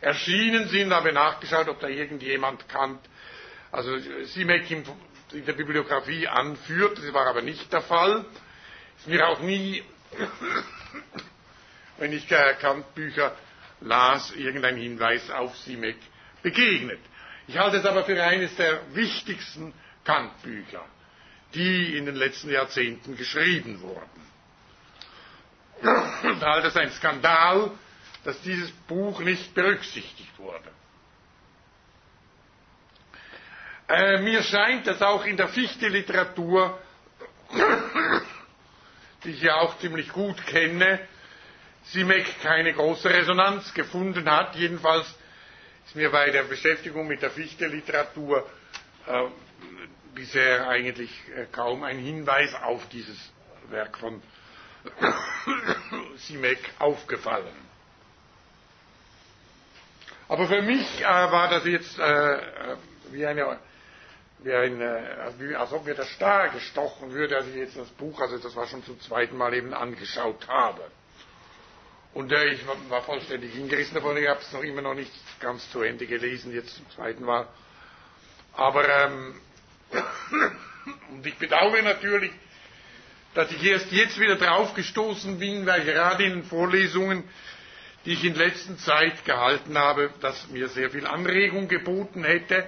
erschienen 0.00 0.68
sind, 0.68 0.92
habe 0.92 1.12
nachgeschaut, 1.12 1.68
ob 1.68 1.80
da 1.80 1.88
irgendjemand 1.88 2.68
Kant, 2.68 3.00
also 3.70 3.96
Simek 4.24 4.70
in 4.70 4.84
der 5.44 5.52
Bibliografie 5.52 6.26
anführt, 6.26 6.98
das 6.98 7.12
war 7.12 7.26
aber 7.26 7.42
nicht 7.42 7.72
der 7.72 7.82
Fall. 7.82 8.24
Ist 8.98 9.06
mir 9.08 9.26
auch 9.28 9.40
nie, 9.40 9.82
wenn 11.98 12.12
ich 12.12 12.26
Kant-Bücher 12.28 13.34
las, 13.80 14.30
irgendein 14.32 14.76
Hinweis 14.76 15.30
auf 15.30 15.56
Simek 15.58 15.96
begegnet. 16.42 17.00
Ich 17.46 17.58
halte 17.58 17.78
es 17.78 17.86
aber 17.86 18.04
für 18.04 18.22
eines 18.22 18.54
der 18.56 18.94
wichtigsten 18.94 19.72
Kant-Bücher, 20.04 20.84
die 21.54 21.96
in 21.96 22.06
den 22.06 22.14
letzten 22.14 22.50
Jahrzehnten 22.50 23.16
geschrieben 23.16 23.80
wurden. 23.80 24.28
Und 26.24 26.42
halte 26.42 26.68
es 26.68 26.76
ein 26.76 26.90
Skandal, 26.90 27.70
dass 28.24 28.40
dieses 28.42 28.70
Buch 28.88 29.20
nicht 29.20 29.54
berücksichtigt 29.54 30.38
wurde. 30.38 30.70
Äh, 33.88 34.20
mir 34.20 34.42
scheint, 34.42 34.86
dass 34.86 35.00
auch 35.00 35.24
in 35.24 35.36
der 35.38 35.48
Fichte-Literatur, 35.48 36.78
die 39.24 39.30
ich 39.30 39.40
ja 39.42 39.56
auch 39.56 39.78
ziemlich 39.78 40.10
gut 40.10 40.44
kenne, 40.46 41.00
Simek 41.92 42.40
keine 42.42 42.72
große 42.74 43.08
Resonanz 43.08 43.72
gefunden 43.74 44.30
hat. 44.30 44.54
Jedenfalls 44.56 45.06
ist 45.86 45.96
mir 45.96 46.10
bei 46.10 46.30
der 46.30 46.42
Beschäftigung 46.42 47.06
mit 47.08 47.22
der 47.22 47.30
Fichte-Literatur 47.30 48.46
äh, 49.06 49.24
bisher 50.14 50.68
eigentlich 50.68 51.10
äh, 51.34 51.46
kaum 51.50 51.82
ein 51.84 51.98
Hinweis 51.98 52.54
auf 52.62 52.86
dieses 52.90 53.16
Werk 53.70 53.96
von 53.98 54.22
Simek 56.16 56.58
aufgefallen. 56.78 57.68
Aber 60.28 60.46
für 60.46 60.60
mich 60.60 61.00
äh, 61.00 61.04
war 61.04 61.48
das 61.48 61.64
jetzt 61.64 61.98
äh, 61.98 62.34
äh 62.34 62.76
wie 63.10 63.24
eine, 63.24 63.58
wie 64.40 64.52
ein, 64.52 64.82
äh, 64.82 65.54
als 65.56 65.72
ob 65.72 65.86
mir 65.86 65.94
der 65.94 66.04
Star 66.04 66.50
gestochen 66.50 67.12
würde, 67.12 67.36
als 67.38 67.46
ich 67.48 67.54
jetzt 67.54 67.78
das 67.78 67.88
Buch, 67.88 68.20
also 68.20 68.36
das 68.36 68.54
war 68.54 68.66
schon 68.66 68.84
zum 68.84 69.00
zweiten 69.00 69.38
Mal 69.38 69.54
eben 69.54 69.72
angeschaut 69.72 70.46
habe. 70.48 70.82
Und 72.18 72.32
äh, 72.32 72.46
ich 72.48 72.60
war 72.88 73.02
vollständig 73.02 73.52
hingerissen 73.54 73.94
davon. 73.94 74.16
Ich 74.16 74.26
habe 74.26 74.40
es 74.40 74.52
noch 74.52 74.64
immer 74.64 74.82
noch 74.82 74.94
nicht 74.94 75.12
ganz 75.38 75.70
zu 75.70 75.82
Ende 75.82 76.04
gelesen, 76.04 76.52
jetzt 76.52 76.74
zum 76.74 76.90
zweiten 76.90 77.24
Mal. 77.24 77.46
Aber 78.54 78.88
ähm, 78.88 79.40
und 81.12 81.24
ich 81.24 81.36
bedauere 81.36 81.80
natürlich, 81.82 82.32
dass 83.34 83.52
ich 83.52 83.62
erst 83.62 83.92
jetzt 83.92 84.18
wieder 84.18 84.34
drauf 84.34 84.74
gestoßen 84.74 85.38
bin, 85.38 85.64
weil 85.64 85.84
gerade 85.84 86.24
in 86.24 86.32
den 86.32 86.42
Vorlesungen, 86.42 87.22
die 88.04 88.14
ich 88.14 88.24
in 88.24 88.34
letzter 88.34 88.76
Zeit 88.78 89.24
gehalten 89.24 89.78
habe, 89.78 90.10
das 90.20 90.48
mir 90.48 90.66
sehr 90.66 90.90
viel 90.90 91.06
Anregung 91.06 91.68
geboten 91.68 92.24
hätte. 92.24 92.66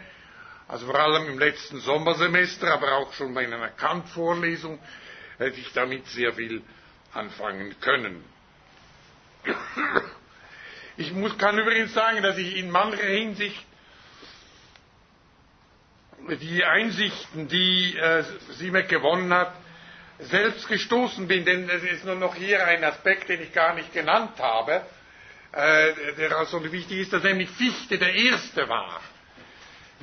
Also 0.68 0.86
vor 0.86 0.94
allem 0.94 1.26
im 1.26 1.40
letzten 1.40 1.80
Sommersemester, 1.80 2.72
aber 2.72 2.98
auch 2.98 3.12
schon 3.14 3.34
bei 3.34 3.46
einer 3.46 3.70
Kant-Vorlesung 3.70 4.78
hätte 5.38 5.58
ich 5.58 5.72
damit 5.72 6.06
sehr 6.06 6.34
viel 6.34 6.62
anfangen 7.12 7.74
können. 7.80 8.22
Ich 10.96 11.12
muss, 11.12 11.36
kann 11.38 11.58
übrigens 11.58 11.94
sagen, 11.94 12.22
dass 12.22 12.36
ich 12.36 12.56
in 12.56 12.70
mancher 12.70 13.02
Hinsicht 13.04 13.64
die 16.28 16.64
Einsichten, 16.64 17.48
die 17.48 17.96
äh, 17.96 18.22
Simek 18.50 18.88
gewonnen 18.88 19.32
hat, 19.32 19.52
selbst 20.18 20.68
gestoßen 20.68 21.26
bin, 21.26 21.44
denn 21.44 21.68
es 21.70 21.82
ist 21.82 22.04
nur 22.04 22.14
noch 22.16 22.34
hier 22.34 22.66
ein 22.66 22.84
Aspekt, 22.84 23.28
den 23.30 23.40
ich 23.42 23.52
gar 23.52 23.74
nicht 23.74 23.92
genannt 23.92 24.38
habe, 24.38 24.82
äh, 25.52 25.92
der 26.18 26.36
also 26.36 26.62
wichtig 26.70 26.98
ist, 27.00 27.12
dass 27.12 27.22
nämlich 27.22 27.48
Fichte 27.50 27.98
der 27.98 28.14
Erste 28.14 28.68
war, 28.68 29.00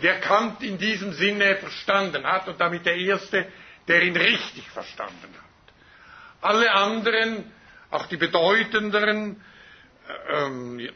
der 0.02 0.20
Kant 0.20 0.64
in 0.64 0.78
diesem 0.78 1.14
Sinne 1.14 1.58
verstanden 1.58 2.26
hat 2.26 2.48
und 2.48 2.60
damit 2.60 2.86
der 2.86 2.96
Erste, 2.96 3.48
der 3.88 4.02
ihn 4.04 4.18
richtig 4.18 4.68
verstanden 4.70 5.34
hat. 5.36 5.44
Alle 6.42 6.72
anderen 6.74 7.52
auch 7.92 8.06
die 8.08 8.18
bedeutenderen, 8.18 9.42
äh, 10.30 10.46
ähm, 10.46 10.90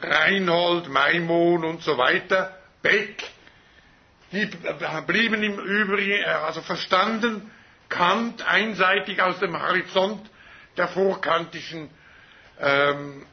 Reinhold, 0.00 0.88
Maimon 0.88 1.64
und 1.64 1.82
so 1.82 1.96
weiter, 1.96 2.56
Beck, 2.82 3.22
die 4.32 4.46
blieben 5.06 5.42
im 5.42 5.58
Übrigen, 5.58 6.22
äh, 6.22 6.24
also 6.26 6.60
verstanden 6.62 7.50
Kant 7.88 8.42
einseitig 8.48 9.20
aus 9.20 9.38
dem 9.38 9.60
Horizont 9.60 10.28
der 10.78 10.88
vorkantischen 10.88 11.90
ähm, 12.58 13.26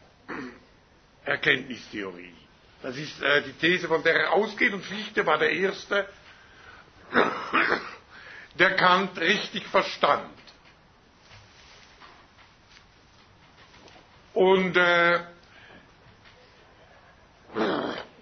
Erkenntnistheorie. 1.24 2.34
Das 2.82 2.98
ist 2.98 3.22
äh, 3.22 3.42
die 3.44 3.54
These, 3.54 3.88
von 3.88 4.04
der 4.04 4.16
er 4.16 4.34
ausgeht, 4.34 4.74
und 4.74 4.84
Fichte 4.84 5.26
war 5.26 5.38
der 5.38 5.52
Erste, 5.52 6.08
der 8.56 8.76
Kant 8.76 9.18
richtig 9.20 9.66
verstand. 9.68 10.30
Und 14.34 14.78
äh, 14.78 15.20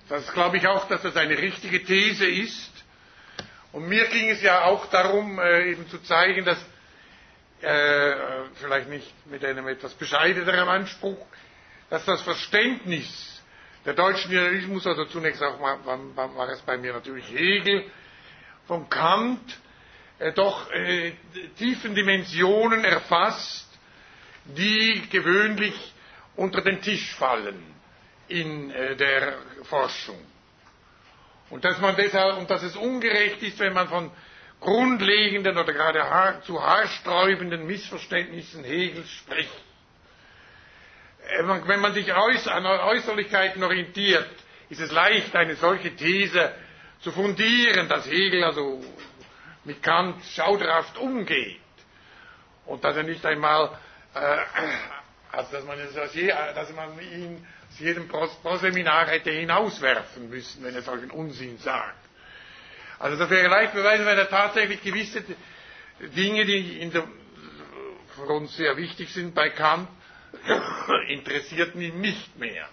das 0.10 0.32
glaube 0.34 0.58
ich 0.58 0.68
auch, 0.68 0.88
dass 0.88 1.02
das 1.02 1.16
eine 1.18 1.38
richtige 1.38 1.84
These 1.84 2.26
ist. 2.26 2.72
Und 3.72 3.88
mir 3.88 4.06
ging 4.08 4.30
es 4.30 4.42
ja 4.42 4.64
auch 4.64 4.86
darum, 4.88 5.40
äh, 5.40 5.70
eben 5.72 5.88
zu 5.90 6.00
zeigen, 6.04 6.46
dass 6.46 6.58
äh, 7.62 8.16
vielleicht 8.56 8.90
nicht 8.90 9.12
mit 9.28 9.44
einem 9.44 9.68
etwas 9.68 9.94
bescheideneren 9.94 10.70
Anspruch, 10.70 11.26
dass 11.90 12.06
das 12.06 12.22
Verständnis 12.22 13.42
der 13.86 13.94
deutschen 13.94 14.32
Idealismus, 14.32 14.86
also 14.86 15.06
zunächst 15.06 15.42
auch 15.42 15.60
war, 15.62 15.86
war, 15.86 16.36
war 16.36 16.50
es 16.50 16.62
bei 16.62 16.78
mir 16.78 16.94
natürlich 16.94 17.30
Hegel, 17.32 17.90
von 18.68 18.90
Kant, 18.90 19.58
äh, 20.20 20.34
doch 20.34 20.70
äh, 20.72 21.14
tiefen 21.58 21.96
Dimensionen 21.96 22.84
erfasst, 22.84 23.68
die 24.46 25.08
gewöhnlich 25.10 25.94
unter 26.38 26.62
den 26.62 26.82
Tisch 26.82 27.14
fallen 27.16 27.62
in 28.30 28.72
äh, 28.72 28.96
der 28.96 29.34
Forschung. 29.64 30.20
Und 31.50 31.66
dass, 31.66 31.80
man 31.80 31.96
deshalb, 31.96 32.38
und 32.38 32.50
dass 32.50 32.64
es 32.64 32.76
ungerecht 32.76 33.42
ist, 33.42 33.60
wenn 33.60 33.74
man 33.74 33.88
von 33.88 34.12
grundlegenden 34.60 35.58
oder 35.58 35.74
gerade 35.74 36.04
haar, 36.04 36.42
zu 36.44 36.62
haarsträubenden 36.62 37.66
Missverständnissen 37.68 38.64
Hegels 38.64 39.10
spricht. 39.10 39.52
Äh, 41.28 41.44
wenn 41.68 41.80
man 41.80 41.94
sich 41.94 42.14
an 42.14 42.66
Äußerlichkeiten 42.66 43.64
orientiert, 43.64 44.30
ist 44.70 44.82
es 44.82 44.92
leicht, 44.92 45.36
eine 45.36 45.56
solche 45.56 45.96
These 45.96 46.54
zu 47.02 47.12
fundieren, 47.12 47.88
dass 47.90 48.06
Hegel 48.08 48.44
also 48.44 48.84
mit 49.64 49.82
Kant 49.82 50.24
schauderhaft 50.26 50.98
umgeht 50.98 51.60
und 52.66 52.84
dass 52.84 52.96
er 52.96 53.04
nicht 53.04 53.26
einmal 53.26 53.78
äh, 54.14 54.38
also 55.38 55.52
dass 55.52 55.66
man, 55.66 55.78
dass 56.56 56.74
man 56.74 57.00
ihn 57.00 57.46
aus 57.70 57.80
jedem 57.80 58.08
Proseminar 58.08 59.08
hätte 59.08 59.32
hinauswerfen 59.32 60.30
müssen, 60.30 60.64
wenn 60.64 60.74
er 60.74 60.82
solchen 60.82 61.12
Unsinn 61.12 61.58
sagt. 61.60 61.96
Also 63.00 63.18
das 63.18 63.30
wäre 63.30 63.48
leicht 63.48 63.74
beweisen, 63.74 64.06
weil 64.06 64.18
er 64.18 64.30
tatsächlich 64.30 64.82
gewisse 64.82 65.24
Dinge, 66.00 66.46
die 66.46 66.90
der, 66.90 67.04
für 68.16 68.24
uns 68.34 68.56
sehr 68.58 68.76
wichtig 68.78 69.14
sind 69.14 69.36
bei 69.36 69.50
Kant, 69.50 69.88
interessierten 71.08 71.82
ihn 71.82 72.02
nicht 72.02 72.38
mehr. 72.40 72.68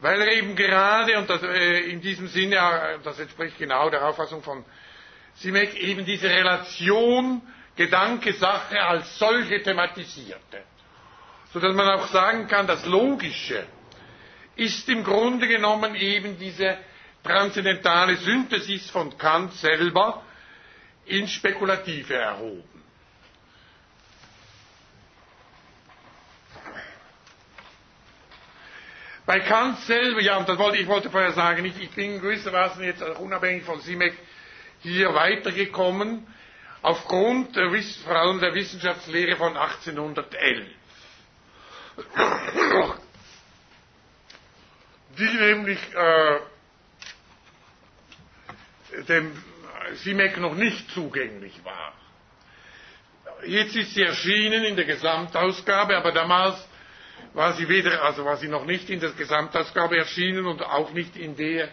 weil 0.00 0.20
er 0.20 0.32
eben 0.32 0.56
gerade, 0.56 1.18
und 1.18 1.28
das, 1.28 1.42
äh, 1.42 1.80
in 1.90 2.00
diesem 2.00 2.28
Sinne, 2.28 2.56
äh, 2.56 2.98
das 3.04 3.18
entspricht 3.18 3.58
genau 3.58 3.90
der 3.90 4.06
Auffassung 4.06 4.42
von 4.42 4.64
Simek, 5.34 5.74
eben 5.74 6.04
diese 6.04 6.28
Relation 6.28 7.42
Gedanke, 7.76 8.32
Sache 8.34 8.80
als 8.82 9.18
solche 9.18 9.62
thematisierte. 9.62 10.62
Sodass 11.52 11.74
man 11.74 11.88
auch 11.88 12.06
sagen 12.08 12.46
kann, 12.46 12.66
das 12.66 12.84
Logische 12.86 13.66
ist 14.56 14.88
im 14.88 15.02
Grunde 15.02 15.48
genommen 15.48 15.94
eben 15.96 16.38
diese 16.38 16.78
transzendentale 17.24 18.16
Synthesis 18.16 18.88
von 18.90 19.16
Kant 19.18 19.52
selber 19.54 20.22
ins 21.06 21.30
Spekulative 21.32 22.14
erhoben. 22.14 22.64
Bei 29.26 29.40
Kant 29.40 29.78
selber, 29.80 30.20
ja, 30.20 30.36
und 30.38 30.48
das 30.48 30.58
wollte 30.58 30.78
ich 30.78 30.88
wollte 30.88 31.08
vorher 31.10 31.32
sagen, 31.32 31.64
ich, 31.64 31.80
ich 31.80 31.90
bin 31.90 32.20
gewissermaßen 32.20 32.82
jetzt 32.82 33.02
unabhängig 33.02 33.64
von 33.64 33.80
Simek 33.80 34.14
hier 34.82 35.14
weitergekommen, 35.14 36.26
aufgrund 36.82 37.54
der, 37.54 37.70
vor 38.04 38.16
allem 38.16 38.40
der 38.40 38.54
Wissenschaftslehre 38.54 39.36
von 39.36 39.56
1811. 39.56 40.79
Die 45.18 45.36
nämlich 45.36 45.78
äh, 45.94 46.40
dem 49.08 49.32
Simek 49.96 50.38
noch 50.38 50.54
nicht 50.54 50.90
zugänglich 50.92 51.64
war. 51.64 51.92
Jetzt 53.46 53.74
ist 53.76 53.94
sie 53.94 54.02
erschienen 54.02 54.64
in 54.64 54.76
der 54.76 54.84
Gesamtausgabe, 54.84 55.96
aber 55.96 56.12
damals 56.12 56.56
war 57.32 57.52
sie 57.54 57.68
weder, 57.68 58.02
also 58.02 58.24
war 58.24 58.36
sie 58.36 58.48
noch 58.48 58.64
nicht 58.64 58.90
in 58.90 59.00
der 59.00 59.10
Gesamtausgabe 59.10 59.96
erschienen 59.96 60.46
und 60.46 60.62
auch 60.62 60.92
nicht 60.92 61.16
in 61.16 61.36
der 61.36 61.68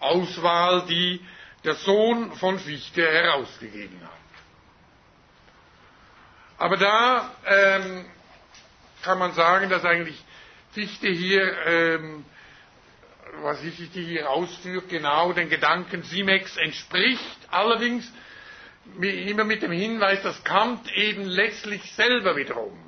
Auswahl, 0.00 0.86
die 0.86 1.20
der 1.64 1.74
Sohn 1.74 2.32
von 2.32 2.58
Fichte 2.58 3.02
herausgegeben 3.02 4.00
hat. 4.02 4.10
Aber 6.58 6.76
da 6.76 7.34
ähm, 7.46 8.04
kann 9.04 9.18
man 9.18 9.32
sagen, 9.34 9.68
dass 9.70 9.84
eigentlich 9.84 10.22
Fichte 10.72 11.08
hier, 11.08 11.54
ähm, 11.66 12.24
was 13.42 13.60
Fichte 13.60 14.00
hier 14.00 14.30
ausführt, 14.30 14.88
genau 14.88 15.32
den 15.32 15.48
Gedanken 15.48 16.02
Simex 16.02 16.56
entspricht. 16.56 17.38
Allerdings 17.50 18.10
immer 19.00 19.44
mit 19.44 19.62
dem 19.62 19.72
Hinweis, 19.72 20.22
dass 20.22 20.42
Kant 20.44 20.90
eben 20.96 21.22
letztlich 21.24 21.82
selber 21.94 22.36
wiederum 22.36 22.78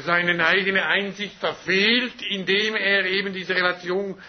seine 0.00 0.44
eigene 0.46 0.84
Einsicht 0.86 1.38
verfehlt, 1.38 2.20
indem 2.22 2.76
er 2.76 3.06
eben 3.06 3.32
diese 3.32 3.54
Relation 3.54 4.20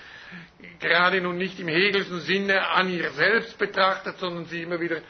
gerade 0.80 1.20
nun 1.20 1.38
nicht 1.38 1.60
im 1.60 1.68
Hegelschen 1.68 2.22
Sinne 2.22 2.68
an 2.70 2.90
ihr 2.90 3.12
selbst 3.12 3.58
betrachtet, 3.58 4.18
sondern 4.20 4.46
sie 4.46 4.62
immer 4.64 4.80
wieder 4.80 5.02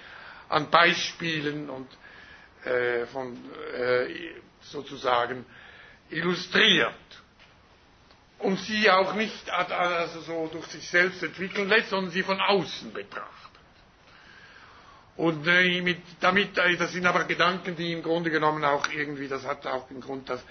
an 0.48 0.72
Beispielen 0.72 1.70
und 1.70 1.88
äh, 2.66 3.06
von, 3.08 3.38
äh, 3.78 4.08
sozusagen 4.62 5.46
illustriert 6.10 6.94
und 8.40 8.58
sie 8.60 8.90
auch 8.90 9.14
nicht 9.14 9.50
also 9.52 10.22
so 10.22 10.50
durch 10.52 10.66
sich 10.68 10.88
selbst 10.90 11.22
entwickeln 11.24 11.68
lässt, 11.68 11.90
sondern 11.90 12.12
sie 12.12 12.24
von 12.24 12.40
außen 12.40 12.94
betrachtet. 12.94 13.50
Und 15.18 15.46
äh, 15.48 15.82
mit, 15.82 16.02
damit, 16.22 16.58
äh, 16.58 16.78
das 16.78 16.94
sind 16.94 17.06
aber 17.06 17.26
Gedanken, 17.26 17.76
die 17.76 17.92
im 17.92 18.02
Grunde 18.02 18.30
genommen 18.30 18.64
auch 18.64 18.88
irgendwie, 18.90 19.28
das 19.28 19.46
hat 19.46 19.68
auch 19.68 19.90
den 19.90 20.00
Grund, 20.00 20.30
dass 20.30 20.42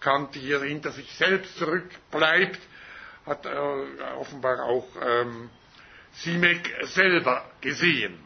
Kant 0.00 0.34
hier 0.34 0.60
hinter 0.62 0.92
sich 0.92 1.10
selbst 1.14 1.56
zurückbleibt, 1.56 2.58
hat 3.24 3.46
äh, 3.46 3.48
offenbar 4.18 4.64
auch 4.64 4.86
ähm, 5.02 5.48
Simek 6.12 6.70
selber 6.82 7.50
gesehen. 7.62 8.18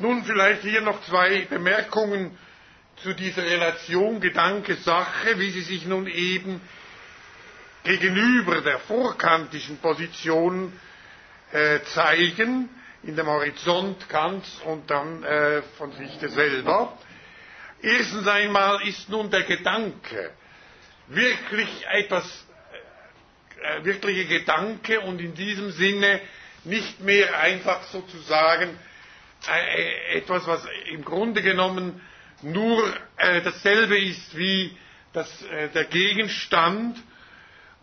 Nun 0.00 0.24
vielleicht 0.24 0.62
hier 0.62 0.80
noch 0.80 1.02
zwei 1.04 1.42
Bemerkungen 1.44 2.36
zu 3.02 3.12
dieser 3.12 3.42
Relation 3.44 4.18
Gedanke-Sache, 4.18 5.38
wie 5.38 5.50
sie 5.50 5.60
sich 5.60 5.84
nun 5.84 6.06
eben 6.06 6.62
gegenüber 7.84 8.62
der 8.62 8.78
vorkantischen 8.78 9.76
Position 9.76 10.72
äh, 11.52 11.80
zeigen, 11.94 12.70
in 13.02 13.14
dem 13.14 13.26
Horizont 13.26 14.08
Kants 14.08 14.62
und 14.64 14.90
dann 14.90 15.22
äh, 15.22 15.60
von 15.76 15.92
Fichte 15.92 16.30
selber. 16.30 16.96
Erstens 17.82 18.26
einmal 18.26 18.80
ist 18.88 19.10
nun 19.10 19.30
der 19.30 19.42
Gedanke 19.42 20.30
wirklich 21.08 21.68
etwas, 21.92 22.46
äh, 23.62 23.84
wirkliche 23.84 24.24
Gedanke 24.24 25.00
und 25.00 25.20
in 25.20 25.34
diesem 25.34 25.70
Sinne 25.72 26.22
nicht 26.64 27.00
mehr 27.00 27.38
einfach 27.38 27.82
sozusagen 27.84 28.70
äh, 28.70 28.89
etwas, 30.12 30.46
was 30.46 30.66
im 30.92 31.04
Grunde 31.04 31.42
genommen 31.42 32.00
nur 32.42 32.84
äh, 33.16 33.42
dasselbe 33.42 33.98
ist 33.98 34.36
wie 34.36 34.76
das, 35.12 35.42
äh, 35.44 35.68
der 35.70 35.84
Gegenstand, 35.84 36.98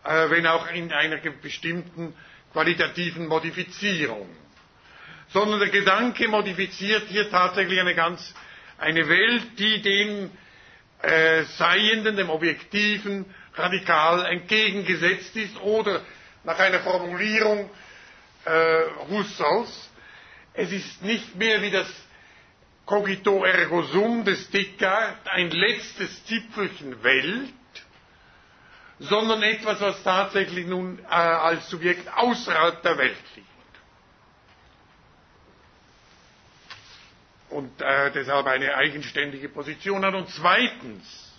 äh, 0.04 0.30
wenn 0.30 0.48
auch 0.48 0.70
in 0.72 0.92
einer 0.92 1.18
bestimmten 1.42 2.14
qualitativen 2.54 3.28
Modifizierung. 3.28 4.28
Sondern 5.30 5.60
der 5.60 5.70
Gedanke 5.70 6.28
modifiziert 6.28 7.04
hier 7.10 7.30
tatsächlich 7.30 7.80
eine 7.80 7.94
ganz, 7.96 8.34
eine 8.78 9.08
Welt, 9.10 9.60
die 9.60 9.82
dem 9.82 10.32
äh, 11.02 11.44
Seienden, 11.44 12.16
dem 12.16 12.30
Objektiven 12.30 13.26
radikal 13.56 14.26
entgegengesetzt 14.26 15.36
ist 15.36 15.60
oder 15.62 16.02
nach 16.44 16.58
einer 16.60 16.80
Formulierung 16.80 17.70
äh, 18.46 18.82
Husserls, 19.10 19.87
es 20.58 20.72
ist 20.72 21.04
nicht 21.04 21.36
mehr 21.36 21.62
wie 21.62 21.70
das 21.72 21.88
Cogito 22.86 23.44
ergo 23.46 23.84
sum 23.84 24.26
des 24.26 24.50
Descartes 24.50 25.28
ein 25.32 25.52
letztes 25.52 26.26
Zipfelchen 26.26 27.04
Welt, 27.04 27.54
sondern 29.00 29.44
etwas, 29.44 29.80
was 29.82 30.02
tatsächlich 30.04 30.66
nun 30.66 30.98
äh, 31.00 31.06
als 31.12 31.70
Subjekt 31.70 32.08
außerhalb 32.12 32.82
der 32.82 32.98
Welt 32.98 33.18
liegt. 33.36 33.48
Und 37.50 37.82
äh, 37.82 38.12
deshalb 38.12 38.48
eine 38.48 38.74
eigenständige 38.76 39.50
Position 39.50 40.04
hat. 40.04 40.16
Und 40.16 40.30
zweitens 40.30 41.32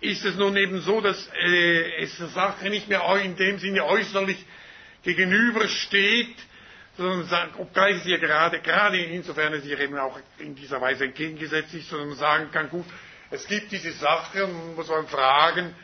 ist 0.00 0.24
es 0.24 0.36
nun 0.36 0.56
eben 0.56 0.80
so, 0.80 1.00
dass 1.02 1.28
äh, 1.34 2.02
es 2.02 2.16
der 2.16 2.28
Sache 2.28 2.70
nicht 2.70 2.88
mehr 2.88 3.04
in 3.22 3.36
dem 3.36 3.58
Sinne 3.58 3.84
äußerlich 3.84 4.44
gegenübersteht, 5.02 6.36
sondern 6.96 7.24
sagen, 7.26 7.52
obgleich 7.58 7.96
es 7.96 8.06
ihr 8.06 8.18
gerade, 8.18 8.60
gerade 8.60 8.98
insofern 8.98 9.54
es 9.54 9.64
ihr 9.64 9.80
eben 9.80 9.98
auch 9.98 10.18
in 10.38 10.54
dieser 10.54 10.80
Weise 10.80 11.04
entgegengesetzt 11.04 11.72
ist, 11.74 11.88
sondern 11.88 12.16
sagen 12.16 12.50
kann, 12.52 12.68
gut, 12.68 12.84
es 13.30 13.46
gibt 13.46 13.72
diese 13.72 13.92
Sache 13.92 14.44
und 14.44 14.76
muss 14.76 14.88
man 14.88 15.06
fragen, 15.06 15.74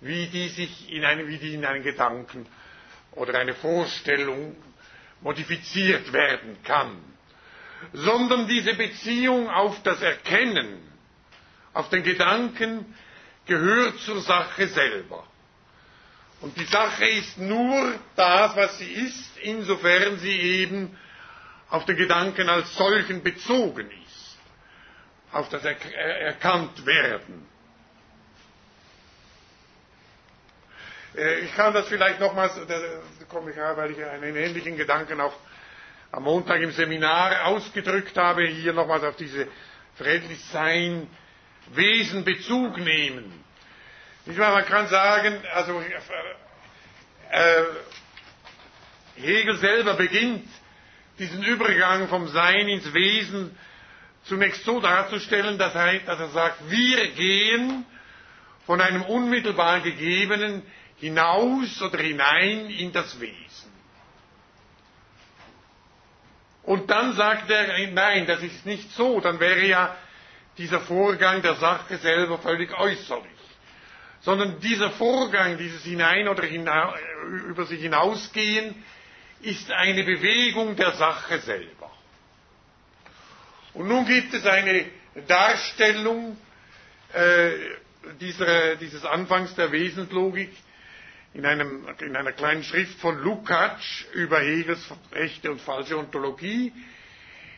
wie 0.00 0.26
die 0.26 0.48
sich 0.48 0.90
in 0.92 1.04
einem, 1.04 1.28
wie 1.28 1.38
die 1.38 1.54
in 1.54 1.64
einen 1.64 1.82
Gedanken 1.82 2.46
oder 3.12 3.38
eine 3.38 3.54
Vorstellung 3.54 4.56
modifiziert 5.20 6.12
werden 6.12 6.56
kann. 6.64 6.96
Sondern 7.92 8.48
diese 8.48 8.74
Beziehung 8.74 9.50
auf 9.50 9.82
das 9.82 10.00
Erkennen, 10.00 10.78
auf 11.74 11.90
den 11.90 12.02
Gedanken, 12.02 12.94
gehört 13.46 13.98
zur 14.00 14.20
Sache 14.20 14.66
selber. 14.68 15.24
Und 16.40 16.56
die 16.58 16.64
Sache 16.66 17.06
ist 17.06 17.38
nur 17.38 17.94
das, 18.14 18.56
was 18.56 18.78
sie 18.78 18.92
ist, 18.92 19.38
insofern 19.38 20.18
sie 20.18 20.38
eben 20.38 20.96
auf 21.70 21.84
den 21.86 21.96
Gedanken 21.96 22.48
als 22.48 22.74
solchen 22.76 23.22
bezogen 23.22 23.90
ist, 23.90 24.38
auf 25.32 25.48
das 25.48 25.64
er 25.64 25.76
erkannt 26.20 26.84
werden. 26.84 27.46
Äh, 31.16 31.40
ich 31.40 31.54
kann 31.56 31.72
das 31.72 31.88
vielleicht 31.88 32.20
nochmals, 32.20 32.54
da 32.68 32.80
komme 33.28 33.50
ich 33.50 33.56
weil 33.56 33.92
ich 33.92 34.04
einen 34.04 34.36
ähnlichen 34.36 34.76
Gedanken 34.76 35.20
auch 35.20 35.34
am 36.12 36.24
Montag 36.24 36.60
im 36.60 36.70
Seminar 36.70 37.46
ausgedrückt 37.46 38.16
habe, 38.16 38.46
hier 38.46 38.72
nochmals 38.72 39.02
auf 39.02 39.16
diese 39.16 39.48
Friedlichsein 39.96 41.08
Wesen 41.74 42.24
Bezug 42.24 42.76
nehmen. 42.78 43.45
Nicht 44.26 44.38
wahr? 44.38 44.52
Man 44.52 44.66
kann 44.66 44.88
sagen, 44.88 45.40
also 45.54 45.80
äh, 47.30 47.62
Hegel 49.16 49.56
selber 49.58 49.94
beginnt 49.94 50.48
diesen 51.18 51.42
Übergang 51.42 52.08
vom 52.08 52.28
Sein 52.28 52.68
ins 52.68 52.92
Wesen 52.92 53.56
zunächst 54.24 54.64
so 54.64 54.80
darzustellen, 54.80 55.58
dass 55.58 55.74
er, 55.74 56.00
dass 56.00 56.18
er 56.18 56.28
sagt, 56.28 56.70
wir 56.70 57.08
gehen 57.12 57.86
von 58.66 58.80
einem 58.80 59.02
unmittelbar 59.02 59.80
gegebenen 59.80 60.62
hinaus 60.96 61.80
oder 61.80 61.98
hinein 61.98 62.68
in 62.70 62.92
das 62.92 63.20
Wesen. 63.20 63.72
Und 66.64 66.90
dann 66.90 67.14
sagt 67.14 67.48
er, 67.48 67.86
nein, 67.92 68.26
das 68.26 68.42
ist 68.42 68.66
nicht 68.66 68.90
so, 68.92 69.20
dann 69.20 69.38
wäre 69.38 69.64
ja 69.64 69.96
dieser 70.58 70.80
Vorgang 70.80 71.40
der 71.42 71.54
Sache 71.54 71.96
selber 71.98 72.38
völlig 72.38 72.76
äußerlich. 72.76 73.35
Sondern 74.26 74.58
dieser 74.58 74.90
Vorgang, 74.90 75.56
dieses 75.56 75.84
Hinein 75.84 76.26
oder 76.26 76.42
über 76.48 77.64
sich 77.64 77.80
hinausgehen, 77.80 78.74
ist 79.40 79.70
eine 79.70 80.02
Bewegung 80.02 80.74
der 80.74 80.90
Sache 80.96 81.38
selber. 81.38 81.92
Und 83.72 83.86
nun 83.86 84.04
gibt 84.04 84.34
es 84.34 84.44
eine 84.44 84.86
Darstellung 85.28 86.36
äh, 87.12 87.50
dieser, 88.20 88.74
dieses 88.74 89.04
Anfangs 89.04 89.54
der 89.54 89.70
Wesenslogik 89.70 90.50
in, 91.32 91.46
einem, 91.46 91.86
in 92.00 92.16
einer 92.16 92.32
kleinen 92.32 92.64
Schrift 92.64 92.98
von 92.98 93.22
Lukács 93.22 94.06
über 94.12 94.40
Hegels 94.40 94.80
echte 95.12 95.52
und 95.52 95.60
falsche 95.60 95.96
Ontologie, 95.98 96.72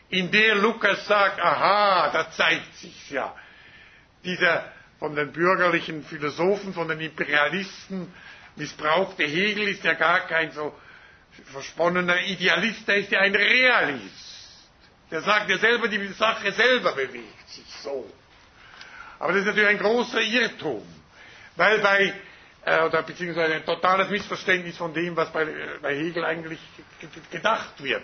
in 0.09 0.29
der 0.29 0.53
Lukas 0.53 1.07
sagt, 1.07 1.39
aha, 1.41 2.11
da 2.11 2.29
zeigt 2.29 2.75
sich 2.75 3.09
ja, 3.09 3.35
dieser 4.23 4.71
von 4.99 5.15
den 5.15 5.31
bürgerlichen 5.31 6.03
Philosophen, 6.03 6.73
von 6.73 6.87
den 6.87 6.99
Imperialisten 6.99 8.11
missbrauchte 8.55 9.23
Hegel 9.23 9.69
ist 9.69 9.83
ja 9.83 9.93
gar 9.93 10.27
kein 10.27 10.51
so 10.51 10.73
versponnener 11.53 12.21
Idealist, 12.25 12.87
der 12.87 12.97
ist 12.97 13.11
ja 13.11 13.21
ein 13.21 13.33
Realist. 13.33 14.27
Der 15.09 15.21
sagt 15.21 15.49
ja 15.49 15.57
selber, 15.57 15.87
die 15.87 16.05
Sache 16.09 16.51
selber 16.51 16.93
bewegt 16.93 17.49
sich 17.49 17.65
so. 17.81 18.11
Aber 19.17 19.31
das 19.33 19.41
ist 19.41 19.47
natürlich 19.47 19.69
ein 19.69 19.79
großer 19.79 20.21
Irrtum, 20.21 20.83
weil 21.55 21.79
bei, 21.79 22.13
äh, 22.65 22.81
oder 22.83 23.01
beziehungsweise 23.03 23.55
ein 23.55 23.65
totales 23.65 24.09
Missverständnis 24.09 24.77
von 24.77 24.93
dem, 24.93 25.15
was 25.15 25.31
bei, 25.31 25.43
äh, 25.43 25.77
bei 25.81 25.95
Hegel 25.95 26.23
eigentlich 26.25 26.59
gedacht 27.31 27.81
wird. 27.81 28.03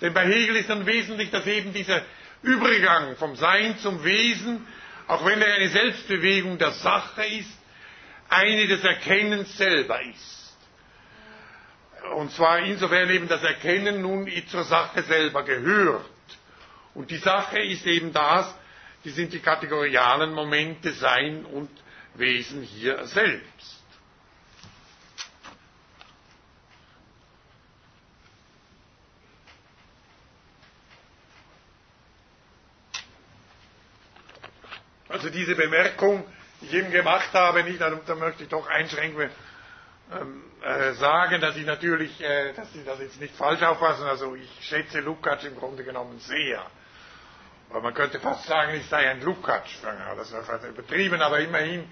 Denn 0.00 0.12
bei 0.14 0.26
Hegel 0.26 0.56
ist 0.56 0.68
dann 0.70 0.86
wesentlich, 0.86 1.30
dass 1.30 1.46
eben 1.46 1.72
dieser 1.72 2.02
Übergang 2.42 3.16
vom 3.16 3.34
Sein 3.36 3.78
zum 3.78 4.04
Wesen, 4.04 4.66
auch 5.08 5.24
wenn 5.24 5.40
er 5.40 5.54
eine 5.54 5.68
Selbstbewegung 5.68 6.58
der 6.58 6.72
Sache 6.72 7.24
ist, 7.24 7.50
eine 8.28 8.66
des 8.66 8.82
Erkennens 8.82 9.56
selber 9.56 10.02
ist. 10.02 10.56
Und 12.14 12.32
zwar 12.32 12.60
insofern 12.60 13.10
eben 13.10 13.28
das 13.28 13.42
Erkennen 13.42 14.02
nun 14.02 14.30
zur 14.48 14.64
Sache 14.64 15.02
selber 15.02 15.44
gehört. 15.44 16.04
Und 16.94 17.10
die 17.10 17.18
Sache 17.18 17.58
ist 17.60 17.86
eben 17.86 18.12
das, 18.12 18.52
die 19.04 19.10
sind 19.10 19.32
die 19.32 19.40
kategorialen 19.40 20.32
Momente 20.32 20.92
Sein 20.92 21.44
und 21.44 21.70
Wesen 22.14 22.62
hier 22.62 23.06
selbst. 23.06 23.76
Also 35.08 35.25
diese 35.36 35.54
Bemerkung, 35.54 36.24
die 36.60 36.66
ich 36.66 36.74
eben 36.74 36.90
gemacht 36.90 37.32
habe, 37.32 37.62
nicht, 37.62 37.80
da, 37.80 37.90
da 37.90 38.14
möchte 38.14 38.42
ich 38.44 38.48
doch 38.48 38.66
einschränken, 38.66 39.30
ähm, 40.12 40.44
äh, 40.62 40.92
sagen, 40.94 41.40
dass 41.40 41.56
ich 41.56 41.66
natürlich, 41.66 42.20
äh, 42.20 42.52
dass 42.54 42.72
Sie 42.72 42.84
das 42.84 42.98
jetzt 43.00 43.20
nicht 43.20 43.34
falsch 43.34 43.62
auffassen, 43.62 44.04
also 44.06 44.34
ich 44.34 44.48
schätze 44.62 45.00
Lukács 45.00 45.44
im 45.44 45.56
Grunde 45.56 45.84
genommen 45.84 46.18
sehr. 46.20 46.64
Aber 47.70 47.80
man 47.80 47.94
könnte 47.94 48.20
fast 48.20 48.46
sagen, 48.46 48.74
ich 48.76 48.86
sei 48.86 49.10
ein 49.10 49.20
Lukács. 49.22 49.70
Das 49.82 50.30
ist 50.30 50.46
fast 50.46 50.64
übertrieben, 50.64 51.20
aber 51.20 51.40
immerhin, 51.40 51.84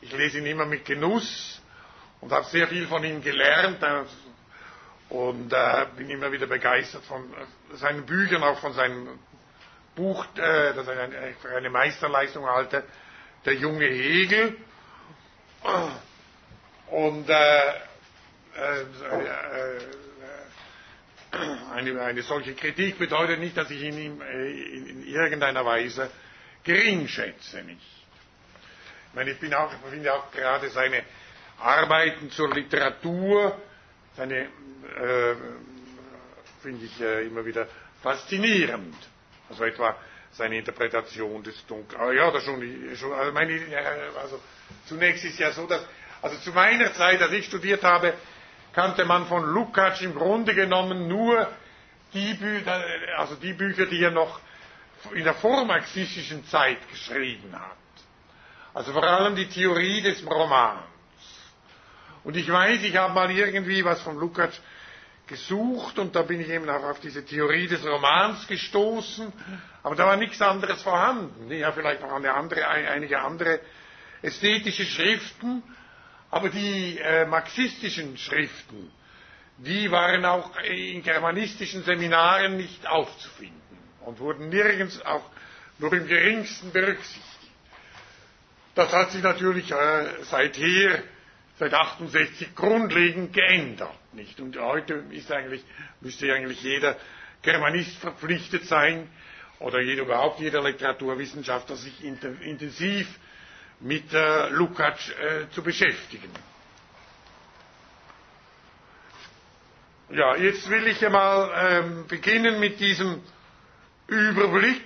ich 0.00 0.10
lese 0.12 0.38
ihn 0.38 0.46
immer 0.46 0.64
mit 0.64 0.84
Genuss 0.86 1.60
und 2.20 2.32
habe 2.32 2.46
sehr 2.46 2.68
viel 2.68 2.86
von 2.86 3.04
ihm 3.04 3.22
gelernt 3.22 3.82
äh, 3.82 4.04
und 5.10 5.52
äh, 5.52 5.86
bin 5.96 6.08
immer 6.08 6.32
wieder 6.32 6.46
begeistert 6.46 7.04
von 7.04 7.22
äh, 7.34 7.76
seinen 7.76 8.06
Büchern, 8.06 8.42
auch 8.42 8.58
von 8.60 8.72
seinem 8.72 9.18
Buch, 10.00 10.24
äh, 10.36 10.72
das 10.74 10.88
eine, 10.88 11.34
eine 11.56 11.70
Meisterleistung 11.70 12.46
halte, 12.46 12.84
Der 13.44 13.54
junge 13.54 13.86
Hegel. 13.86 14.56
Und 16.90 17.28
äh, 17.28 17.68
äh, 17.68 18.84
eine, 21.74 22.00
eine, 22.02 22.22
solche 22.22 22.54
Kritik 22.54 22.98
bedeutet 22.98 23.38
nicht, 23.38 23.56
dass 23.56 23.70
ich 23.70 23.82
ihn 23.82 23.98
in, 23.98 24.20
in, 24.20 24.86
in 24.86 25.06
irgendeiner 25.06 25.64
Weise 25.64 26.10
gering 26.64 27.06
schätze. 27.08 27.60
Ich 27.60 28.06
meine, 29.14 29.30
ich 29.32 29.38
bin 29.40 29.52
auch, 29.54 29.70
finde 29.90 30.12
auch 30.14 30.30
gerade 30.30 30.68
seine 30.70 31.02
Arbeiten 31.58 32.30
zur 32.30 32.52
Literatur, 32.54 33.56
seine, 34.16 34.40
äh, 34.40 35.34
finde 36.62 36.84
ich 36.86 37.00
äh, 37.00 37.26
immer 37.26 37.44
wieder 37.44 37.68
faszinierend. 38.02 38.96
Also 39.50 39.64
etwa 39.64 39.96
seine 40.32 40.58
Interpretation 40.58 41.42
des 41.42 41.66
Dunkel. 41.66 41.98
Ah, 41.98 42.12
ja, 42.12 42.30
das 42.30 42.44
schon, 42.44 42.62
schon 42.96 43.12
also, 43.12 43.32
meine, 43.32 43.60
also 44.22 44.40
zunächst 44.86 45.24
ist 45.24 45.38
ja 45.38 45.50
so, 45.52 45.66
dass, 45.66 45.84
also 46.22 46.36
zu 46.38 46.52
meiner 46.52 46.92
Zeit, 46.94 47.20
als 47.20 47.32
ich 47.32 47.46
studiert 47.46 47.82
habe, 47.82 48.14
kannte 48.72 49.04
man 49.04 49.26
von 49.26 49.44
Lukács 49.52 50.00
im 50.02 50.14
Grunde 50.14 50.54
genommen 50.54 51.08
nur 51.08 51.48
die 52.14 52.34
Bücher, 52.34 52.84
also 53.16 53.34
die 53.36 53.52
Bücher, 53.52 53.86
die 53.86 54.02
er 54.02 54.12
noch 54.12 54.40
in 55.14 55.24
der 55.24 55.34
vormarxistischen 55.34 56.44
Zeit 56.46 56.78
geschrieben 56.90 57.52
hat. 57.58 57.76
Also 58.74 58.92
vor 58.92 59.02
allem 59.02 59.34
die 59.34 59.48
Theorie 59.48 60.02
des 60.02 60.24
Romans. 60.24 60.82
Und 62.22 62.36
ich 62.36 62.50
weiß, 62.50 62.82
ich 62.82 62.96
habe 62.96 63.14
mal 63.14 63.30
irgendwie 63.30 63.84
was 63.84 64.00
von 64.02 64.16
Lukács 64.16 64.60
gesucht 65.30 65.98
und 65.98 66.14
da 66.14 66.22
bin 66.22 66.40
ich 66.40 66.48
eben 66.50 66.68
auch 66.68 66.82
auf 66.82 67.00
diese 67.00 67.24
Theorie 67.24 67.68
des 67.68 67.82
Romans 67.86 68.46
gestoßen, 68.48 69.32
aber 69.82 69.94
da 69.94 70.06
war 70.06 70.16
nichts 70.16 70.42
anderes 70.42 70.82
vorhanden. 70.82 71.50
Habe 71.64 71.80
vielleicht 71.80 72.02
noch 72.02 72.10
andere, 72.12 72.68
einige 72.68 73.20
andere 73.20 73.60
ästhetische 74.20 74.84
Schriften, 74.84 75.62
aber 76.30 76.50
die 76.50 76.98
äh, 76.98 77.24
marxistischen 77.26 78.18
Schriften, 78.18 78.90
die 79.58 79.90
waren 79.90 80.24
auch 80.24 80.50
in 80.64 81.02
germanistischen 81.02 81.84
Seminaren 81.84 82.56
nicht 82.56 82.86
aufzufinden 82.86 83.78
und 84.04 84.18
wurden 84.18 84.48
nirgends 84.48 85.00
auch 85.04 85.24
nur 85.78 85.92
im 85.92 86.06
geringsten 86.06 86.72
berücksichtigt. 86.72 87.24
Das 88.74 88.92
hat 88.92 89.12
sich 89.12 89.22
natürlich 89.22 89.70
äh, 89.70 90.06
seither, 90.24 91.02
seit 91.58 91.72
68 91.72 92.54
grundlegend 92.54 93.32
geändert, 93.32 93.94
nicht? 94.14 94.40
Und 94.40 94.58
heute 94.58 95.04
ist 95.10 95.30
eigentlich, 95.32 95.64
müsste 96.00 96.32
eigentlich 96.32 96.62
jeder 96.62 96.96
Germanist 97.42 97.96
verpflichtet 97.98 98.64
sein, 98.66 99.08
oder 99.60 99.80
jeder, 99.80 100.02
überhaupt 100.02 100.40
jeder 100.40 100.62
Literaturwissenschaftler 100.62 101.76
sich 101.76 102.02
intensiv 102.02 103.06
mit 103.78 104.12
äh, 104.12 104.48
Lukács 104.48 105.10
äh, 105.10 105.50
zu 105.50 105.62
beschäftigen. 105.62 106.30
Ja, 110.10 110.34
jetzt 110.36 110.68
will 110.70 110.86
ich 110.88 111.04
einmal 111.06 111.52
ähm, 111.54 112.06
beginnen 112.08 112.58
mit 112.58 112.80
diesem 112.80 113.20
Überblick, 114.08 114.82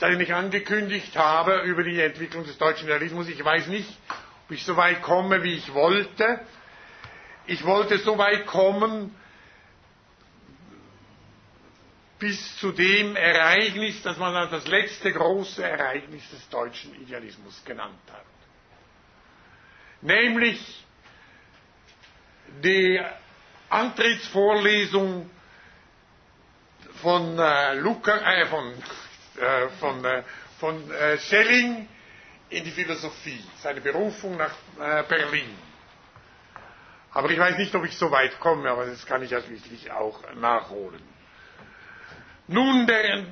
den 0.00 0.20
ich 0.20 0.34
angekündigt 0.34 1.16
habe 1.16 1.60
über 1.60 1.84
die 1.84 2.00
Entwicklung 2.00 2.44
des 2.44 2.58
deutschen 2.58 2.88
Realismus. 2.88 3.28
Ich 3.28 3.44
weiß 3.44 3.68
nicht, 3.68 3.88
ob 4.46 4.50
ich 4.52 4.64
so 4.64 4.76
weit 4.76 5.02
komme, 5.02 5.42
wie 5.44 5.54
ich 5.54 5.72
wollte. 5.74 6.40
Ich 7.50 7.64
wollte 7.66 7.98
so 7.98 8.16
weit 8.16 8.46
kommen, 8.46 9.12
bis 12.20 12.56
zu 12.58 12.70
dem 12.70 13.16
Ereignis, 13.16 14.00
das 14.02 14.18
man 14.18 14.36
als 14.36 14.52
das 14.52 14.68
letzte 14.68 15.12
große 15.12 15.60
Ereignis 15.64 16.22
des 16.30 16.48
deutschen 16.48 16.94
Idealismus 17.02 17.60
genannt 17.64 17.98
hat. 18.12 18.24
Nämlich 20.00 20.60
die 22.62 23.00
Antrittsvorlesung 23.68 25.28
von, 27.02 27.36
äh, 27.36 27.74
Luca, 27.74 28.16
äh, 28.32 28.46
von, 28.46 28.72
äh, 29.38 29.68
von, 29.80 30.04
äh, 30.04 30.22
von 30.60 30.90
äh, 30.92 31.18
Schelling 31.18 31.88
in 32.48 32.62
die 32.62 32.70
Philosophie, 32.70 33.42
seine 33.60 33.80
Berufung 33.80 34.36
nach 34.36 34.54
äh, 34.78 35.02
Berlin. 35.02 35.69
Aber 37.12 37.30
ich 37.30 37.38
weiß 37.38 37.58
nicht, 37.58 37.74
ob 37.74 37.84
ich 37.84 37.96
so 37.96 38.10
weit 38.10 38.38
komme, 38.40 38.70
aber 38.70 38.86
das 38.86 39.04
kann 39.06 39.22
ich 39.22 39.30
ja 39.30 39.40
schließlich 39.40 39.90
auch 39.90 40.20
nachholen. 40.34 41.02
Nun, 42.46 42.86
der, 42.86 43.24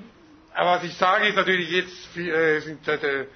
was 0.55 0.83
ich 0.85 0.95
sage, 0.97 1.29
ist 1.29 1.37
natürlich 1.37 1.71
jetzt 1.71 2.17
äh, 2.17 2.61
sind 2.61 2.87
äh, 2.89 3.23
äh, 3.23 3.27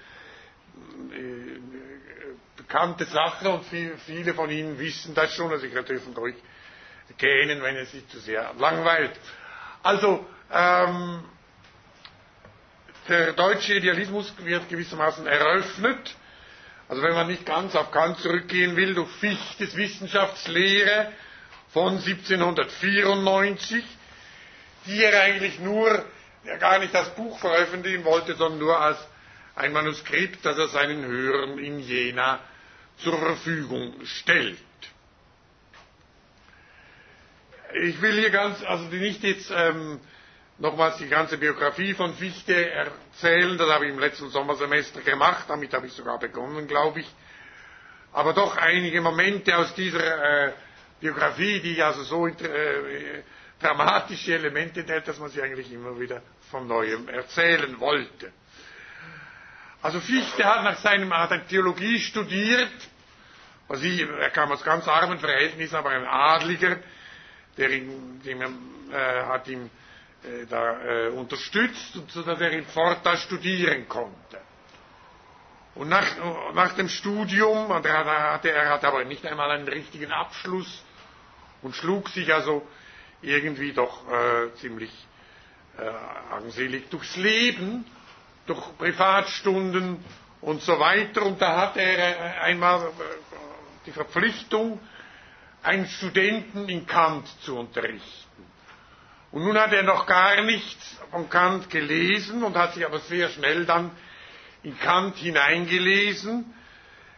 bekannte 2.56 3.04
Sachen 3.04 3.48
und 3.48 3.64
viel, 3.64 3.96
viele 3.98 4.34
von 4.34 4.50
Ihnen 4.50 4.78
wissen 4.78 5.14
das 5.14 5.32
schon, 5.34 5.50
also 5.52 5.66
ich 5.66 5.72
dürfen 5.84 6.14
ruhig 6.14 6.34
gähnen, 7.18 7.62
wenn 7.62 7.76
es 7.76 7.92
sich 7.92 8.06
zu 8.08 8.18
sehr 8.18 8.52
langweilt. 8.58 9.12
Also, 9.82 10.24
ähm, 10.52 11.24
der 13.08 13.32
deutsche 13.32 13.74
Idealismus 13.74 14.32
wird 14.38 14.68
gewissermaßen 14.68 15.26
eröffnet. 15.26 16.14
Also 16.92 17.02
wenn 17.04 17.14
man 17.14 17.26
nicht 17.26 17.46
ganz 17.46 17.74
auf 17.74 17.90
Kant 17.90 18.18
zurückgehen 18.18 18.76
will, 18.76 18.92
durch 18.92 19.08
Fichtes 19.12 19.74
Wissenschaftslehre 19.78 21.10
von 21.70 21.94
1794, 21.96 23.82
die 24.84 25.02
er 25.02 25.22
eigentlich 25.22 25.58
nur, 25.58 26.04
ja 26.44 26.58
gar 26.58 26.78
nicht 26.80 26.94
das 26.94 27.08
Buch 27.14 27.38
veröffentlichen 27.38 28.04
wollte, 28.04 28.34
sondern 28.34 28.58
nur 28.58 28.78
als 28.78 28.98
ein 29.56 29.72
Manuskript, 29.72 30.44
das 30.44 30.58
er 30.58 30.68
seinen 30.68 31.02
Hörern 31.06 31.56
in 31.58 31.78
Jena 31.80 32.40
zur 32.98 33.18
Verfügung 33.18 33.94
stellt. 34.04 34.58
Ich 37.84 38.02
will 38.02 38.20
hier 38.20 38.28
ganz, 38.28 38.62
also 38.64 38.84
nicht 38.84 39.22
jetzt 39.22 39.50
ähm, 39.50 39.98
nochmals 40.58 40.98
die 40.98 41.08
ganze 41.08 41.38
Biografie 41.38 41.94
von 41.94 42.12
Fichte 42.12 42.70
erzählen, 43.12 43.56
das 43.58 43.68
habe 43.70 43.86
ich 43.86 43.92
im 43.92 43.98
letzten 43.98 44.30
Sommersemester 44.30 45.00
gemacht, 45.02 45.44
damit 45.48 45.72
habe 45.74 45.86
ich 45.86 45.92
sogar 45.92 46.18
begonnen, 46.18 46.66
glaube 46.66 47.00
ich. 47.00 47.14
Aber 48.12 48.32
doch 48.32 48.56
einige 48.56 49.00
Momente 49.00 49.56
aus 49.56 49.74
dieser 49.74 50.48
äh, 50.48 50.52
Biografie, 51.00 51.60
die 51.60 51.82
also 51.82 52.02
so 52.04 52.26
äh, 52.26 53.22
dramatische 53.60 54.34
Elemente 54.34 54.80
enthält, 54.80 55.08
dass 55.08 55.18
man 55.18 55.30
sie 55.30 55.42
eigentlich 55.42 55.72
immer 55.72 55.98
wieder 55.98 56.22
von 56.50 56.66
neuem 56.66 57.08
erzählen 57.08 57.78
wollte. 57.80 58.32
Also 59.82 60.00
Fichte 60.00 60.44
hat 60.44 60.64
nach 60.64 60.78
seinem, 60.78 61.12
hat 61.12 61.48
Theologie 61.48 61.98
studiert, 61.98 62.70
also 63.68 63.86
er 63.86 64.30
kam 64.30 64.52
aus 64.52 64.62
ganz 64.62 64.86
armen 64.86 65.18
Verhältnissen, 65.18 65.74
aber 65.76 65.90
ein 65.90 66.06
Adliger, 66.06 66.76
der 67.56 67.70
ihn, 67.70 68.20
dem, 68.24 68.40
äh, 68.92 69.22
hat 69.24 69.48
äh, 69.48 69.58
da 70.48 70.80
äh, 70.82 71.08
unterstützt, 71.08 71.96
und 71.96 72.10
so 72.10 72.22
dass 72.22 72.40
er 72.40 72.50
in 72.52 72.64
Forta 72.64 73.16
studieren 73.16 73.88
konnte. 73.88 74.40
Und 75.74 75.88
nach, 75.88 76.06
nach 76.54 76.74
dem 76.74 76.88
Studium, 76.88 77.70
er, 77.70 78.32
hatte, 78.34 78.50
er 78.50 78.68
hatte 78.70 78.86
aber 78.88 79.04
nicht 79.04 79.24
einmal 79.26 79.50
einen 79.50 79.66
richtigen 79.68 80.12
Abschluss 80.12 80.84
und 81.62 81.74
schlug 81.74 82.08
sich 82.10 82.32
also 82.32 82.66
irgendwie 83.22 83.72
doch 83.72 84.02
äh, 84.10 84.52
ziemlich 84.56 84.92
äh, 85.78 85.82
armselig 86.30 86.90
durchs 86.90 87.16
Leben, 87.16 87.86
durch 88.46 88.60
Privatstunden 88.76 90.04
und 90.42 90.60
so 90.62 90.78
weiter. 90.78 91.22
Und 91.24 91.40
da 91.40 91.56
hat 91.56 91.76
er 91.78 91.98
äh, 91.98 92.38
einmal 92.40 92.80
äh, 92.88 92.90
die 93.86 93.92
Verpflichtung, 93.92 94.78
einen 95.62 95.86
Studenten 95.86 96.68
in 96.68 96.86
Kant 96.86 97.26
zu 97.42 97.56
unterrichten. 97.56 98.44
Und 99.32 99.44
nun 99.44 99.58
hat 99.58 99.72
er 99.72 99.82
noch 99.82 100.06
gar 100.06 100.42
nichts 100.42 100.98
von 101.10 101.28
Kant 101.28 101.70
gelesen 101.70 102.44
und 102.44 102.56
hat 102.56 102.74
sich 102.74 102.84
aber 102.84 103.00
sehr 103.00 103.30
schnell 103.30 103.64
dann 103.64 103.90
in 104.62 104.78
Kant 104.78 105.16
hineingelesen. 105.16 106.54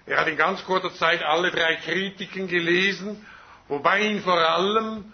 Er 0.07 0.21
hat 0.21 0.29
in 0.29 0.37
ganz 0.37 0.65
kurzer 0.65 0.95
Zeit 0.95 1.23
alle 1.25 1.51
drei 1.51 1.77
Kritiken 1.77 2.47
gelesen, 2.47 3.27
wobei 3.69 4.01
ihn 4.03 4.23
vor 4.23 4.39
allem 4.39 5.13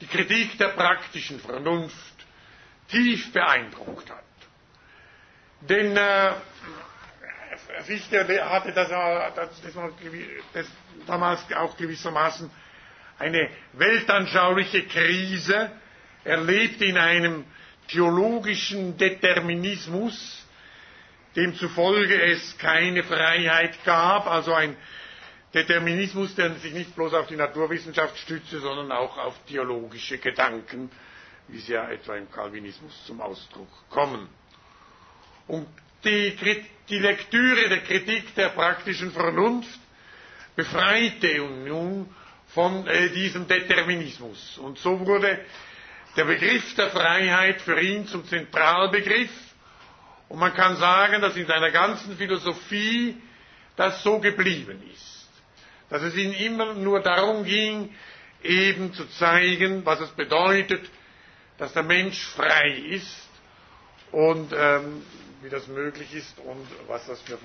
die 0.00 0.06
Kritik 0.06 0.56
der 0.58 0.68
praktischen 0.68 1.40
Vernunft 1.40 2.14
tief 2.88 3.32
beeindruckt 3.32 4.10
hat. 4.10 4.22
Denn 5.62 5.96
äh, 5.96 6.32
Fichte 7.82 8.20
hatte 8.48 8.72
das, 8.72 8.88
das, 10.52 10.66
damals 11.06 11.40
auch 11.54 11.76
gewissermaßen 11.76 12.50
eine 13.18 13.48
weltanschauliche 13.72 14.86
Krise 14.86 15.72
erlebt 16.26 16.82
in 16.82 16.98
einem 16.98 17.44
theologischen 17.88 18.96
Determinismus, 18.96 20.44
demzufolge 21.36 22.20
es 22.22 22.56
keine 22.58 23.02
Freiheit 23.04 23.82
gab, 23.84 24.26
also 24.26 24.52
ein 24.54 24.76
Determinismus, 25.54 26.34
der 26.34 26.54
sich 26.56 26.72
nicht 26.74 26.94
bloß 26.94 27.14
auf 27.14 27.28
die 27.28 27.36
Naturwissenschaft 27.36 28.18
stützte, 28.18 28.58
sondern 28.60 28.92
auch 28.92 29.16
auf 29.16 29.34
theologische 29.46 30.18
Gedanken, 30.18 30.90
wie 31.48 31.58
sie 31.58 31.72
ja 31.72 31.88
etwa 31.88 32.16
im 32.16 32.30
Calvinismus 32.30 33.04
zum 33.06 33.20
Ausdruck 33.20 33.68
kommen. 33.88 34.28
Und 35.46 35.66
die, 36.04 36.36
die 36.88 36.98
Lektüre 36.98 37.68
der 37.68 37.80
Kritik 37.82 38.34
der 38.34 38.48
praktischen 38.50 39.12
Vernunft 39.12 39.78
befreite 40.56 41.38
nun 41.38 42.08
von 42.48 42.86
äh, 42.86 43.10
diesem 43.10 43.46
Determinismus. 43.46 44.58
Und 44.58 44.78
so 44.78 45.06
wurde 45.06 45.38
der 46.16 46.24
Begriff 46.24 46.74
der 46.74 46.90
Freiheit 46.90 47.60
für 47.62 47.80
ihn 47.80 48.06
zum 48.06 48.24
Zentralbegriff. 48.26 49.30
Und 50.28 50.38
man 50.38 50.54
kann 50.54 50.76
sagen, 50.76 51.20
dass 51.22 51.36
in 51.36 51.46
seiner 51.46 51.70
ganzen 51.70 52.16
Philosophie 52.16 53.16
das 53.76 54.02
so 54.02 54.18
geblieben 54.18 54.82
ist. 54.92 55.28
Dass 55.88 56.02
es 56.02 56.16
ihm 56.16 56.32
immer 56.32 56.74
nur 56.74 57.00
darum 57.00 57.44
ging, 57.44 57.94
eben 58.42 58.92
zu 58.92 59.06
zeigen, 59.10 59.84
was 59.84 60.00
es 60.00 60.10
bedeutet, 60.10 60.88
dass 61.58 61.72
der 61.72 61.82
Mensch 61.84 62.20
frei 62.24 62.70
ist 62.90 63.28
und 64.10 64.52
ähm, 64.56 65.02
wie 65.42 65.48
das 65.48 65.66
möglich 65.68 66.12
ist 66.14 66.38
und 66.40 66.66
was 66.88 67.06
das 67.06 67.20
für, 67.22 67.38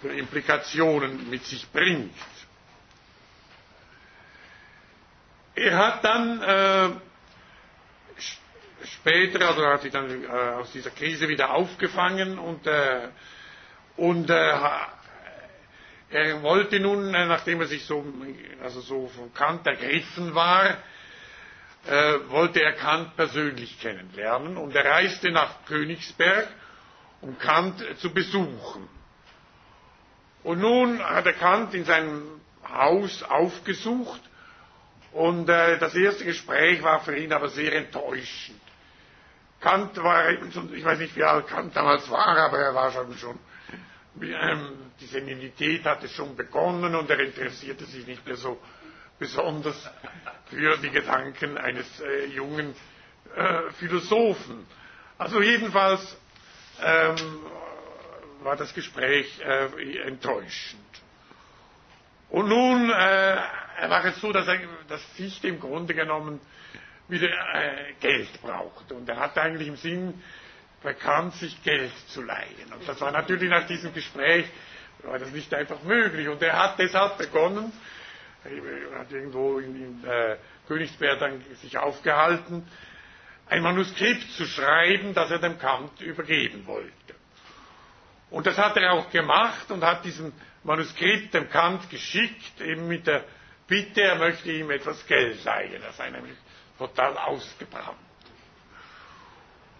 für 0.00 0.08
Implikationen 0.12 1.30
mit 1.30 1.44
sich 1.44 1.66
bringt. 1.70 2.14
Er 5.54 5.78
hat 5.78 6.04
dann 6.04 6.42
äh, 6.42 6.90
später, 8.86 9.46
also 9.48 9.66
hat 9.66 9.82
sich 9.82 9.92
dann 9.92 10.24
äh, 10.24 10.26
aus 10.28 10.72
dieser 10.72 10.90
Krise 10.90 11.28
wieder 11.28 11.50
aufgefangen 11.54 12.38
und, 12.38 12.66
äh, 12.66 13.08
und 13.96 14.30
äh, 14.30 14.52
er 16.10 16.42
wollte 16.42 16.80
nun, 16.80 17.14
äh, 17.14 17.26
nachdem 17.26 17.60
er 17.60 17.66
sich 17.66 17.84
so, 17.84 18.04
also 18.62 18.80
so 18.80 19.08
von 19.08 19.32
Kant 19.34 19.66
ergriffen 19.66 20.34
war, 20.34 20.76
äh, 21.86 22.14
wollte 22.28 22.62
er 22.62 22.72
Kant 22.72 23.16
persönlich 23.16 23.80
kennenlernen 23.80 24.56
und 24.56 24.74
er 24.74 24.84
reiste 24.84 25.30
nach 25.30 25.64
Königsberg, 25.66 26.48
um 27.20 27.38
Kant 27.38 27.84
zu 27.98 28.12
besuchen. 28.12 28.88
Und 30.42 30.60
nun 30.60 31.02
hat 31.02 31.26
er 31.26 31.32
Kant 31.32 31.74
in 31.74 31.84
seinem 31.84 32.40
Haus 32.68 33.22
aufgesucht 33.22 34.20
und 35.12 35.48
äh, 35.48 35.78
das 35.78 35.94
erste 35.94 36.24
Gespräch 36.24 36.82
war 36.82 37.00
für 37.00 37.16
ihn 37.16 37.32
aber 37.32 37.48
sehr 37.48 37.72
enttäuschend. 37.74 38.60
Kant 39.60 39.96
war, 40.02 40.30
ich 40.30 40.84
weiß 40.84 40.98
nicht, 40.98 41.16
wie 41.16 41.24
alt 41.24 41.46
Kant 41.48 41.74
damals 41.76 42.08
war, 42.10 42.36
aber 42.38 42.58
er 42.58 42.74
war 42.74 42.92
schon 42.92 43.16
schon, 43.16 43.38
ähm, 44.22 44.90
die 45.00 45.06
Senilität 45.06 45.84
hatte 45.84 46.08
schon 46.08 46.36
begonnen 46.36 46.94
und 46.94 47.10
er 47.10 47.20
interessierte 47.20 47.84
sich 47.84 48.06
nicht 48.06 48.26
mehr 48.26 48.36
so 48.36 48.60
besonders 49.18 49.88
für 50.50 50.76
die 50.78 50.90
Gedanken 50.90 51.56
eines 51.58 52.00
äh, 52.00 52.26
jungen 52.26 52.74
äh, 53.34 53.70
Philosophen. 53.78 54.66
Also 55.18 55.40
jedenfalls 55.40 56.16
ähm, 56.82 57.16
war 58.42 58.56
das 58.56 58.72
Gespräch 58.74 59.40
äh, 59.40 60.00
enttäuschend. 60.06 60.80
Und 62.28 62.48
nun 62.48 62.90
äh, 62.90 63.36
war 63.88 64.04
es 64.04 64.20
so, 64.20 64.32
dass, 64.32 64.46
er, 64.48 64.60
dass 64.88 65.02
Fichte 65.16 65.48
im 65.48 65.60
Grunde 65.60 65.94
genommen 65.94 66.40
wieder 67.08 67.28
äh, 67.28 67.92
Geld 68.00 68.40
braucht. 68.42 68.92
Und 68.92 69.08
er 69.08 69.18
hatte 69.18 69.42
eigentlich 69.42 69.68
im 69.68 69.76
Sinn, 69.76 70.22
bekannt, 70.82 71.34
sich 71.34 71.62
Geld 71.62 71.92
zu 72.08 72.22
leihen. 72.22 72.72
Und 72.72 72.88
das 72.88 73.00
war 73.00 73.10
natürlich 73.10 73.50
nach 73.50 73.66
diesem 73.66 73.92
Gespräch, 73.92 74.46
war 75.02 75.18
das 75.18 75.30
nicht 75.32 75.52
einfach 75.54 75.82
möglich. 75.82 76.28
Und 76.28 76.42
er 76.42 76.58
hat 76.58 76.78
deshalb 76.78 77.18
begonnen, 77.18 77.72
er 78.44 78.98
hat 79.00 79.10
irgendwo 79.10 79.58
in, 79.58 79.74
in 79.74 80.04
äh, 80.04 80.36
Königsberg 80.68 81.18
dann 81.18 81.44
sich 81.60 81.76
aufgehalten, 81.78 82.66
ein 83.48 83.62
Manuskript 83.62 84.30
zu 84.32 84.44
schreiben, 84.44 85.14
das 85.14 85.30
er 85.30 85.38
dem 85.38 85.58
Kant 85.58 86.00
übergeben 86.00 86.66
wollte. 86.66 86.92
Und 88.30 88.46
das 88.46 88.58
hat 88.58 88.76
er 88.76 88.92
auch 88.92 89.10
gemacht 89.10 89.70
und 89.70 89.84
hat 89.84 90.04
diesem 90.04 90.32
Manuskript 90.64 91.32
dem 91.32 91.48
Kant 91.48 91.88
geschickt, 91.90 92.60
eben 92.60 92.88
mit 92.88 93.06
der 93.06 93.24
Bitte, 93.68 94.02
er 94.02 94.16
möchte 94.16 94.50
ihm 94.52 94.70
etwas 94.70 95.04
Geld 95.06 95.42
leihen. 95.44 95.82
Er 95.82 95.92
sei 95.92 96.10
nämlich 96.10 96.36
total 96.78 97.16
ausgebrannt. 97.16 97.98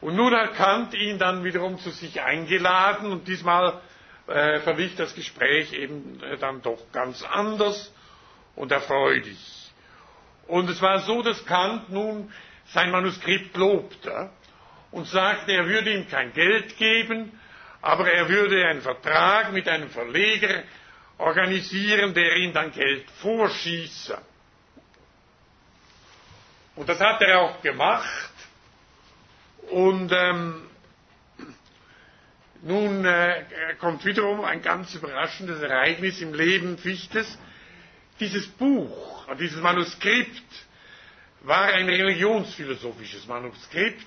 Und 0.01 0.15
nun 0.17 0.35
hat 0.37 0.55
Kant 0.55 0.95
ihn 0.95 1.19
dann 1.19 1.43
wiederum 1.45 1.79
zu 1.79 1.91
sich 1.91 2.21
eingeladen 2.23 3.11
und 3.13 3.27
diesmal 3.29 3.81
äh, 4.29 4.61
verlief 4.61 4.95
das 4.97 5.15
Gespräch 5.15 5.73
eben 5.73 6.23
äh, 6.23 6.37
dann 6.37 6.63
doch 6.63 6.79
ganz 6.93 7.23
anders 7.23 7.93
und 8.55 8.73
erfreulich. 8.73 9.71
Und 10.47 10.69
es 10.71 10.81
war 10.83 11.01
so, 11.01 11.23
dass 11.23 11.45
Kant 11.45 11.91
nun 11.91 12.33
sein 12.67 12.91
Manuskript 12.91 13.57
lobte 13.57 14.31
und 14.91 15.07
sagte, 15.07 15.53
er 15.53 15.67
würde 15.67 15.93
ihm 15.93 16.09
kein 16.09 16.33
Geld 16.33 16.77
geben, 16.77 17.39
aber 17.83 18.11
er 18.11 18.29
würde 18.29 18.67
einen 18.67 18.83
Vertrag 18.83 19.53
mit 19.53 19.69
einem 19.69 19.91
Verleger 19.91 20.63
organisieren, 21.19 22.15
der 22.15 22.37
ihm 22.37 22.53
dann 22.53 22.73
Geld 22.73 23.11
vorschieße. 23.23 24.19
Und 26.77 26.89
das 26.89 27.01
hat 27.01 27.21
er 27.23 27.41
auch 27.41 27.63
gemacht. 27.63 28.31
Und 29.71 30.13
ähm, 30.13 30.63
nun 32.63 33.05
äh, 33.05 33.45
kommt 33.81 34.05
wiederum 34.05 34.45
ein 34.45 34.63
ganz 34.63 34.95
überraschendes 34.95 35.61
Ereignis 35.63 36.21
im 36.21 36.35
Leben 36.35 36.79
Fichtes. 36.79 37.39
Dieses 38.21 38.47
Buch, 38.47 39.27
dieses 39.39 39.61
Manuskript 39.61 40.43
war 41.43 41.65
ein 41.65 41.89
religionsphilosophisches 41.89 43.27
Manuskript, 43.27 44.07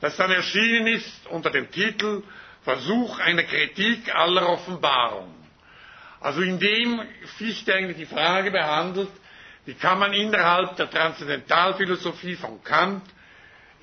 das 0.00 0.16
dann 0.16 0.30
erschienen 0.30 0.86
ist 0.86 1.26
unter 1.28 1.50
dem 1.50 1.70
Titel 1.70 2.22
Versuch 2.62 3.18
einer 3.20 3.42
Kritik 3.44 4.14
aller 4.14 4.48
Offenbarung. 4.48 5.34
Also 6.20 6.42
in 6.42 6.58
dem 6.58 7.00
Fichte 7.38 7.74
eigentlich 7.74 7.96
die 7.96 8.06
Frage 8.14 8.50
behandelt, 8.50 9.10
wie 9.66 9.74
kann 9.74 9.98
man 9.98 10.12
innerhalb 10.12 10.76
der 10.76 10.90
Transzendentalphilosophie 10.90 12.36
von 12.36 12.62
Kant 12.64 13.02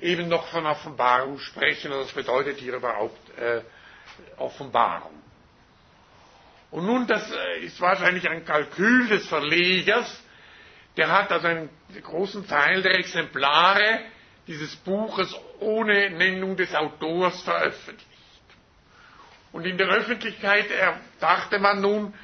eben 0.00 0.28
noch 0.28 0.46
von 0.48 0.66
Offenbarung 0.66 1.38
sprechen, 1.38 1.92
und 1.92 2.00
was 2.00 2.12
bedeutet 2.12 2.58
hier 2.58 2.74
überhaupt 2.74 3.38
äh, 3.38 3.62
Offenbarung. 4.36 5.14
Und 6.70 6.84
nun, 6.86 7.06
das 7.06 7.30
äh, 7.30 7.60
ist 7.64 7.80
wahrscheinlich 7.80 8.28
ein 8.28 8.44
Kalkül 8.44 9.08
des 9.08 9.26
Verlegers, 9.26 10.22
der 10.96 11.10
hat 11.12 11.30
also 11.32 11.46
einen 11.46 11.70
großen 12.02 12.46
Teil 12.48 12.82
der 12.82 12.98
Exemplare 12.98 14.00
dieses 14.48 14.74
Buches 14.76 15.34
ohne 15.60 16.10
Nennung 16.10 16.56
des 16.56 16.74
Autors 16.74 17.40
veröffentlicht. 17.42 18.04
Und 19.52 19.64
in 19.64 19.78
der 19.78 19.88
Öffentlichkeit 19.88 20.66
dachte 21.20 21.58
man 21.58 21.80
nun, 21.80 22.14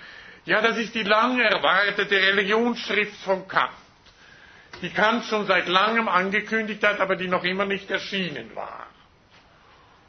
ja, 0.46 0.60
das 0.60 0.76
ist 0.78 0.94
die 0.94 1.02
lang 1.02 1.40
erwartete 1.40 2.14
Religionsschrift 2.16 3.16
von 3.22 3.48
Kant, 3.48 3.72
die 4.82 4.90
Kant 4.90 5.24
schon 5.24 5.46
seit 5.46 5.68
langem 5.68 6.08
angekündigt 6.08 6.82
hat, 6.84 7.00
aber 7.00 7.16
die 7.16 7.28
noch 7.28 7.44
immer 7.44 7.64
nicht 7.64 7.90
erschienen 7.90 8.54
war. 8.54 8.86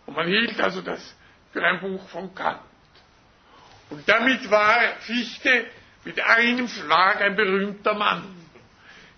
Und 0.06 0.16
man 0.16 0.28
hielt 0.28 0.60
also 0.60 0.82
das 0.82 1.16
für 1.54 1.64
ein 1.64 1.80
Buch 1.80 2.08
von 2.10 2.34
Kant. 2.36 2.60
Und 3.90 4.08
damit 4.10 4.50
war 4.52 4.80
Fichte 5.02 5.66
mit 6.04 6.20
einem 6.22 6.68
Schlag 6.68 7.22
ein 7.22 7.36
berühmter 7.36 7.94
Mann. 7.94 8.24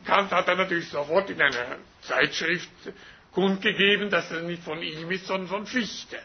Kant 0.06 0.32
hat 0.32 0.48
dann 0.48 0.58
natürlich 0.58 0.90
sofort 0.90 1.30
in 1.30 1.42
einer 1.42 1.78
Zeitschrift 2.02 2.70
kundgegeben, 3.34 4.10
dass 4.10 4.32
er 4.32 4.42
nicht 4.42 4.64
von 4.64 4.82
ihm 4.82 5.12
ist, 5.12 5.28
sondern 5.28 5.48
von 5.50 5.66
Fichte. 5.66 6.18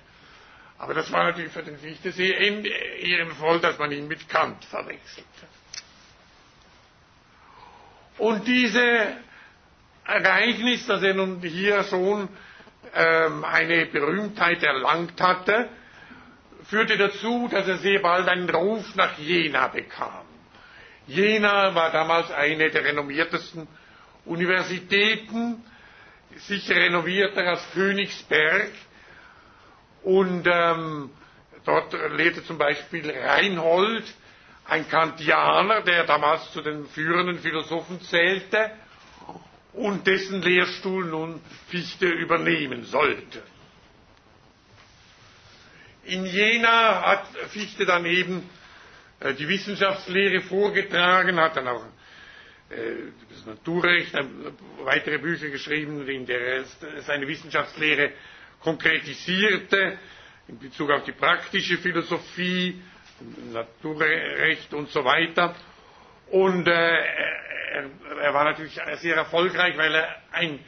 Aber 0.83 0.95
das 0.95 1.13
war 1.13 1.23
natürlich 1.23 1.53
für 1.53 1.63
den 1.63 1.79
Fichte 1.79 2.11
sehr 2.11 2.37
ehrenvoll, 2.39 3.61
dass 3.61 3.79
man 3.79 3.93
ihn 3.93 4.09
mit 4.09 4.29
Kant 4.29 4.65
verwechselte. 4.65 5.47
Und 8.19 8.49
diese 8.49 9.17
Ereignis, 10.05 10.85
dass 10.89 11.01
er 11.05 11.15
nun 11.15 11.41
hier 11.41 11.85
schon 11.85 12.29
ähm, 12.97 13.45
eine 13.45 13.87
Berühmtheit 13.87 14.65
erlangt 14.65 15.21
hatte, 15.21 15.69
führte 16.69 16.97
dazu, 16.99 17.47
dass 17.49 17.69
er 17.69 17.77
sehr 17.79 18.01
bald 18.01 18.27
einen 18.27 18.51
Ruf 18.51 18.97
nach 18.97 19.17
Jena 19.19 19.69
bekam. 19.69 20.25
Jena 21.07 21.77
war 21.77 21.93
damals 21.93 22.29
eine 22.33 22.71
der 22.71 22.85
renommiertesten 22.87 23.69
Universitäten, 24.25 25.63
sicher 26.39 26.75
renovierter 26.75 27.43
als 27.47 27.71
Königsberg. 27.71 28.73
Und 30.03 30.47
ähm, 30.47 31.11
dort 31.65 31.93
lehrte 32.17 32.45
zum 32.45 32.59
Beispiel 32.59 33.09
Reinhold, 33.11 34.05
ein 34.65 34.89
Kantianer, 34.89 35.83
der 35.83 36.05
damals 36.05 36.51
zu 36.53 36.63
den 36.63 36.87
führenden 36.87 37.39
Philosophen 37.41 38.01
zählte 38.03 38.71
und 39.73 40.07
dessen 40.07 40.43
Lehrstuhl 40.43 41.05
nun 41.07 41.41
Fichte 41.69 42.07
übernehmen 42.07 42.85
sollte. 42.85 43.43
In 46.05 46.27
Jena 46.27 47.03
hat 47.07 47.27
Fichte 47.51 47.87
dann 47.87 48.05
eben 48.07 48.49
äh, 49.21 49.35
die 49.35 49.49
Wissenschaftslehre 49.49 50.41
vorgetragen, 50.43 51.39
hat 51.39 51.57
dann 51.57 51.69
auch 51.69 51.85
äh, 52.71 53.13
das 53.31 53.47
Naturrecht, 53.47 54.13
weitere 54.85 55.19
Bücher 55.19 55.49
geschrieben, 55.49 56.07
in 56.09 56.27
der 56.27 56.41
er 56.41 56.65
seine 57.03 57.29
Wissenschaftslehre 57.29 58.13
konkretisierte 58.63 59.99
in 60.49 60.59
Bezug 60.59 60.91
auf 60.91 61.05
die 61.05 61.13
praktische 61.13 61.79
Philosophie, 61.79 62.81
Naturrecht 63.53 64.75
und 64.75 64.91
so 64.91 65.05
weiter. 65.05 65.55
Und 66.31 66.67
äh, 66.67 66.73
er, 66.73 67.91
er, 68.21 68.35
war 68.35 68.45
natürlich 68.45 68.79
sehr 68.97 69.17
erfolgreich, 69.17 69.77
weil 69.77 69.95
er 69.95 70.17
ein 70.33 70.59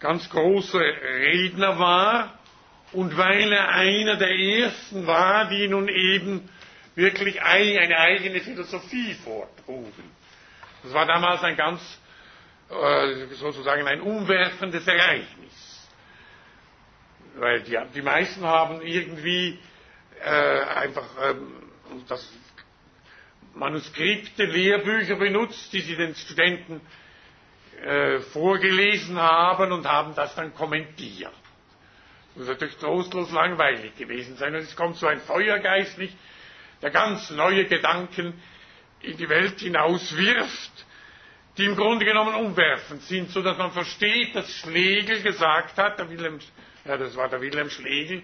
ganz 0.00 0.28
großer 0.30 0.80
Redner 0.80 1.78
war 1.78 2.38
und 2.92 3.16
weil 3.16 3.52
er 3.52 3.68
einer 3.68 4.16
der 4.16 4.30
ersten 4.30 5.06
war, 5.06 5.48
die 5.48 5.68
nun 5.68 5.88
eben 5.88 6.48
wirklich 6.94 7.40
eine 7.42 7.96
eigene 7.98 8.40
Philosophie 8.40 9.14
vortrugen. 9.14 10.10
Das 10.82 10.92
war 10.94 11.06
damals 11.06 11.42
ein 11.42 11.56
ganz, 11.56 11.80
äh, 12.70 13.26
sozusagen 13.34 13.86
ein 13.86 14.00
umwerfendes 14.00 14.86
Ereignis. 14.86 15.67
Weil 17.38 17.62
die, 17.62 17.78
die 17.94 18.02
meisten 18.02 18.44
haben 18.44 18.82
irgendwie 18.82 19.58
äh, 20.24 20.28
einfach 20.30 21.06
ähm, 21.22 21.52
das 22.08 22.28
Manuskripte, 23.54 24.44
Lehrbücher 24.44 25.16
benutzt, 25.16 25.72
die 25.72 25.80
sie 25.80 25.96
den 25.96 26.14
Studenten 26.14 26.80
äh, 27.82 28.20
vorgelesen 28.20 29.18
haben 29.18 29.72
und 29.72 29.86
haben 29.86 30.14
das 30.14 30.34
dann 30.34 30.54
kommentiert. 30.54 31.32
Das 32.28 32.36
muss 32.36 32.48
natürlich 32.48 32.76
trostlos 32.76 33.30
langweilig 33.32 33.96
gewesen 33.96 34.36
sein. 34.36 34.54
Und 34.54 34.62
es 34.62 34.76
kommt 34.76 34.96
so 34.96 35.06
ein 35.06 35.20
Feuergeist 35.20 35.98
nicht, 35.98 36.16
der 36.82 36.90
ganz 36.90 37.30
neue 37.30 37.64
Gedanken 37.66 38.40
in 39.00 39.16
die 39.16 39.28
Welt 39.28 39.60
hinauswirft, 39.60 40.86
die 41.56 41.64
im 41.64 41.76
Grunde 41.76 42.04
genommen 42.04 42.34
umwerfend 42.34 43.02
sind, 43.02 43.30
so 43.30 43.42
dass 43.42 43.58
man 43.58 43.72
versteht, 43.72 44.34
dass 44.36 44.52
Schlegel 44.52 45.22
gesagt 45.22 45.76
hat, 45.78 45.98
der 45.98 46.08
Wilhelm, 46.10 46.38
ja, 46.88 46.96
das 46.96 47.14
war 47.16 47.28
der 47.28 47.40
Wilhelm 47.40 47.70
Schlegel, 47.70 48.22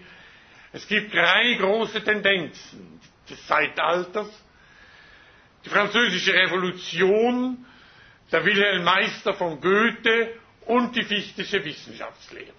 es 0.73 0.89
gibt 0.89 1.15
drei 1.15 1.55
große 1.55 2.03
Tendenzen 2.03 3.01
des 3.31 3.47
Zeitalters. 3.47 4.29
Die 5.65 5.69
französische 5.69 6.33
Revolution, 6.35 7.65
der 8.33 8.45
Wilhelm 8.45 8.83
Meister 8.85 9.35
von 9.35 9.61
Goethe 9.61 10.35
und 10.67 10.97
die 10.97 11.05
fichtische 11.05 11.65
Wissenschaftslehre. 11.65 12.53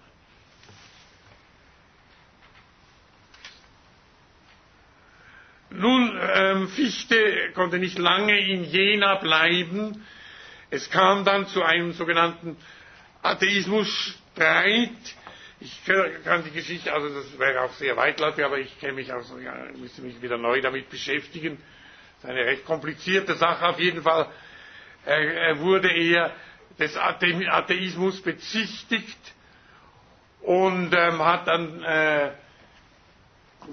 Nun, 5.71 6.17
ähm, 6.21 6.69
Fichte 6.69 7.51
konnte 7.53 7.79
nicht 7.79 7.97
lange 7.99 8.39
in 8.39 8.63
Jena 8.63 9.15
bleiben. 9.15 10.05
Es 10.69 10.89
kam 10.89 11.25
dann 11.25 11.47
zu 11.47 11.63
einem 11.63 11.91
sogenannten 11.91 12.55
Atheismusstreit. 13.21 14.91
Ich 15.65 15.81
kann 16.23 16.43
die 16.43 16.51
Geschichte, 16.51 16.93
also 16.93 17.09
das 17.09 17.39
wäre 17.39 17.61
auch 17.63 17.71
sehr 17.73 17.97
weitläufig, 17.97 18.45
aber 18.45 18.59
ich 18.59 18.79
kenne 18.79 18.93
mich 18.93 19.11
auch, 19.11 19.23
ja, 19.43 19.51
müsste 19.75 20.03
mich 20.03 20.21
wieder 20.21 20.37
neu 20.37 20.61
damit 20.61 20.91
beschäftigen. 20.91 21.57
Das 21.57 22.23
ist 22.25 22.29
eine 22.29 22.45
recht 22.45 22.65
komplizierte 22.65 23.33
Sache 23.33 23.65
auf 23.69 23.79
jeden 23.79 24.03
Fall. 24.03 24.29
Er, 25.05 25.17
er 25.17 25.59
wurde 25.59 25.91
eher 25.91 26.31
des 26.77 26.95
Atheismus 26.95 28.21
bezichtigt 28.21 29.17
und 30.41 30.93
ähm, 30.93 31.25
hat 31.25 31.47
dann 31.47 31.81
äh, 31.81 32.29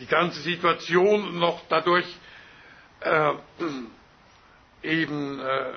die 0.01 0.07
ganze 0.07 0.41
Situation 0.41 1.39
noch 1.39 1.61
dadurch 1.69 2.07
äh, 3.01 3.33
eben 4.83 5.41
äh, 5.41 5.73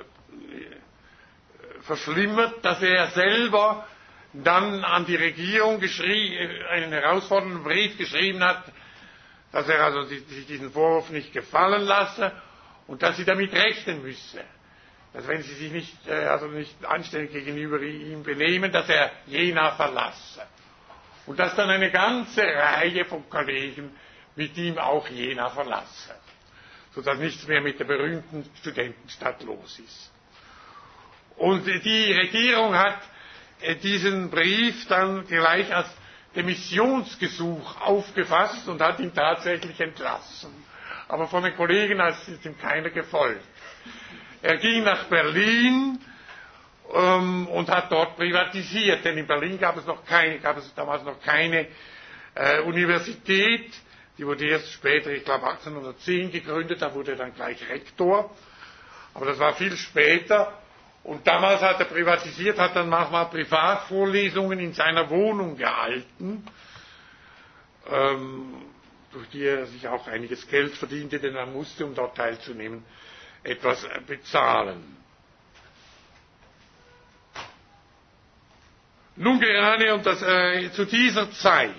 verschlimmert, 1.82 2.64
dass 2.64 2.80
er 2.80 3.08
selber 3.08 3.86
dann 4.44 4.84
an 4.84 5.06
die 5.06 5.16
Regierung 5.16 5.80
einen 5.80 6.92
herausfordernden 6.92 7.62
Brief 7.62 7.96
geschrieben 7.96 8.42
hat, 8.42 8.64
dass 9.52 9.68
er 9.68 9.84
also 9.84 10.02
sich 10.04 10.24
diesen 10.46 10.70
Vorwurf 10.70 11.10
nicht 11.10 11.32
gefallen 11.32 11.82
lasse 11.82 12.32
und 12.86 13.02
dass 13.02 13.16
sie 13.16 13.24
damit 13.24 13.52
rechnen 13.52 14.02
müsse. 14.02 14.42
Dass 15.12 15.26
wenn 15.28 15.42
sie 15.42 15.54
sich 15.54 15.72
nicht, 15.72 16.08
äh, 16.08 16.12
also 16.26 16.46
nicht 16.46 16.84
anständig 16.84 17.32
gegenüber 17.32 17.80
ihm 17.80 18.22
benehmen, 18.22 18.70
dass 18.70 18.88
er 18.88 19.10
Jena 19.26 19.72
verlasse. 19.72 20.42
Und 21.26 21.38
dass 21.38 21.54
dann 21.56 21.70
eine 21.70 21.90
ganze 21.90 22.42
Reihe 22.42 23.04
von 23.06 23.28
Kollegen 23.30 23.96
mit 24.34 24.56
ihm 24.58 24.76
auch 24.78 25.08
Jena 25.08 25.48
verlasse, 25.50 26.14
sodass 26.94 27.18
nichts 27.18 27.46
mehr 27.48 27.62
mit 27.62 27.80
der 27.80 27.86
berühmten 27.86 28.48
Studentenstadt 28.60 29.42
los 29.42 29.78
ist. 29.78 30.12
Und 31.36 31.66
die 31.66 32.12
Regierung 32.12 32.74
hat 32.76 32.98
äh, 33.00 33.15
diesen 33.82 34.30
Brief 34.30 34.86
dann 34.88 35.26
gleich 35.26 35.74
als 35.74 35.88
Demissionsgesuch 36.34 37.80
aufgefasst 37.80 38.68
und 38.68 38.80
hat 38.82 39.00
ihn 39.00 39.14
tatsächlich 39.14 39.80
entlassen. 39.80 40.50
Aber 41.08 41.28
von 41.28 41.42
den 41.42 41.56
Kollegen 41.56 41.98
ist 42.00 42.44
ihm 42.44 42.58
keiner 42.58 42.90
gefolgt. 42.90 43.42
Er 44.42 44.58
ging 44.58 44.84
nach 44.84 45.04
Berlin 45.04 45.98
ähm, 46.94 47.46
und 47.48 47.68
hat 47.70 47.90
dort 47.90 48.16
privatisiert, 48.16 49.04
denn 49.04 49.16
in 49.16 49.26
Berlin 49.26 49.58
gab 49.58 49.76
es 49.76 49.86
noch 49.86 50.04
keine, 50.04 50.38
gab 50.38 50.58
es 50.58 50.72
damals 50.74 51.02
noch 51.04 51.20
keine 51.22 51.68
äh, 52.34 52.60
Universität. 52.60 53.72
Die 54.18 54.26
wurde 54.26 54.46
erst 54.46 54.72
später, 54.72 55.10
ich 55.10 55.24
glaube 55.24 55.46
1810 55.46 56.32
gegründet, 56.32 56.82
da 56.82 56.92
wurde 56.94 57.12
er 57.12 57.16
dann 57.18 57.34
gleich 57.34 57.66
Rektor. 57.68 58.34
Aber 59.14 59.26
das 59.26 59.38
war 59.38 59.54
viel 59.54 59.76
später. 59.76 60.52
Und 61.06 61.24
damals 61.24 61.62
hat 61.62 61.78
er 61.78 61.84
privatisiert, 61.86 62.58
hat 62.58 62.74
dann 62.74 62.88
manchmal 62.88 63.26
Privatvorlesungen 63.26 64.58
in 64.58 64.72
seiner 64.72 65.08
Wohnung 65.08 65.56
gehalten, 65.56 66.44
ähm, 67.88 68.54
durch 69.12 69.28
die 69.28 69.44
er 69.44 69.66
sich 69.66 69.86
auch 69.86 70.08
einiges 70.08 70.48
Geld 70.48 70.74
verdiente, 70.74 71.20
denn 71.20 71.36
er 71.36 71.46
musste, 71.46 71.86
um 71.86 71.94
dort 71.94 72.16
teilzunehmen, 72.16 72.82
etwas 73.44 73.86
bezahlen. 74.08 74.96
Nun 79.14 79.38
gerade 79.38 79.94
und 79.94 80.04
das, 80.04 80.20
äh, 80.22 80.72
zu 80.72 80.86
dieser 80.86 81.30
Zeit, 81.30 81.70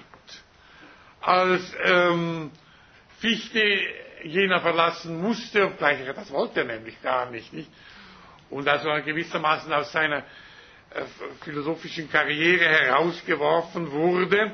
als 1.20 1.76
ähm, 1.84 2.50
Fichte 3.20 3.60
Jena 4.24 4.62
verlassen 4.62 5.22
musste, 5.22 5.66
obgleich 5.66 6.00
er 6.00 6.14
das 6.14 6.32
wollte 6.32 6.62
er 6.62 6.66
nämlich 6.68 7.02
gar 7.02 7.30
nicht, 7.30 7.52
nicht? 7.52 7.70
Und 8.50 8.68
also 8.68 8.90
gewissermaßen 9.04 9.72
aus 9.74 9.92
seiner 9.92 10.18
äh, 10.92 11.04
philosophischen 11.44 12.10
Karriere 12.10 12.66
herausgeworfen 12.66 13.92
wurde, 13.92 14.52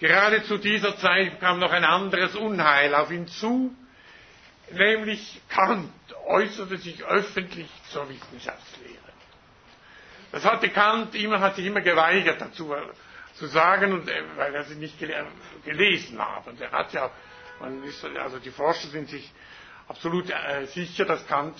gerade 0.00 0.42
zu 0.44 0.58
dieser 0.58 0.96
Zeit 0.96 1.40
kam 1.40 1.58
noch 1.58 1.72
ein 1.72 1.84
anderes 1.84 2.34
Unheil 2.36 2.94
auf 2.94 3.10
ihn 3.10 3.26
zu, 3.28 3.74
nämlich 4.70 5.40
Kant 5.48 5.90
äußerte 6.26 6.78
sich 6.78 7.04
öffentlich 7.04 7.68
zur 7.90 8.08
Wissenschaftslehre. 8.08 8.98
Das 10.32 10.44
hatte 10.44 10.68
Kant 10.70 11.14
immer, 11.14 11.40
hat 11.40 11.56
sich 11.56 11.66
immer 11.66 11.80
geweigert 11.80 12.40
dazu 12.40 12.74
zu 13.34 13.46
sagen, 13.46 14.06
äh, 14.08 14.22
weil 14.36 14.54
er 14.54 14.64
sie 14.64 14.74
nicht 14.76 14.98
gelesen 15.64 16.18
hat. 16.20 16.46
Und 16.46 16.60
er 16.60 16.72
hat 16.72 16.92
ja, 16.92 17.10
man 17.60 17.82
ist, 17.84 18.04
also 18.04 18.38
die 18.38 18.50
Forscher 18.50 18.88
sind 18.88 19.08
sich 19.08 19.30
absolut 19.88 20.30
äh, 20.30 20.66
sicher, 20.66 21.04
dass 21.04 21.26
Kant 21.26 21.56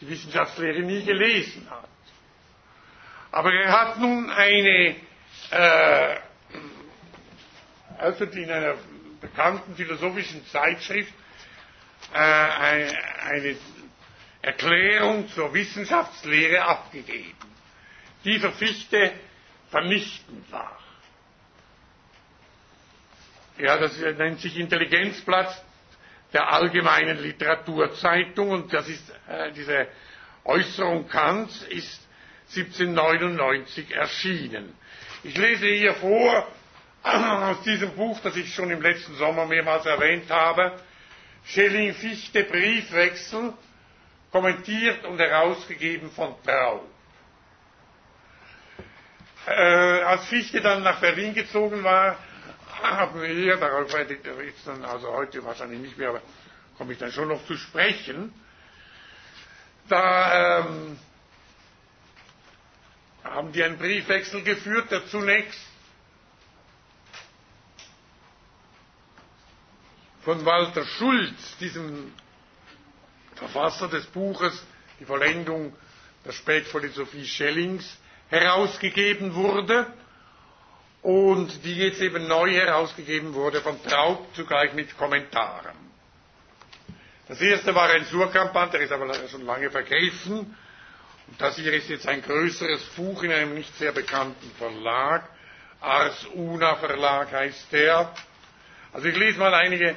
die 0.00 0.08
Wissenschaftslehre 0.08 0.80
nie 0.80 1.04
gelesen 1.04 1.68
hat. 1.70 1.88
Aber 3.32 3.52
er 3.52 3.72
hat 3.72 3.98
nun 3.98 4.30
eine, 4.30 4.96
äh, 5.50 6.16
öffentlich 8.00 8.44
in 8.44 8.50
einer 8.50 8.74
bekannten 9.20 9.74
philosophischen 9.74 10.46
Zeitschrift 10.46 11.12
äh, 12.12 12.18
eine, 12.18 12.92
eine 13.24 13.56
Erklärung 14.42 15.28
zur 15.30 15.52
Wissenschaftslehre 15.54 16.62
abgegeben 16.64 17.36
die 18.26 18.40
für 18.40 18.52
Fichte 18.52 19.12
vernichtend 19.70 20.50
war. 20.52 20.76
Ja, 23.58 23.78
das 23.78 23.96
nennt 23.98 24.40
sich 24.40 24.58
Intelligenzplatz 24.58 25.62
der 26.36 26.52
allgemeinen 26.52 27.16
Literaturzeitung 27.22 28.50
und 28.50 28.70
das 28.74 28.86
ist, 28.88 29.08
äh, 29.26 29.52
diese 29.52 29.86
Äußerung 30.44 31.08
Kants 31.08 31.62
ist 31.62 32.06
1799 32.54 33.90
erschienen. 33.96 34.74
Ich 35.22 35.34
lese 35.38 35.66
hier 35.66 35.94
vor 35.94 36.46
aus 37.02 37.62
diesem 37.62 37.92
Buch, 37.92 38.20
das 38.22 38.36
ich 38.36 38.52
schon 38.54 38.70
im 38.70 38.82
letzten 38.82 39.14
Sommer 39.16 39.46
mehrmals 39.46 39.86
erwähnt 39.86 40.30
habe, 40.30 40.72
Schelling-Fichte 41.46 42.44
Briefwechsel, 42.44 43.54
kommentiert 44.30 45.06
und 45.06 45.18
herausgegeben 45.18 46.10
von 46.10 46.34
Traub 46.44 46.84
äh, 49.46 50.02
als 50.02 50.26
Fichte 50.26 50.60
dann 50.60 50.82
nach 50.82 51.00
Berlin 51.00 51.32
gezogen 51.32 51.82
war, 51.82 52.16
haben 52.82 53.20
wir 53.20 53.28
hier, 53.28 53.56
darauf 53.56 53.92
werde 53.92 54.14
ich 54.14 54.54
dann, 54.64 54.84
also 54.84 55.12
heute 55.12 55.44
wahrscheinlich 55.44 55.80
nicht 55.80 55.98
mehr, 55.98 56.10
aber 56.10 56.22
komme 56.78 56.92
ich 56.92 56.98
dann 56.98 57.12
schon 57.12 57.28
noch 57.28 57.44
zu 57.46 57.56
sprechen, 57.56 58.32
da 59.88 60.60
ähm, 60.60 60.98
haben 63.24 63.52
die 63.52 63.62
einen 63.62 63.78
Briefwechsel 63.78 64.42
geführt, 64.42 64.90
der 64.90 65.06
zunächst 65.06 65.60
von 70.24 70.44
Walter 70.44 70.84
Schulz, 70.84 71.56
diesem 71.58 72.12
Verfasser 73.36 73.88
des 73.88 74.06
Buches 74.06 74.64
Die 74.98 75.04
Vollendung 75.04 75.76
der 76.24 76.32
Spätphilosophie 76.32 77.26
Schellings, 77.26 77.96
herausgegeben 78.28 79.34
wurde 79.34 79.86
und 81.06 81.64
die 81.64 81.76
jetzt 81.76 82.00
eben 82.00 82.26
neu 82.26 82.50
herausgegeben 82.50 83.32
wurde 83.32 83.60
von 83.60 83.80
Traub, 83.84 84.26
zugleich 84.34 84.72
mit 84.72 84.98
Kommentaren. 84.98 85.76
Das 87.28 87.40
erste 87.40 87.72
war 87.76 87.88
ein 87.90 88.04
Surkampan, 88.06 88.72
der 88.72 88.80
ist 88.80 88.90
aber 88.90 89.14
schon 89.28 89.46
lange 89.46 89.70
vergriffen. 89.70 90.38
Und 91.28 91.40
das 91.40 91.54
hier 91.54 91.72
ist 91.72 91.88
jetzt 91.88 92.08
ein 92.08 92.22
größeres 92.22 92.82
Buch 92.96 93.22
in 93.22 93.30
einem 93.30 93.54
nicht 93.54 93.72
sehr 93.78 93.92
bekannten 93.92 94.50
Verlag. 94.58 95.28
Ars 95.80 96.26
Una 96.34 96.74
Verlag 96.74 97.30
heißt 97.30 97.72
der. 97.72 98.12
Also 98.92 99.06
ich 99.06 99.16
lese 99.16 99.38
mal 99.38 99.54
einige 99.54 99.94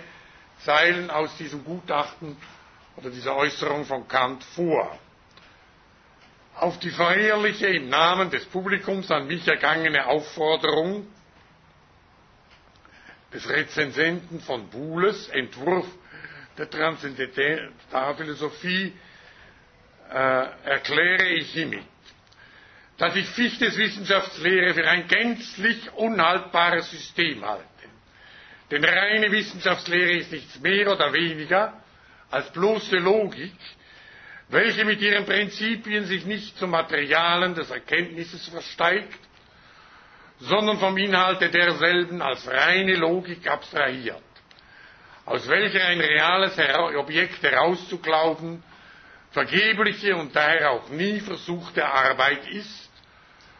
Zeilen 0.63 1.09
aus 1.09 1.35
diesem 1.37 1.63
Gutachten 1.63 2.37
oder 2.97 3.09
dieser 3.09 3.35
Äußerung 3.35 3.83
von 3.85 4.07
Kant 4.07 4.43
vor 4.43 4.95
auf 6.61 6.79
die 6.79 6.91
feierliche 6.91 7.67
im 7.67 7.89
Namen 7.89 8.29
des 8.29 8.45
Publikums 8.45 9.09
an 9.11 9.27
mich 9.27 9.45
ergangene 9.47 10.05
Aufforderung 10.07 11.07
des 13.33 13.47
Rezensenten 13.49 14.39
von 14.41 14.69
Buhles, 14.69 15.27
Entwurf 15.29 15.85
der 16.57 16.69
Transzendentalphilosophie, 16.69 18.93
äh, 20.11 20.45
erkläre 20.65 21.27
ich 21.29 21.51
hiermit, 21.51 21.83
dass 22.97 23.15
ich 23.15 23.27
Fichtes 23.29 23.77
Wissenschaftslehre 23.77 24.73
für 24.73 24.85
ein 24.87 25.07
gänzlich 25.07 25.91
unhaltbares 25.93 26.89
System 26.91 27.45
halte. 27.45 27.63
Denn 28.71 28.83
reine 28.83 29.31
Wissenschaftslehre 29.31 30.11
ist 30.17 30.31
nichts 30.31 30.59
mehr 30.59 30.91
oder 30.91 31.13
weniger 31.13 31.81
als 32.29 32.51
bloße 32.51 32.97
Logik, 32.97 33.53
welche 34.49 34.83
mit 34.83 34.99
ihren 35.01 35.25
Prinzipien 35.25 36.05
sich 36.05 36.25
nicht 36.25 36.57
zu 36.57 36.67
Materialen 36.67 37.53
des 37.53 37.69
Erkenntnisses 37.69 38.47
versteigt, 38.47 39.19
sondern 40.39 40.79
vom 40.79 40.97
Inhalte 40.97 41.49
derselben 41.49 42.21
als 42.21 42.47
reine 42.47 42.95
Logik 42.95 43.47
abstrahiert, 43.47 44.21
aus 45.25 45.47
welcher 45.47 45.85
ein 45.85 45.99
reales 46.01 46.57
Objekt 46.97 47.43
herauszuglauben 47.43 48.63
vergebliche 49.31 50.15
und 50.15 50.35
daher 50.35 50.71
auch 50.71 50.89
nie 50.89 51.19
versuchte 51.19 51.85
Arbeit 51.85 52.47
ist, 52.49 52.89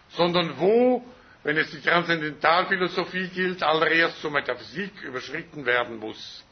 sondern 0.10 0.58
wo, 0.58 1.06
wenn 1.44 1.58
es 1.58 1.70
die 1.70 1.82
Transzendentalphilosophie 1.82 3.28
gilt, 3.28 3.62
allererst 3.62 4.20
zur 4.22 4.32
Metaphysik 4.32 5.02
überschritten 5.04 5.66
werden 5.68 5.98
muss. 5.98 6.44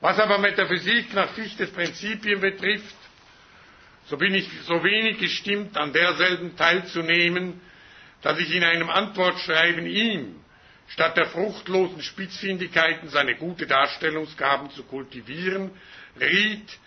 Was 0.00 0.18
aber 0.18 0.38
Metaphysik 0.38 1.14
nach 1.14 1.28
Fichtes 1.30 1.70
Prinzipien 1.70 2.40
betrifft, 2.40 2.96
so 4.06 4.16
bin 4.16 4.34
ich 4.34 4.48
so 4.66 4.82
wenig 4.82 5.18
gestimmt, 5.18 5.76
an 5.76 5.92
derselben 5.92 6.56
teilzunehmen, 6.56 7.60
dass 8.22 8.38
ich 8.38 8.54
in 8.54 8.64
einem 8.64 8.90
Antwortschreiben 8.90 9.86
ihm, 9.86 10.36
statt 10.88 11.16
der 11.16 11.26
fruchtlosen 11.26 12.02
Spitzfindigkeiten 12.02 13.08
seine 13.08 13.36
gute 13.36 13.66
Darstellungsgaben 13.66 14.70
zu 14.70 14.84
kultivieren, 14.84 15.70
riet, 16.20 16.78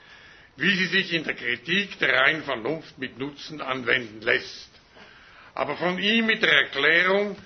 wie 0.58 0.74
sie 0.76 0.86
sich 0.88 1.14
in 1.14 1.24
der 1.24 1.36
Kritik 1.36 2.00
der 2.00 2.14
reinen 2.14 2.44
Vernunft 2.44 2.98
mit 2.98 3.18
Nutzen 3.18 3.62
anwenden 3.62 4.22
lässt. 4.22 4.70
Aber 5.54 5.76
von 5.78 6.00
ihm 6.00 6.26
mit 6.28 6.42
der 6.44 6.52
Erklärung, 6.54 7.38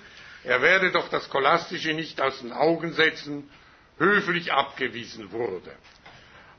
er 0.44 0.62
werde 0.62 0.90
doch 0.92 1.08
das 1.08 1.26
Scholastische 1.26 1.92
nicht 1.92 2.20
aus 2.20 2.40
den 2.40 2.52
Augen 2.52 2.92
setzen, 2.92 3.48
höflich 3.98 4.52
abgewiesen 4.52 5.30
wurde. 5.32 5.72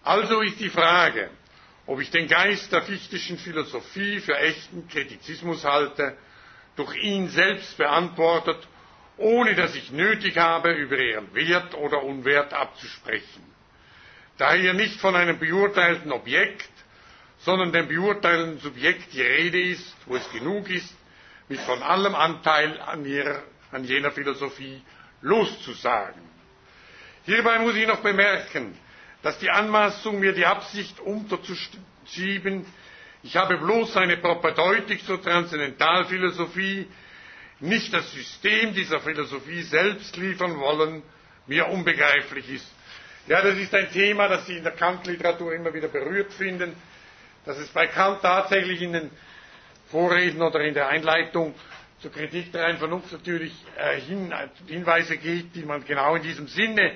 Also 0.04 0.42
ist 0.42 0.60
die 0.60 0.70
Frage, 0.70 1.30
ob 1.86 2.00
ich 2.00 2.12
den 2.12 2.28
Geist 2.28 2.72
der 2.72 2.84
fichtischen 2.84 3.38
Philosophie 3.38 4.20
für 4.20 4.38
echten 4.38 4.88
Kritizismus 4.88 5.64
halte, 5.66 6.16
durch 6.76 6.96
ihn 7.04 7.30
selbst 7.30 7.78
beantwortet, 7.78 8.58
ohne 9.18 9.56
dass 9.56 9.76
ich 9.76 9.92
nötig 9.92 10.38
habe, 10.38 10.72
über 10.74 10.98
ihren 10.98 11.34
Wert 11.34 11.76
oder 11.76 12.04
Unwert 12.04 12.54
abzusprechen. 12.54 13.44
Da 14.38 14.54
hier 14.54 14.74
nicht 14.74 15.00
von 15.00 15.16
einem 15.16 15.38
beurteilten 15.38 16.12
Objekt, 16.12 16.70
sondern 17.40 17.72
dem 17.72 17.88
beurteilten 17.88 18.60
Subjekt 18.60 19.14
die 19.14 19.22
Rede 19.22 19.60
ist, 19.62 19.96
wo 20.06 20.16
es 20.16 20.32
genug 20.32 20.70
ist, 20.70 20.96
mich 21.50 21.60
von 21.62 21.82
allem 21.84 22.16
Anteil 22.16 22.80
an, 22.80 23.06
ihrer, 23.06 23.44
an 23.72 23.84
jener 23.84 24.12
Philosophie 24.12 24.82
loszusagen. 25.22 26.22
Hierbei 27.26 27.60
muss 27.60 27.76
ich 27.76 27.86
noch 27.88 28.02
bemerken, 28.02 28.78
dass 29.24 29.38
die 29.40 29.50
Anmaßung, 29.50 30.20
mir 30.20 30.34
die 30.34 30.46
Absicht 30.46 31.00
unterzuschieben, 31.00 32.66
ich 33.24 33.36
habe 33.38 33.58
bloß 33.58 33.98
eine 33.98 34.18
Propedeutik 34.18 35.06
zur 35.06 35.22
Transzendentalphilosophie, 35.22 36.88
nicht 37.60 37.94
das 37.94 38.12
System 38.12 38.74
dieser 38.74 39.00
Philosophie 39.00 39.62
selbst 39.62 40.18
liefern 40.18 40.58
wollen, 40.60 41.04
mir 41.46 41.68
unbegreiflich 41.68 42.50
ist. 42.50 42.68
Ja, 43.28 43.42
das 43.44 43.58
ist 43.58 43.74
ein 43.76 43.92
Thema, 43.92 44.28
das 44.28 44.48
Sie 44.48 44.58
in 44.58 44.64
der 44.64 44.72
Kant-Literatur 44.74 45.54
immer 45.54 45.72
wieder 45.74 45.88
berührt 45.88 46.34
finden, 46.34 46.76
dass 47.46 47.58
es 47.60 47.70
bei 47.70 47.86
Kant 47.86 48.22
tatsächlich 48.24 48.82
in 48.82 48.94
den 48.94 49.12
Vorreden 49.90 50.42
oder 50.42 50.62
in 50.62 50.74
der 50.74 50.88
Einleitung 50.90 51.54
zur 52.00 52.12
Kritik 52.12 52.52
der 52.52 52.76
Vernunft 52.78 53.12
natürlich 53.12 53.54
äh, 53.78 54.00
hin, 54.00 54.34
Hinweise 54.68 55.18
gibt, 55.18 55.56
die 55.56 55.64
man 55.64 55.86
genau 55.86 56.16
in 56.16 56.24
diesem 56.24 56.48
Sinne 56.48 56.94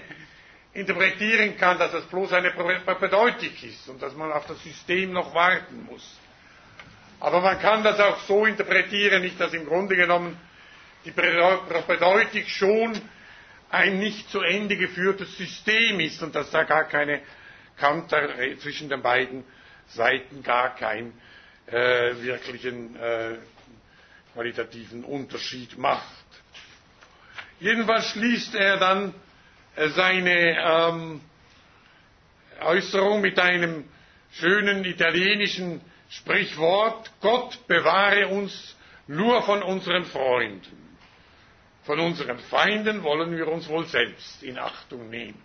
interpretieren 0.76 1.58
kann, 1.58 1.80
dass 1.80 1.94
das 1.94 2.04
bloß 2.06 2.34
eine 2.34 2.52
Propedeutik 2.52 3.64
ist 3.64 3.88
und 3.88 4.02
dass 4.02 4.14
man 4.14 4.32
auf 4.32 4.46
das 4.46 4.62
System 4.62 5.14
noch 5.14 5.34
warten 5.34 5.86
muss. 5.90 6.20
Aber 7.22 7.40
man 7.40 7.58
kann 7.60 7.82
das 7.84 7.98
auch 8.00 8.20
so 8.28 8.46
interpretieren, 8.46 9.22
nicht 9.22 9.40
dass 9.40 9.54
im 9.54 9.66
Grunde 9.66 9.96
genommen 9.96 10.38
die 11.06 11.12
Propedeutik 11.12 12.50
schon 12.50 13.00
ein 13.72 14.00
nicht 14.00 14.30
zu 14.30 14.42
Ende 14.42 14.76
geführtes 14.76 15.36
System 15.38 16.00
ist 16.02 16.22
und 16.22 16.36
dass 16.36 16.52
da 16.52 16.64
gar 16.64 16.84
keine 16.84 17.22
Kanter 17.78 18.30
zwischen 18.60 18.90
den 18.90 19.02
beiden 19.02 19.46
Seiten 19.88 20.44
gar 20.44 20.76
keinen 20.76 21.14
äh, 21.68 22.16
wirklichen 22.22 22.98
äh, 22.98 23.36
qualitativen 24.34 25.06
Unterschied 25.06 25.78
macht. 25.78 26.04
Jedenfalls 27.62 28.08
schließt 28.10 28.56
er 28.56 28.78
dann 28.78 29.10
äh, 29.12 29.25
seine 29.78 30.58
ähm, 30.60 31.22
Äußerung 32.62 33.22
mit 33.22 33.40
einem 33.40 33.86
schönen 34.32 34.86
italienischen 34.86 35.82
Sprichwort, 36.10 37.12
Gott 37.22 37.68
bewahre 37.68 38.28
uns 38.28 38.76
nur 39.08 39.42
von 39.44 39.62
unseren 39.64 40.06
Freunden. 40.06 40.98
Von 41.84 42.00
unseren 42.00 42.40
Feinden 42.40 43.04
wollen 43.04 43.36
wir 43.36 43.48
uns 43.48 43.68
wohl 43.68 43.86
selbst 43.86 44.42
in 44.44 44.58
Achtung 44.58 45.10
nehmen. 45.10 45.40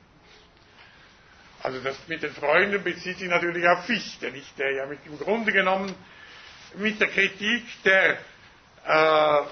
Also 1.63 1.81
das 1.81 1.97
mit 2.09 2.23
den 2.23 2.33
Freunden 2.33 2.83
bezieht 2.83 3.19
sich 3.19 3.29
natürlich 3.29 3.67
auf 3.69 3.85
Fichte, 3.85 4.31
nicht? 4.31 4.59
der 4.59 4.73
ja 4.73 4.87
mit, 4.87 5.01
im 5.05 5.19
Grunde 5.19 5.53
genommen 5.53 5.95
mit 6.77 6.99
der 7.01 7.09
Kritik 7.09 7.65
der, 7.85 8.19
äh, 8.87 9.43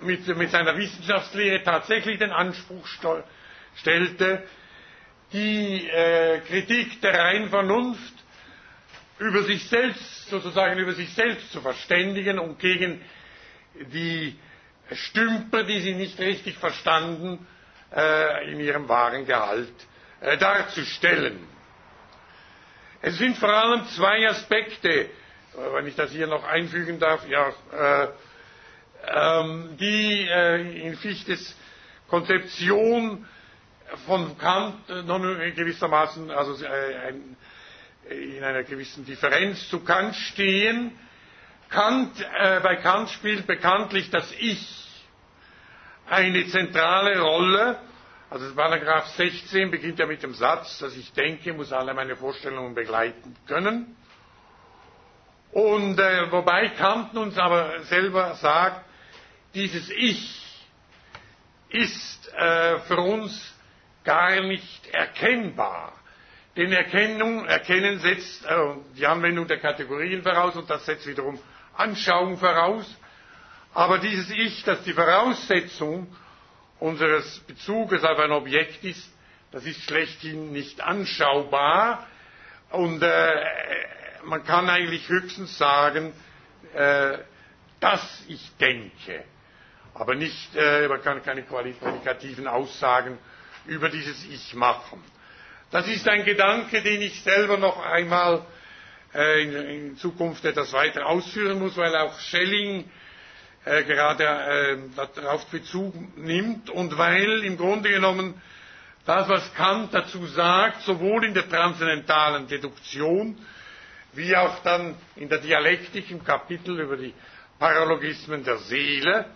mit, 0.00 0.26
mit 0.36 0.50
seiner 0.50 0.76
Wissenschaftslehre 0.78 1.62
tatsächlich 1.62 2.18
den 2.18 2.30
Anspruch 2.30 2.86
stellte, 3.80 4.42
die 5.32 5.86
äh, 5.88 6.40
Kritik 6.40 7.00
der 7.02 7.14
reinen 7.18 7.50
Vernunft 7.50 8.14
über 9.18 9.42
sich 9.44 9.68
selbst, 9.68 10.28
sozusagen 10.28 10.78
über 10.78 10.92
sich 10.92 11.12
selbst 11.12 11.50
zu 11.52 11.60
verständigen 11.60 12.38
und 12.38 12.58
gegen 12.58 13.00
die 13.92 14.38
Stümper, 14.92 15.64
die 15.64 15.80
sie 15.80 15.94
nicht 15.94 16.18
richtig 16.18 16.56
verstanden, 16.56 17.46
äh, 17.94 18.52
in 18.52 18.60
ihrem 18.60 18.88
wahren 18.88 19.26
Gehalt 19.26 19.72
äh, 20.20 20.36
darzustellen. 20.38 21.38
Es 23.02 23.18
sind 23.18 23.36
vor 23.36 23.50
allem 23.50 23.86
zwei 23.88 24.28
Aspekte, 24.28 24.90
äh, 24.90 25.08
wenn 25.72 25.86
ich 25.86 25.94
das 25.96 26.10
hier 26.10 26.26
noch 26.26 26.44
einfügen 26.44 26.98
darf, 26.98 27.26
ja, 27.28 27.52
äh, 27.72 28.08
ähm, 29.06 29.76
die 29.78 30.26
äh, 30.28 30.86
in 30.86 30.96
Fichtes 30.96 31.56
Konzeption 32.08 33.26
von 34.06 34.36
Kant 34.38 34.88
äh, 34.90 35.50
gewissermaßen 35.52 36.30
also 36.30 36.64
ein, 36.66 37.36
in 38.10 38.42
einer 38.42 38.64
gewissen 38.64 39.04
Differenz 39.04 39.68
zu 39.68 39.80
Kant 39.80 40.14
stehen. 40.14 40.92
Kant, 41.68 42.20
äh, 42.38 42.60
bei 42.60 42.76
Kant 42.76 43.10
spielt 43.10 43.46
bekanntlich 43.46 44.10
das 44.10 44.32
Ich 44.38 44.86
eine 46.06 46.46
zentrale 46.46 47.20
Rolle. 47.20 47.78
Also 48.30 48.54
Paragraph 48.54 49.06
16 49.08 49.70
beginnt 49.70 49.98
ja 49.98 50.06
mit 50.06 50.22
dem 50.22 50.34
Satz, 50.34 50.78
dass 50.78 50.94
ich 50.96 51.12
denke, 51.12 51.52
muss 51.52 51.72
alle 51.72 51.94
meine 51.94 52.16
Vorstellungen 52.16 52.74
begleiten 52.74 53.34
können. 53.46 53.96
Und 55.52 55.98
äh, 55.98 56.30
wobei 56.30 56.68
Kant 56.70 57.16
uns 57.16 57.38
aber 57.38 57.80
selber 57.84 58.34
sagt, 58.34 58.84
dieses 59.54 59.90
Ich 59.90 60.44
ist 61.70 62.32
äh, 62.34 62.80
für 62.80 62.98
uns 62.98 63.54
gar 64.04 64.40
nicht 64.42 64.86
erkennbar. 64.88 65.92
Denn 66.56 66.72
Erkennung, 66.72 67.46
Erkennen 67.46 68.00
setzt 68.00 68.44
äh, 68.44 68.74
die 68.96 69.06
Anwendung 69.06 69.46
der 69.46 69.58
Kategorien 69.60 70.22
voraus 70.22 70.56
und 70.56 70.68
das 70.68 70.84
setzt 70.86 71.06
wiederum 71.06 71.38
Anschauung 71.76 72.36
voraus. 72.38 72.84
Aber 73.74 73.98
dieses 73.98 74.30
Ich, 74.30 74.64
das 74.64 74.82
die 74.82 74.92
Voraussetzung 74.92 76.08
unseres 76.80 77.38
Bezuges 77.40 78.02
auf 78.02 78.18
ein 78.18 78.32
Objekt 78.32 78.82
ist, 78.84 79.08
das 79.52 79.64
ist 79.64 79.82
schlechthin 79.84 80.52
nicht 80.52 80.80
anschaubar 80.80 82.06
und 82.70 83.02
äh, 83.02 83.34
man 84.24 84.44
kann 84.44 84.68
eigentlich 84.68 85.08
höchstens 85.08 85.56
sagen, 85.56 86.12
äh, 86.74 87.18
dass 87.80 88.24
ich 88.28 88.50
denke, 88.56 89.24
aber 89.94 90.14
nicht, 90.14 90.54
äh, 90.56 90.86
man 90.88 91.02
kann 91.02 91.22
keine 91.22 91.42
qualitativen 91.44 92.46
Aussagen 92.46 93.18
über 93.66 93.88
dieses 93.88 94.24
Ich 94.26 94.54
machen. 94.54 95.02
Das 95.70 95.86
ist 95.86 96.08
ein 96.08 96.24
Gedanke, 96.24 96.82
den 96.82 97.02
ich 97.02 97.20
selber 97.22 97.58
noch 97.58 97.84
einmal 97.84 98.44
äh, 99.14 99.42
in, 99.42 99.52
in, 99.54 99.96
Zukunft 99.98 100.44
etwas 100.44 100.72
weiter 100.72 101.06
ausführen 101.06 101.58
muss, 101.58 101.76
weil 101.76 101.94
auch 101.96 102.18
Schelling 102.20 102.90
äh, 103.64 103.84
gerade 103.84 104.24
äh, 104.24 104.76
darauf 105.14 105.46
Bezug 105.46 105.94
nimmt 106.16 106.70
und 106.70 106.96
weil 106.96 107.44
im 107.44 107.56
Grunde 107.58 107.90
genommen 107.90 108.40
das, 109.04 109.28
was 109.28 109.54
Kant 109.54 109.92
dazu 109.94 110.26
sagt, 110.26 110.82
sowohl 110.82 111.24
in 111.24 111.34
der 111.34 111.48
transzendentalen 111.48 112.46
Deduktion 112.46 113.38
wie 114.12 114.34
auch 114.36 114.62
dann 114.62 114.94
in 115.16 115.28
der 115.28 115.38
Dialektik 115.38 116.10
im 116.10 116.24
Kapitel 116.24 116.80
über 116.80 116.96
die 116.96 117.14
Paralogismen 117.58 118.44
der 118.44 118.58
Seele, 118.58 119.26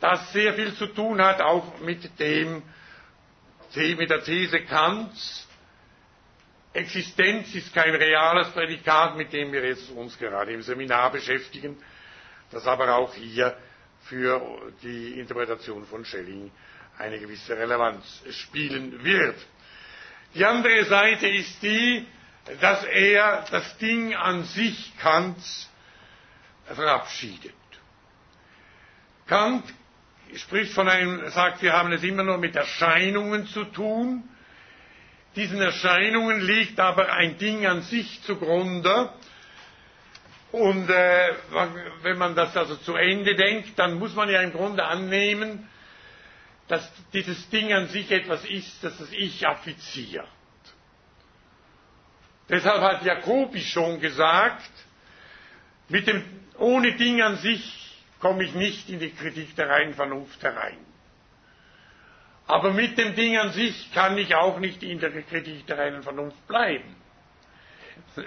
das 0.00 0.32
sehr 0.32 0.54
viel 0.54 0.74
zu 0.74 0.86
tun 0.88 1.22
hat 1.22 1.40
auch 1.40 1.78
mit 1.80 2.18
dem, 2.18 2.62
mit 3.74 4.10
der 4.10 4.22
These 4.24 4.60
Kants, 4.62 5.46
Existenz 6.72 7.54
ist 7.54 7.72
kein 7.74 7.94
reales 7.94 8.48
Prädikat, 8.50 9.16
mit 9.16 9.32
dem 9.32 9.50
wir 9.50 9.64
jetzt 9.66 9.88
uns 9.90 10.18
gerade 10.18 10.52
im 10.52 10.60
Seminar 10.60 11.10
beschäftigen, 11.10 11.76
das 12.50 12.66
aber 12.66 12.94
auch 12.96 13.14
hier 13.14 13.56
für 14.02 14.72
die 14.82 15.18
Interpretation 15.18 15.86
von 15.86 16.04
Schelling 16.04 16.50
eine 16.98 17.18
gewisse 17.18 17.56
Relevanz 17.56 18.22
spielen 18.30 19.02
wird. 19.02 19.36
Die 20.34 20.44
andere 20.44 20.84
Seite 20.84 21.28
ist 21.28 21.62
die, 21.62 22.06
dass 22.60 22.84
er 22.84 23.46
das 23.50 23.78
Ding 23.78 24.14
an 24.14 24.44
sich 24.44 24.92
Kants 24.98 25.70
verabschiedet. 26.66 27.54
Kant 29.26 29.64
spricht 30.36 30.72
von 30.72 30.88
einem, 30.88 31.28
sagt, 31.30 31.62
wir 31.62 31.72
haben 31.72 31.92
es 31.92 32.02
immer 32.02 32.22
nur 32.22 32.38
mit 32.38 32.56
Erscheinungen 32.56 33.46
zu 33.46 33.64
tun. 33.64 34.24
Diesen 35.34 35.60
Erscheinungen 35.60 36.40
liegt 36.40 36.80
aber 36.80 37.12
ein 37.12 37.36
Ding 37.38 37.66
an 37.66 37.82
sich 37.82 38.22
zugrunde. 38.22 39.10
Und 40.52 40.88
äh, 40.88 41.34
wenn 42.02 42.18
man 42.18 42.34
das 42.34 42.56
also 42.56 42.76
zu 42.76 42.94
Ende 42.94 43.34
denkt, 43.34 43.78
dann 43.78 43.98
muss 43.98 44.14
man 44.14 44.30
ja 44.30 44.40
im 44.40 44.52
Grunde 44.52 44.84
annehmen, 44.84 45.68
dass 46.68 46.90
dieses 47.12 47.48
Ding 47.50 47.72
an 47.72 47.88
sich 47.88 48.10
etwas 48.10 48.44
ist, 48.44 48.82
das 48.82 48.96
das 48.98 49.12
Ich 49.12 49.46
affiziert. 49.46 50.26
Deshalb 52.48 52.80
hat 52.80 53.04
Jacobi 53.04 53.60
schon 53.60 54.00
gesagt, 54.00 54.70
mit 55.88 56.06
dem, 56.06 56.22
ohne 56.58 56.92
Ding 56.96 57.20
an 57.22 57.36
sich 57.38 57.85
komme 58.20 58.44
ich 58.44 58.54
nicht 58.54 58.88
in 58.88 58.98
die 58.98 59.10
Kritik 59.12 59.54
der 59.56 59.68
reinen 59.68 59.94
Vernunft 59.94 60.42
herein. 60.42 60.78
Aber 62.46 62.72
mit 62.72 62.96
dem 62.96 63.14
Ding 63.14 63.36
an 63.36 63.52
sich 63.52 63.92
kann 63.92 64.16
ich 64.18 64.34
auch 64.34 64.58
nicht 64.58 64.82
in 64.82 64.98
der 65.00 65.10
Kritik 65.22 65.66
der 65.66 65.78
reinen 65.78 66.02
Vernunft 66.02 66.46
bleiben. 66.46 66.96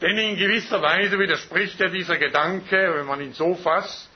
Denn 0.00 0.18
in 0.18 0.36
gewisser 0.36 0.82
Weise 0.82 1.18
widerspricht 1.18 1.80
ja 1.80 1.88
dieser 1.88 2.18
Gedanke, 2.18 2.94
wenn 2.96 3.06
man 3.06 3.20
ihn 3.20 3.32
so 3.32 3.54
fasst, 3.54 4.10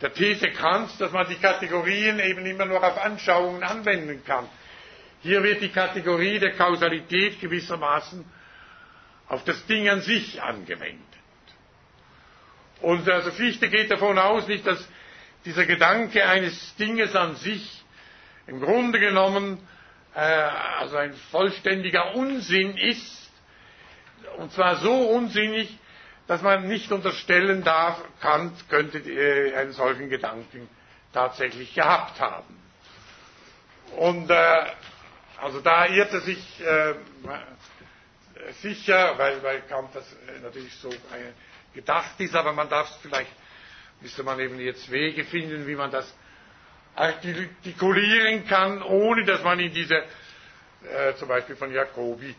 der 0.00 0.12
These 0.12 0.50
Kants, 0.50 0.98
dass 0.98 1.12
man 1.12 1.28
die 1.28 1.36
Kategorien 1.36 2.18
eben 2.20 2.44
immer 2.46 2.66
nur 2.66 2.82
auf 2.82 3.02
Anschauungen 3.02 3.62
anwenden 3.62 4.24
kann. 4.24 4.48
Hier 5.22 5.42
wird 5.42 5.62
die 5.62 5.70
Kategorie 5.70 6.38
der 6.38 6.52
Kausalität 6.52 7.40
gewissermaßen 7.40 8.24
auf 9.28 9.44
das 9.44 9.64
Ding 9.66 9.88
an 9.88 10.00
sich 10.00 10.42
angewendet. 10.42 11.00
Und 12.80 13.08
also 13.08 13.30
Fichte 13.30 13.68
geht 13.68 13.90
davon 13.90 14.18
aus, 14.18 14.46
nicht, 14.46 14.66
dass 14.66 14.86
dieser 15.44 15.64
Gedanke 15.66 16.26
eines 16.26 16.74
Dinges 16.76 17.14
an 17.16 17.36
sich 17.36 17.82
im 18.46 18.60
Grunde 18.60 19.00
genommen 19.00 19.58
äh, 20.14 20.18
also 20.20 20.96
ein 20.96 21.14
vollständiger 21.30 22.14
Unsinn 22.14 22.76
ist, 22.76 23.30
und 24.38 24.52
zwar 24.52 24.76
so 24.76 24.92
unsinnig, 24.92 25.78
dass 26.26 26.42
man 26.42 26.66
nicht 26.68 26.90
unterstellen 26.92 27.62
darf, 27.64 28.00
Kant 28.20 28.68
könnte 28.68 28.98
äh, 28.98 29.54
einen 29.56 29.72
solchen 29.72 30.08
Gedanken 30.08 30.68
tatsächlich 31.12 31.74
gehabt 31.74 32.18
haben. 32.20 32.56
Und 33.96 34.30
äh, 34.30 34.64
also 35.40 35.60
da 35.60 35.86
irrte 35.86 36.20
sich 36.20 36.60
äh, 36.60 36.94
sicher, 38.60 39.14
weil, 39.18 39.42
weil 39.42 39.62
Kant 39.62 39.94
das 39.94 40.04
natürlich 40.42 40.74
so 40.76 40.90
gedacht 41.74 42.18
ist, 42.20 42.34
aber 42.34 42.52
man 42.52 42.68
darf 42.68 42.90
es 42.90 42.96
vielleicht, 42.96 43.30
müsste 44.00 44.22
man 44.22 44.38
eben 44.40 44.58
jetzt 44.60 44.90
Wege 44.90 45.24
finden, 45.24 45.66
wie 45.66 45.74
man 45.74 45.90
das 45.90 46.12
artikulieren 46.94 48.46
kann, 48.46 48.82
ohne 48.82 49.24
dass 49.24 49.42
man 49.42 49.58
in 49.58 49.72
diese 49.72 49.96
äh, 49.96 51.14
zum 51.16 51.28
Beispiel 51.28 51.56
von 51.56 51.72
Jacobi 51.72 52.34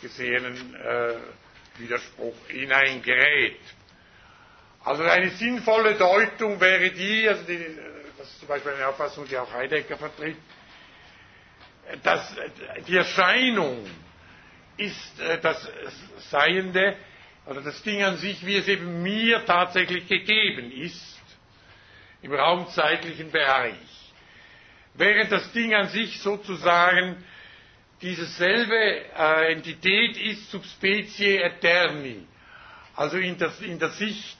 gesehenen 0.00 0.74
äh, 0.76 1.14
Widerspruch 1.78 2.34
hineingerät. 2.48 3.60
Also 4.84 5.02
eine 5.02 5.30
sinnvolle 5.30 5.94
Deutung 5.96 6.60
wäre 6.60 6.90
die, 6.90 7.28
also 7.28 7.42
die, 7.44 7.58
das 8.16 8.28
ist 8.28 8.38
zum 8.40 8.48
Beispiel 8.48 8.72
eine 8.72 8.86
Auffassung, 8.88 9.26
die 9.28 9.36
auch 9.36 9.52
Heidegger 9.52 9.96
vertritt, 9.98 10.36
dass 12.02 12.34
die 12.86 12.96
Erscheinung 12.96 13.84
ist 14.78 15.20
äh, 15.20 15.38
das 15.40 15.68
Seiende 16.30 16.96
oder 17.46 17.60
das 17.62 17.82
Ding 17.82 18.02
an 18.02 18.16
sich, 18.18 18.44
wie 18.46 18.56
es 18.56 18.68
eben 18.68 19.02
mir 19.02 19.44
tatsächlich 19.44 20.06
gegeben 20.06 20.70
ist, 20.70 21.18
im 22.22 22.32
raumzeitlichen 22.34 23.30
Bereich. 23.30 23.74
Während 24.94 25.30
das 25.32 25.52
Ding 25.52 25.74
an 25.74 25.88
sich 25.88 26.20
sozusagen 26.20 27.22
dieselbe 28.02 28.76
äh, 29.16 29.52
Entität 29.52 30.16
ist, 30.16 30.50
subspecie 30.50 31.40
eterni, 31.42 32.26
also 32.96 33.16
in 33.18 33.38
der, 33.38 33.52
in 33.62 33.78
der 33.78 33.90
Sicht 33.90 34.38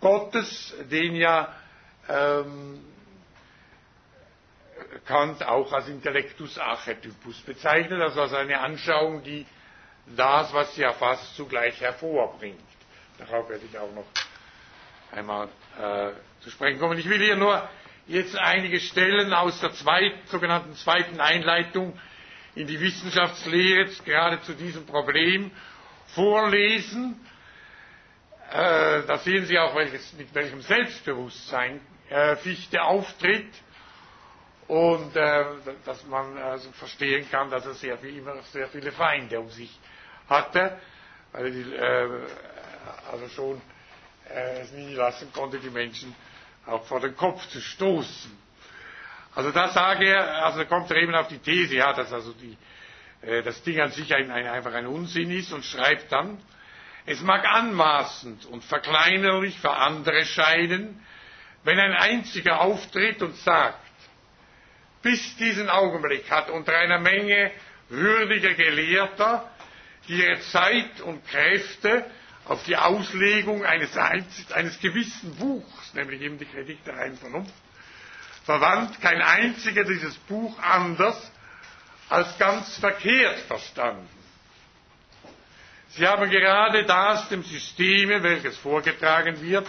Gottes, 0.00 0.74
den 0.90 1.14
ja 1.16 1.54
ähm, 2.08 2.80
Kant 5.06 5.42
auch 5.44 5.72
als 5.72 5.88
Intellectus 5.88 6.58
Archetypus 6.58 7.40
bezeichnet, 7.42 8.00
also 8.02 8.22
als 8.22 8.34
eine 8.34 8.60
Anschauung, 8.60 9.22
die 9.22 9.46
das, 10.14 10.52
was 10.52 10.74
sie 10.74 10.82
erfasst, 10.82 11.34
zugleich 11.36 11.80
hervorbringt. 11.80 12.60
Darauf 13.18 13.48
werde 13.48 13.64
ich 13.64 13.78
auch 13.78 13.92
noch 13.92 14.04
einmal 15.12 15.48
äh, 15.80 16.10
zu 16.42 16.50
sprechen 16.50 16.78
kommen. 16.78 16.98
Ich 16.98 17.08
will 17.08 17.18
hier 17.22 17.36
nur 17.36 17.68
jetzt 18.06 18.36
einige 18.36 18.78
Stellen 18.80 19.32
aus 19.32 19.60
der 19.60 19.72
zweit, 19.72 20.12
sogenannten 20.26 20.74
zweiten 20.76 21.20
Einleitung 21.20 21.98
in 22.54 22.66
die 22.66 22.80
Wissenschaftslehre 22.80 23.86
gerade 24.04 24.40
zu 24.42 24.54
diesem 24.54 24.86
Problem 24.86 25.50
vorlesen. 26.08 27.20
Äh, 28.50 29.02
da 29.06 29.18
sehen 29.18 29.44
Sie 29.46 29.58
auch, 29.58 29.74
welches, 29.74 30.12
mit 30.12 30.32
welchem 30.34 30.60
Selbstbewusstsein 30.62 31.80
äh, 32.08 32.36
Fichte 32.36 32.82
auftritt 32.82 33.48
und 34.68 35.14
äh, 35.16 35.44
dass 35.84 36.04
man 36.06 36.38
also 36.38 36.70
verstehen 36.72 37.28
kann, 37.30 37.50
dass 37.50 37.66
er 37.66 37.74
sehr 37.74 37.98
viel, 37.98 38.18
immer 38.18 38.40
sehr 38.52 38.68
viele 38.68 38.92
Feinde 38.92 39.40
um 39.40 39.50
sich 39.50 39.78
hatte, 40.28 40.78
weil 41.32 41.72
er 41.74 42.04
äh, 42.04 42.08
also 43.10 43.28
schon 43.28 43.60
äh, 44.30 44.60
es 44.60 44.72
nie 44.72 44.94
lassen 44.94 45.32
konnte, 45.32 45.58
die 45.58 45.70
Menschen 45.70 46.14
auch 46.66 46.84
vor 46.86 47.00
den 47.00 47.16
Kopf 47.16 47.46
zu 47.48 47.60
stoßen. 47.60 48.36
Also 49.34 49.50
da 49.52 49.68
sage 49.68 50.06
er, 50.06 50.44
also 50.46 50.64
kommt 50.64 50.90
er 50.90 50.96
eben 50.96 51.14
auf 51.14 51.28
die 51.28 51.38
These, 51.38 51.76
ja, 51.76 51.92
dass 51.92 52.12
also 52.12 52.32
die, 52.32 52.56
äh, 53.22 53.42
das 53.42 53.62
Ding 53.62 53.80
an 53.80 53.90
sich 53.90 54.14
ein, 54.14 54.30
ein, 54.30 54.46
einfach 54.46 54.72
ein 54.74 54.86
Unsinn 54.86 55.30
ist 55.30 55.52
und 55.52 55.64
schreibt 55.64 56.10
dann, 56.10 56.38
es 57.04 57.20
mag 57.20 57.44
anmaßend 57.46 58.46
und 58.46 58.64
verkleinerlich 58.64 59.58
für 59.60 59.70
andere 59.72 60.24
scheinen, 60.24 61.00
wenn 61.62 61.78
ein 61.78 61.92
einziger 61.92 62.60
auftritt 62.60 63.22
und 63.22 63.36
sagt, 63.36 63.78
bis 65.02 65.36
diesen 65.36 65.68
Augenblick 65.68 66.28
hat 66.30 66.50
unter 66.50 66.76
einer 66.76 66.98
Menge 66.98 67.52
würdiger 67.88 68.54
Gelehrter 68.54 69.48
die 69.50 69.55
ihre 70.08 70.40
Zeit 70.40 71.00
und 71.00 71.26
Kräfte 71.26 72.04
auf 72.46 72.62
die 72.64 72.76
Auslegung 72.76 73.64
eines, 73.64 73.96
eines 73.96 74.80
gewissen 74.80 75.34
Buchs, 75.36 75.94
nämlich 75.94 76.20
eben 76.20 76.38
die 76.38 76.44
Kritik 76.46 76.84
der 76.84 76.96
reinen 76.96 77.16
Vernunft, 77.16 77.54
verwandt 78.44 79.00
kein 79.00 79.20
einziger 79.20 79.84
dieses 79.84 80.14
Buch 80.16 80.56
anders 80.60 81.30
als 82.08 82.38
ganz 82.38 82.78
verkehrt 82.78 83.40
verstanden. 83.40 84.08
Sie 85.88 86.06
haben 86.06 86.30
gerade 86.30 86.84
das 86.84 87.28
dem 87.28 87.42
Systeme, 87.42 88.22
welches 88.22 88.56
vorgetragen 88.58 89.40
wird, 89.40 89.66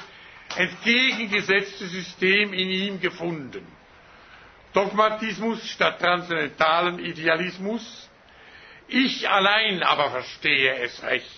entgegengesetzte 0.55 1.87
System 1.87 2.53
in 2.53 2.69
ihm 2.69 2.99
gefunden. 2.99 3.65
Dogmatismus 4.73 5.67
statt 5.69 5.99
transzendentalen 5.99 6.99
Idealismus. 6.99 8.06
Ich 8.87 9.29
allein 9.29 9.83
aber 9.83 10.11
verstehe 10.11 10.77
es 10.79 11.03
recht. 11.03 11.29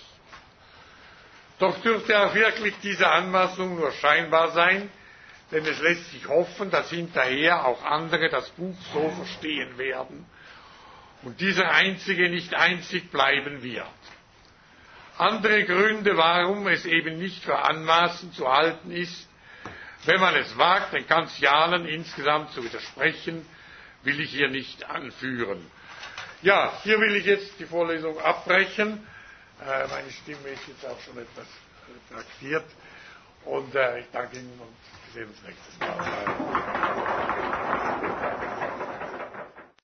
Doch 1.58 1.78
dürfte 1.82 2.18
auch 2.20 2.34
wirklich 2.34 2.74
diese 2.82 3.08
Anmaßung 3.10 3.76
nur 3.76 3.92
scheinbar 3.92 4.52
sein, 4.52 4.90
denn 5.50 5.66
es 5.66 5.80
lässt 5.80 6.10
sich 6.12 6.26
hoffen, 6.28 6.70
dass 6.70 6.90
hinterher 6.90 7.66
auch 7.66 7.84
andere 7.84 8.28
das 8.30 8.48
Buch 8.50 8.76
so 8.92 9.10
verstehen 9.10 9.76
werden 9.78 10.24
und 11.22 11.40
dieser 11.40 11.70
einzige 11.70 12.30
nicht 12.30 12.54
einzig 12.54 13.10
bleiben 13.10 13.62
wird. 13.62 13.86
Andere 15.18 15.64
Gründe, 15.64 16.16
warum 16.16 16.66
es 16.68 16.86
eben 16.86 17.18
nicht 17.18 17.44
für 17.44 17.58
anmaßend 17.58 18.34
zu 18.34 18.50
halten 18.50 18.90
ist, 18.90 19.28
wenn 20.06 20.20
man 20.20 20.34
es 20.36 20.56
wagt, 20.56 20.94
den 20.94 21.06
Kantianern 21.06 21.84
insgesamt 21.84 22.52
zu 22.52 22.64
widersprechen, 22.64 23.44
will 24.02 24.18
ich 24.18 24.30
hier 24.30 24.48
nicht 24.48 24.88
anführen. 24.88 25.70
Ja, 26.42 26.72
hier 26.84 26.98
will 26.98 27.16
ich 27.16 27.26
jetzt 27.26 27.58
die 27.60 27.66
Vorlesung 27.66 28.18
abbrechen. 28.18 29.06
Äh, 29.60 29.86
meine 29.88 30.10
Stimme 30.10 30.48
ist 30.48 30.66
jetzt 30.68 30.86
auch 30.86 30.98
schon 31.04 31.18
etwas 31.18 31.46
traktiert. 32.10 32.64
Und 33.44 33.74
äh, 33.74 34.00
ich 34.00 34.06
danke 34.12 34.38
Ihnen 34.38 34.58
und 34.58 35.14
wir 35.14 35.22
sehen 35.22 35.28
uns 35.28 35.42
nächstes 35.42 35.78
Mal. 35.80 36.79